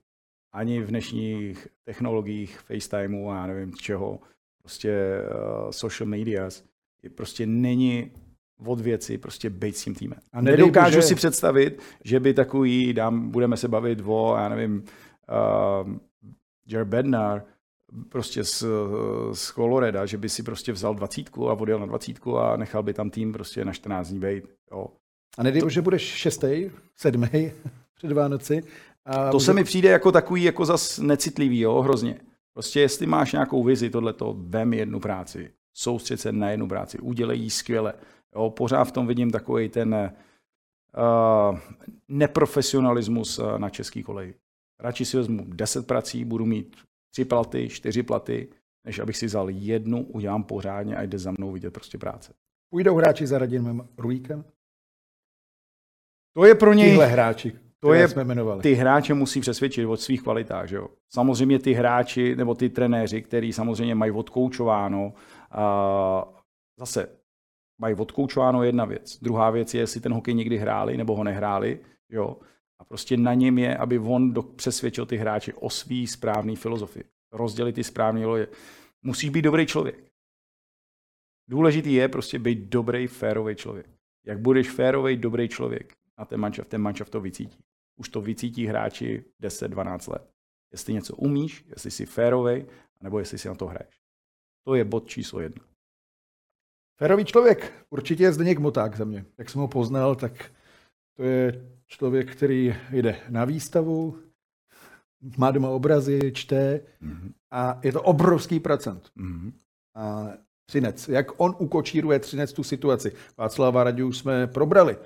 ani 0.52 0.80
v 0.80 0.86
dnešních 0.86 1.68
technologiích, 1.84 2.60
FaceTimeu 2.60 3.28
a 3.28 3.46
nevím 3.46 3.74
čeho, 3.74 4.20
prostě 4.62 5.20
uh, 5.64 5.70
social 5.70 6.08
medias, 6.08 6.64
prostě 7.14 7.46
není 7.46 8.10
od 8.66 8.80
věci 8.80 9.18
prostě 9.18 9.50
být 9.50 9.76
s 9.76 9.84
tím 9.84 9.94
týmem. 9.94 10.18
A 10.32 10.40
nedokážu 10.40 11.02
si 11.02 11.14
představit, 11.14 11.82
že 12.04 12.20
by 12.20 12.34
takový, 12.34 12.92
dám, 12.92 13.30
budeme 13.30 13.56
se 13.56 13.68
bavit 13.68 14.02
o, 14.04 14.34
já 14.36 14.48
nevím, 14.48 14.84
uh, 15.82 15.94
Jared 16.66 16.88
Bednar, 16.88 17.44
prostě 18.08 18.44
z, 18.44 18.64
z 19.32 19.52
Coloreda, 19.52 20.06
že 20.06 20.18
by 20.18 20.28
si 20.28 20.42
prostě 20.42 20.72
vzal 20.72 20.94
dvacítku 20.94 21.50
a 21.50 21.52
odjel 21.52 21.78
na 21.78 21.86
dvacítku 21.86 22.38
a 22.38 22.56
nechal 22.56 22.82
by 22.82 22.94
tam 22.94 23.10
tým 23.10 23.32
prostě 23.32 23.64
na 23.64 23.72
14 23.72 24.08
dní 24.08 24.20
být. 24.20 24.44
Jo. 24.70 24.86
A 25.38 25.42
nedej, 25.42 25.62
to, 25.62 25.68
že 25.68 25.82
budeš 25.82 26.02
šestý, 26.02 26.70
sedmý 26.96 27.28
před 27.96 28.12
Vánoci. 28.12 28.62
A 29.04 29.30
to 29.30 29.36
může... 29.36 29.46
se 29.46 29.52
mi 29.52 29.64
přijde 29.64 29.88
jako 29.88 30.12
takový 30.12 30.42
jako 30.42 30.64
zas 30.64 30.98
necitlivý, 30.98 31.60
jo, 31.60 31.80
hrozně. 31.80 32.20
Prostě 32.52 32.80
jestli 32.80 33.06
máš 33.06 33.32
nějakou 33.32 33.64
vizi, 33.64 33.90
tohleto, 33.90 34.36
vem 34.38 34.74
jednu 34.74 35.00
práci, 35.00 35.50
soustřed 35.74 36.20
se 36.20 36.32
na 36.32 36.50
jednu 36.50 36.68
práci, 36.68 36.98
udělej 36.98 37.40
ji 37.40 37.50
skvěle. 37.50 37.94
Jo, 38.34 38.50
pořád 38.50 38.84
v 38.84 38.92
tom 38.92 39.06
vidím 39.06 39.30
takový 39.30 39.68
ten 39.68 39.94
uh, 39.94 41.58
neprofesionalismus 42.08 43.38
uh, 43.38 43.58
na 43.58 43.70
český 43.70 44.02
koleji. 44.02 44.34
Radši 44.80 45.04
si 45.04 45.16
vezmu 45.16 45.44
10 45.48 45.86
prací, 45.86 46.24
budu 46.24 46.46
mít 46.46 46.76
tři 47.16 47.24
platy, 47.24 47.68
čtyři 47.68 48.02
platy, 48.02 48.48
než 48.86 48.98
abych 48.98 49.16
si 49.16 49.26
vzal 49.26 49.50
jednu, 49.50 50.04
udělám 50.04 50.44
pořádně 50.44 50.96
a 50.96 51.02
jde 51.02 51.18
za 51.18 51.30
mnou 51.38 51.52
vidět 51.52 51.70
prostě 51.70 51.98
práce. 51.98 52.32
Půjdou 52.70 52.96
hráči 52.96 53.26
za 53.26 53.38
Radimem 53.38 53.88
Ruíkem? 53.98 54.44
To 56.36 56.44
je 56.44 56.54
pro 56.54 56.72
něj... 56.72 56.88
Tyhle 56.90 57.06
hráči, 57.06 57.52
to 57.80 57.92
je, 57.92 58.08
jsme 58.08 58.22
jmenovali. 58.22 58.62
Ty 58.62 58.74
hráče 58.74 59.14
musí 59.14 59.40
přesvědčit 59.40 59.86
od 59.86 60.00
svých 60.00 60.22
kvalitách. 60.22 60.68
Že 60.68 60.76
jo? 60.76 60.88
Samozřejmě 61.12 61.58
ty 61.58 61.72
hráči 61.72 62.36
nebo 62.36 62.54
ty 62.54 62.68
trenéři, 62.70 63.22
který 63.22 63.52
samozřejmě 63.52 63.94
mají 63.94 64.12
odkoučováno, 64.12 65.14
a 65.50 66.42
zase 66.78 67.08
mají 67.78 67.94
odkoučováno 67.94 68.62
jedna 68.62 68.84
věc. 68.84 69.18
Druhá 69.22 69.50
věc 69.50 69.74
je, 69.74 69.80
jestli 69.80 70.00
ten 70.00 70.12
hokej 70.12 70.34
někdy 70.34 70.58
hráli 70.58 70.96
nebo 70.96 71.16
ho 71.16 71.24
nehráli. 71.24 71.80
Jo? 72.10 72.36
A 72.78 72.84
prostě 72.84 73.16
na 73.16 73.34
něm 73.34 73.58
je, 73.58 73.76
aby 73.76 73.98
on 73.98 74.32
do, 74.32 74.42
přesvědčil 74.42 75.06
ty 75.06 75.16
hráči 75.16 75.52
o 75.52 75.70
svý 75.70 76.06
správný 76.06 76.56
filozofii. 76.56 77.04
Rozdělit 77.32 77.72
ty 77.72 77.84
správný 77.84 78.24
loje. 78.24 78.48
Musíš 79.02 79.30
být 79.30 79.42
dobrý 79.42 79.66
člověk. 79.66 80.12
Důležitý 81.48 81.92
je 81.92 82.08
prostě 82.08 82.38
být 82.38 82.58
dobrý, 82.58 83.06
férový 83.06 83.54
člověk. 83.54 83.90
Jak 84.26 84.40
budeš 84.40 84.70
férový, 84.70 85.16
dobrý 85.16 85.48
člověk, 85.48 85.92
a 86.16 86.24
ten 86.24 86.40
manšaft, 86.40 86.68
ten 86.68 86.80
manšaft 86.80 87.12
to 87.12 87.20
vycítí. 87.20 87.64
Už 87.96 88.08
to 88.08 88.20
vycítí 88.20 88.66
hráči 88.66 89.24
10-12 89.42 90.12
let. 90.12 90.30
Jestli 90.72 90.94
něco 90.94 91.16
umíš, 91.16 91.64
jestli 91.68 91.90
jsi 91.90 92.06
férový, 92.06 92.66
nebo 93.00 93.18
jestli 93.18 93.38
si 93.38 93.48
na 93.48 93.54
to 93.54 93.66
hraješ. 93.66 94.00
To 94.64 94.74
je 94.74 94.84
bod 94.84 95.08
číslo 95.08 95.40
jedna. 95.40 95.64
Férový 96.98 97.24
člověk, 97.24 97.86
určitě 97.90 98.22
je 98.22 98.32
Zdeněk 98.32 98.58
Moták 98.58 98.96
za 98.96 99.04
mě. 99.04 99.24
Jak 99.38 99.50
jsem 99.50 99.60
ho 99.60 99.68
poznal, 99.68 100.16
tak 100.16 100.52
to 101.16 101.22
je 101.22 101.70
člověk, 101.86 102.36
který 102.36 102.74
jde 102.90 103.16
na 103.28 103.44
výstavu, 103.44 104.18
má 105.38 105.50
doma 105.50 105.68
obrazy, 105.68 106.32
čte 106.32 106.80
mm-hmm. 107.02 107.32
a 107.50 107.80
je 107.82 107.92
to 107.92 108.02
obrovský 108.02 108.60
procent. 108.60 109.10
Mm-hmm. 109.16 109.52
A 109.96 110.28
Třinec, 110.68 111.08
jak 111.08 111.40
on 111.40 111.56
ukočíruje 111.58 112.18
Třinec 112.18 112.52
tu 112.52 112.62
situaci. 112.62 113.12
Václava 113.38 113.84
Radiu 113.84 114.12
jsme 114.12 114.46
probrali. 114.46 114.96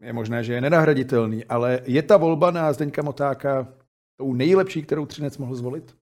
Je 0.00 0.12
možné, 0.12 0.44
že 0.44 0.54
je 0.54 0.60
nenahraditelný, 0.60 1.44
ale 1.44 1.80
je 1.84 2.02
ta 2.02 2.16
volba 2.16 2.50
na 2.50 2.72
Zdeňka 2.72 3.02
Motáka 3.02 3.68
tou 4.20 4.34
nejlepší, 4.34 4.82
kterou 4.82 5.06
Třinec 5.06 5.38
mohl 5.38 5.54
zvolit? 5.54 5.96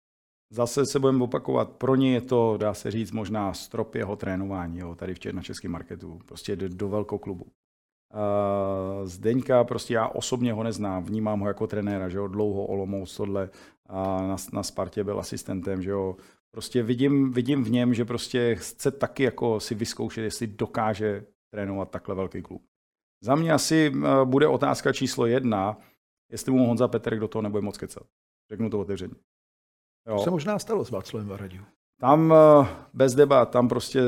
Zase 0.52 0.86
se 0.86 0.98
budeme 0.98 1.24
opakovat. 1.24 1.70
Pro 1.70 1.94
ně 1.94 2.14
je 2.14 2.20
to, 2.20 2.56
dá 2.56 2.74
se 2.74 2.90
říct, 2.90 3.12
možná 3.12 3.54
strop 3.54 3.94
jeho 3.94 4.16
trénování 4.16 4.78
jo, 4.78 4.94
tady 4.94 5.14
v 5.14 5.18
českém 5.18 5.70
marketu. 5.70 6.20
Prostě 6.26 6.56
do, 6.56 6.68
do 6.68 6.88
velkou 6.88 7.18
klubu. 7.18 7.46
Uh, 8.14 9.06
Zdeňka, 9.06 9.64
prostě 9.64 9.94
já 9.94 10.08
osobně 10.08 10.52
ho 10.52 10.62
neznám, 10.62 11.04
vnímám 11.04 11.40
ho 11.40 11.48
jako 11.48 11.66
trenéra, 11.66 12.08
že 12.08 12.18
jo, 12.18 12.28
dlouho 12.28 12.66
Olomouc 12.66 13.16
tohle, 13.16 13.50
a 13.86 14.26
na, 14.26 14.36
na 14.52 14.62
Spartě 14.62 15.04
byl 15.04 15.20
asistentem, 15.20 15.82
že 15.82 15.90
jo, 15.90 16.16
prostě 16.50 16.82
vidím, 16.82 17.30
vidím 17.30 17.64
v 17.64 17.70
něm, 17.70 17.94
že 17.94 18.04
prostě 18.04 18.54
chce 18.54 18.90
taky 18.90 19.22
jako 19.22 19.60
si 19.60 19.74
vyzkoušet, 19.74 20.22
jestli 20.22 20.46
dokáže 20.46 21.26
trénovat 21.54 21.90
takhle 21.90 22.14
velký 22.14 22.42
klub. 22.42 22.62
Za 23.24 23.34
mě 23.34 23.52
asi 23.52 23.90
uh, 23.90 24.24
bude 24.24 24.46
otázka 24.46 24.92
číslo 24.92 25.26
jedna, 25.26 25.78
jestli 26.32 26.52
mu 26.52 26.66
Honza 26.66 26.88
Petr 26.88 27.18
do 27.18 27.28
toho 27.28 27.42
nebude 27.42 27.62
moc 27.62 27.78
kecat. 27.78 28.06
Řeknu 28.50 28.70
to 28.70 28.80
otevřeně. 28.80 29.14
Jo. 30.08 30.16
To 30.16 30.22
se 30.22 30.30
možná 30.30 30.58
stalo 30.58 30.84
s 30.84 30.90
Václavem 30.90 31.28
Varadiu. 31.28 31.64
Tam 32.01 32.32
eh, 32.32 32.66
bez 32.95 33.14
debat, 33.14 33.51
tam 33.51 33.68
prostě 33.68 34.01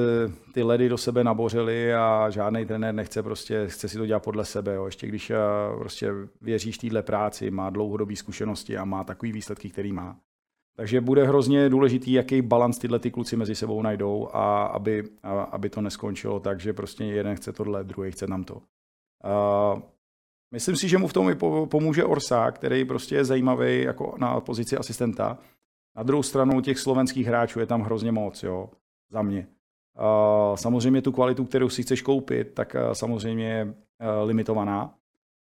ty 0.54 0.62
ledy 0.62 0.88
do 0.88 0.98
sebe 0.98 1.24
nabořily 1.24 1.94
a 1.94 2.30
žádný 2.30 2.66
trenér 2.66 2.94
nechce 2.94 3.22
prostě, 3.22 3.68
chce 3.68 3.88
si 3.88 3.98
to 3.98 4.06
dělat 4.06 4.22
podle 4.22 4.44
sebe. 4.44 4.74
Jo. 4.74 4.86
Ještě 4.86 5.06
když 5.06 5.30
eh, 5.30 5.36
prostě 5.78 6.12
věříš 6.40 6.78
téhle 6.78 7.02
práci, 7.02 7.50
má 7.50 7.70
dlouhodobé 7.70 8.16
zkušenosti 8.16 8.76
a 8.76 8.84
má 8.84 9.04
takový 9.04 9.32
výsledky, 9.32 9.70
který 9.70 9.92
má. 9.92 10.16
Takže 10.76 11.00
bude 11.00 11.26
hrozně 11.26 11.68
důležitý, 11.68 12.12
jaký 12.12 12.42
balans 12.42 12.78
tyhle 12.78 12.98
ty 12.98 13.10
kluci 13.10 13.36
mezi 13.36 13.54
sebou 13.54 13.82
najdou 13.82 14.28
a 14.32 14.64
aby, 14.64 15.04
a, 15.22 15.42
aby 15.42 15.70
to 15.70 15.80
neskončilo 15.80 16.40
tak, 16.40 16.60
že 16.60 16.72
prostě 16.72 17.04
jeden 17.04 17.36
chce 17.36 17.52
tohle, 17.52 17.84
druhý 17.84 18.10
chce 18.10 18.26
nám 18.26 18.44
to. 18.44 18.54
Uh, 18.54 19.80
Myslím 20.52 20.76
si, 20.76 20.88
že 20.88 20.98
mu 20.98 21.08
v 21.08 21.12
tom 21.12 21.30
i 21.30 21.34
pomůže 21.66 22.04
Orsa, 22.04 22.50
který 22.50 22.84
prostě 22.84 23.14
je 23.14 23.24
zajímavý 23.24 23.82
jako 23.82 24.14
na 24.18 24.40
pozici 24.40 24.76
asistenta. 24.76 25.38
Na 25.96 26.02
druhou 26.02 26.22
stranu 26.22 26.60
těch 26.60 26.78
slovenských 26.78 27.26
hráčů 27.26 27.60
je 27.60 27.66
tam 27.66 27.82
hrozně 27.82 28.12
moc, 28.12 28.42
jo, 28.42 28.70
za 29.10 29.22
mě. 29.22 29.46
Samozřejmě 30.54 31.02
tu 31.02 31.12
kvalitu, 31.12 31.44
kterou 31.44 31.68
si 31.68 31.82
chceš 31.82 32.02
koupit, 32.02 32.54
tak 32.54 32.76
samozřejmě 32.92 33.48
je 33.48 33.74
limitovaná. 34.24 34.94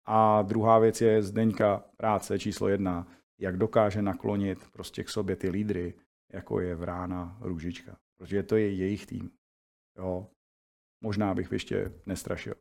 A 0.06 0.42
druhá 0.42 0.80
věc 0.80 1.02
je 1.02 1.24
Zdeňka 1.24 1.84
práce 1.98 2.40
číslo 2.40 2.68
jedna, 2.68 3.08
jak 3.40 3.58
dokáže 3.58 4.02
naklonit 4.02 4.60
prostě 4.72 5.04
k 5.04 5.10
sobě 5.10 5.36
ty 5.36 5.50
lídry, 5.50 5.94
jako 6.34 6.60
je 6.60 6.76
Vrána, 6.76 7.38
Růžička. 7.42 7.98
Protože 8.18 8.44
to 8.44 8.56
je 8.56 8.74
jejich 8.74 9.06
tým. 9.06 9.30
Jo. 9.98 10.28
Možná 11.04 11.34
bych 11.34 11.52
ještě 11.52 11.92
nestrašil. 12.06 12.54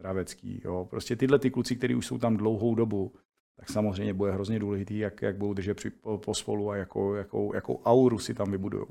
Dravecký, 0.00 0.62
jo. 0.64 0.86
Prostě 0.90 1.16
tyhle 1.16 1.38
ty 1.38 1.50
kluci, 1.50 1.76
kteří 1.76 1.94
už 1.94 2.06
jsou 2.06 2.18
tam 2.18 2.36
dlouhou 2.36 2.74
dobu, 2.74 3.14
tak 3.56 3.70
samozřejmě 3.70 4.14
bude 4.14 4.32
hrozně 4.32 4.58
důležitý, 4.58 4.98
jak, 4.98 5.22
jak 5.22 5.36
budou 5.36 5.54
držet 5.54 5.74
při, 5.74 5.90
po, 5.90 6.18
po 6.18 6.34
spolu 6.34 6.70
a 6.70 6.76
jakou, 6.76 7.14
jakou, 7.14 7.54
jakou 7.54 7.82
auru 7.84 8.18
si 8.18 8.34
tam 8.34 8.50
vybudují. 8.50 8.84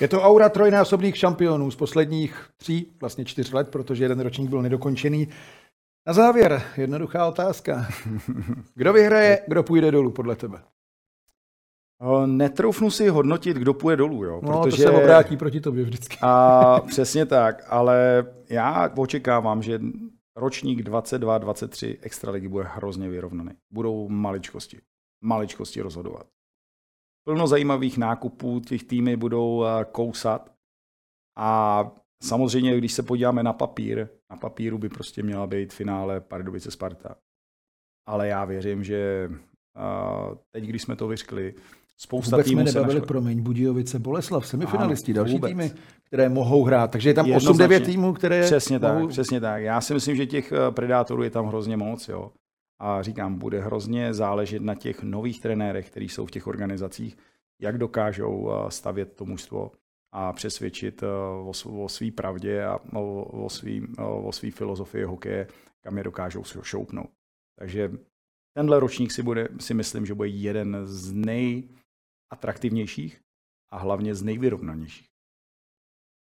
Je 0.00 0.08
to 0.08 0.22
aura 0.22 0.48
trojnásobných 0.48 1.16
šampionů 1.16 1.70
z 1.70 1.76
posledních 1.76 2.50
tří, 2.56 2.92
vlastně 3.00 3.24
čtyř 3.24 3.52
let, 3.52 3.68
protože 3.68 4.04
jeden 4.04 4.20
ročník 4.20 4.50
byl 4.50 4.62
nedokončený. 4.62 5.28
Na 6.06 6.12
závěr, 6.12 6.62
jednoduchá 6.76 7.26
otázka. 7.26 7.86
Kdo 8.74 8.92
vyhraje, 8.92 9.42
kdo 9.48 9.62
půjde 9.62 9.90
dolů 9.90 10.10
podle 10.10 10.36
tebe? 10.36 10.62
Netroufnu 12.26 12.90
si 12.90 13.08
hodnotit, 13.08 13.56
kdo 13.56 13.74
půjde 13.74 13.96
dolů, 13.96 14.24
jo. 14.24 14.40
No, 14.42 14.62
protože... 14.62 14.84
to 14.84 14.90
se 14.90 14.90
obrátí 14.90 15.36
proti 15.36 15.60
tobě 15.60 15.84
vždycky. 15.84 16.16
A 16.22 16.80
přesně 16.80 17.26
tak, 17.26 17.64
ale 17.68 18.26
já 18.48 18.92
očekávám, 18.96 19.62
že 19.62 19.80
ročník 20.40 20.80
22-23 20.80 21.98
extraligy 22.00 22.48
bude 22.48 22.64
hrozně 22.64 23.08
vyrovnaný. 23.08 23.50
Budou 23.72 24.08
maličkosti. 24.08 24.80
Maličkosti 25.24 25.80
rozhodovat. 25.80 26.26
Plno 27.24 27.46
zajímavých 27.46 27.98
nákupů, 27.98 28.60
těch 28.60 28.84
týmy 28.84 29.16
budou 29.16 29.64
eh, 29.64 29.84
kousat. 29.84 30.52
A 31.38 31.82
samozřejmě, 32.22 32.78
když 32.78 32.92
se 32.92 33.02
podíváme 33.02 33.42
na 33.42 33.52
papír, 33.52 34.08
na 34.30 34.36
papíru 34.36 34.78
by 34.78 34.88
prostě 34.88 35.22
měla 35.22 35.46
být 35.46 35.72
finále 35.72 36.20
Pardubice 36.20 36.70
Sparta. 36.70 37.16
Ale 38.08 38.28
já 38.28 38.44
věřím, 38.44 38.84
že 38.84 39.30
eh, 39.76 40.36
teď, 40.50 40.64
když 40.64 40.82
jsme 40.82 40.96
to 40.96 41.08
vyřkli, 41.08 41.54
Spousta 42.02 42.36
Vůbec 42.36 42.46
týmů 42.46 42.66
jsme 42.66 42.72
nebavili, 42.80 43.00
promiň, 43.00 43.42
Budějovice, 43.42 43.98
Boleslav, 43.98 44.46
semifinalisti, 44.46 45.12
další 45.12 45.32
vůbec. 45.32 45.50
týmy, 45.50 45.72
které 46.04 46.28
mohou 46.28 46.64
hrát. 46.64 46.90
Takže 46.90 47.10
je 47.10 47.14
tam 47.14 47.26
8-9 47.26 47.84
týmů, 47.84 48.12
které 48.12 48.42
Přesně 48.42 48.78
mohou... 48.78 49.00
tak, 49.00 49.08
přesně 49.08 49.40
tak. 49.40 49.62
Já 49.62 49.80
si 49.80 49.94
myslím, 49.94 50.16
že 50.16 50.26
těch 50.26 50.52
eh, 50.52 50.70
predátorů 50.70 51.22
je 51.22 51.30
tam 51.30 51.46
hrozně 51.46 51.76
moc. 51.76 52.08
Jo. 52.08 52.30
A 52.78 53.02
říkám, 53.02 53.38
bude 53.38 53.60
hrozně 53.60 54.14
záležet 54.14 54.62
na 54.62 54.74
těch 54.74 55.02
nových 55.02 55.40
trenérech, 55.40 55.90
kteří 55.90 56.08
jsou 56.08 56.26
v 56.26 56.30
těch 56.30 56.46
organizacích, 56.46 57.16
jak 57.60 57.78
dokážou 57.78 58.50
eh, 58.50 58.70
stavět 58.70 59.12
to 59.16 59.24
mužstvo 59.24 59.70
a 60.12 60.32
přesvědčit 60.32 61.02
eh, 61.02 61.06
o, 61.06 61.52
o 61.84 61.88
své 61.88 62.10
pravdě 62.10 62.64
a 62.64 62.78
o, 62.96 63.22
o 63.44 63.50
své 63.50 63.72
o 63.98 64.32
svý 64.32 64.50
filozofii 64.50 65.04
hokeje, 65.04 65.46
kam 65.84 65.98
je 65.98 66.04
dokážou 66.04 66.42
šoupnout. 66.62 67.10
Takže 67.58 67.92
tenhle 68.56 68.80
ročník 68.80 69.12
si, 69.12 69.22
bude, 69.22 69.48
si 69.58 69.74
myslím, 69.74 70.06
že 70.06 70.14
bude 70.14 70.28
jeden 70.28 70.76
z 70.84 71.12
nej 71.12 71.68
atraktivnějších 72.30 73.20
a 73.72 73.78
hlavně 73.78 74.14
z 74.14 74.22
nejvyrovnanějších. 74.22 75.06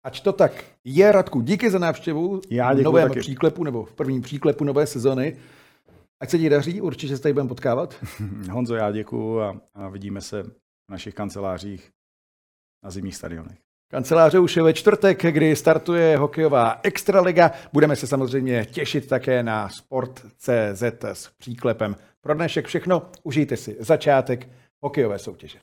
Ať 0.03 0.21
to 0.21 0.33
tak 0.33 0.65
je, 0.83 1.11
Radku, 1.11 1.41
díky 1.41 1.69
za 1.69 1.79
návštěvu 1.79 2.41
Já 2.49 2.73
v 2.73 2.81
novém 2.81 3.07
taky. 3.07 3.19
příklepu 3.19 3.63
nebo 3.63 3.85
v 3.85 3.93
prvním 3.93 4.21
příklepu 4.21 4.63
nové 4.63 4.87
sezony. 4.87 5.37
Ať 6.21 6.29
se 6.29 6.37
ti 6.37 6.49
daří, 6.49 6.81
určitě 6.81 7.17
se 7.17 7.23
tady 7.23 7.33
budeme 7.33 7.49
potkávat. 7.49 7.95
Honzo, 8.51 8.75
já 8.75 8.91
děkuju 8.91 9.39
a, 9.39 9.61
a 9.73 9.89
vidíme 9.89 10.21
se 10.21 10.43
v 10.43 10.91
našich 10.91 11.13
kancelářích 11.13 11.91
na 12.83 12.91
zimních 12.91 13.15
stadionech. 13.15 13.57
Kanceláře 13.91 14.39
už 14.39 14.55
je 14.55 14.63
ve 14.63 14.73
čtvrtek, 14.73 15.21
kdy 15.21 15.55
startuje 15.55 16.17
hokejová 16.17 16.79
extraliga. 16.83 17.51
Budeme 17.73 17.95
se 17.95 18.07
samozřejmě 18.07 18.65
těšit 18.65 19.07
také 19.07 19.43
na 19.43 19.69
Sport.cz 19.69 20.83
s 21.03 21.29
příklepem. 21.37 21.95
Pro 22.21 22.33
dnešek 22.33 22.67
všechno, 22.67 23.09
užijte 23.23 23.57
si 23.57 23.77
začátek 23.79 24.49
hokejové 24.81 25.19
soutěže. 25.19 25.59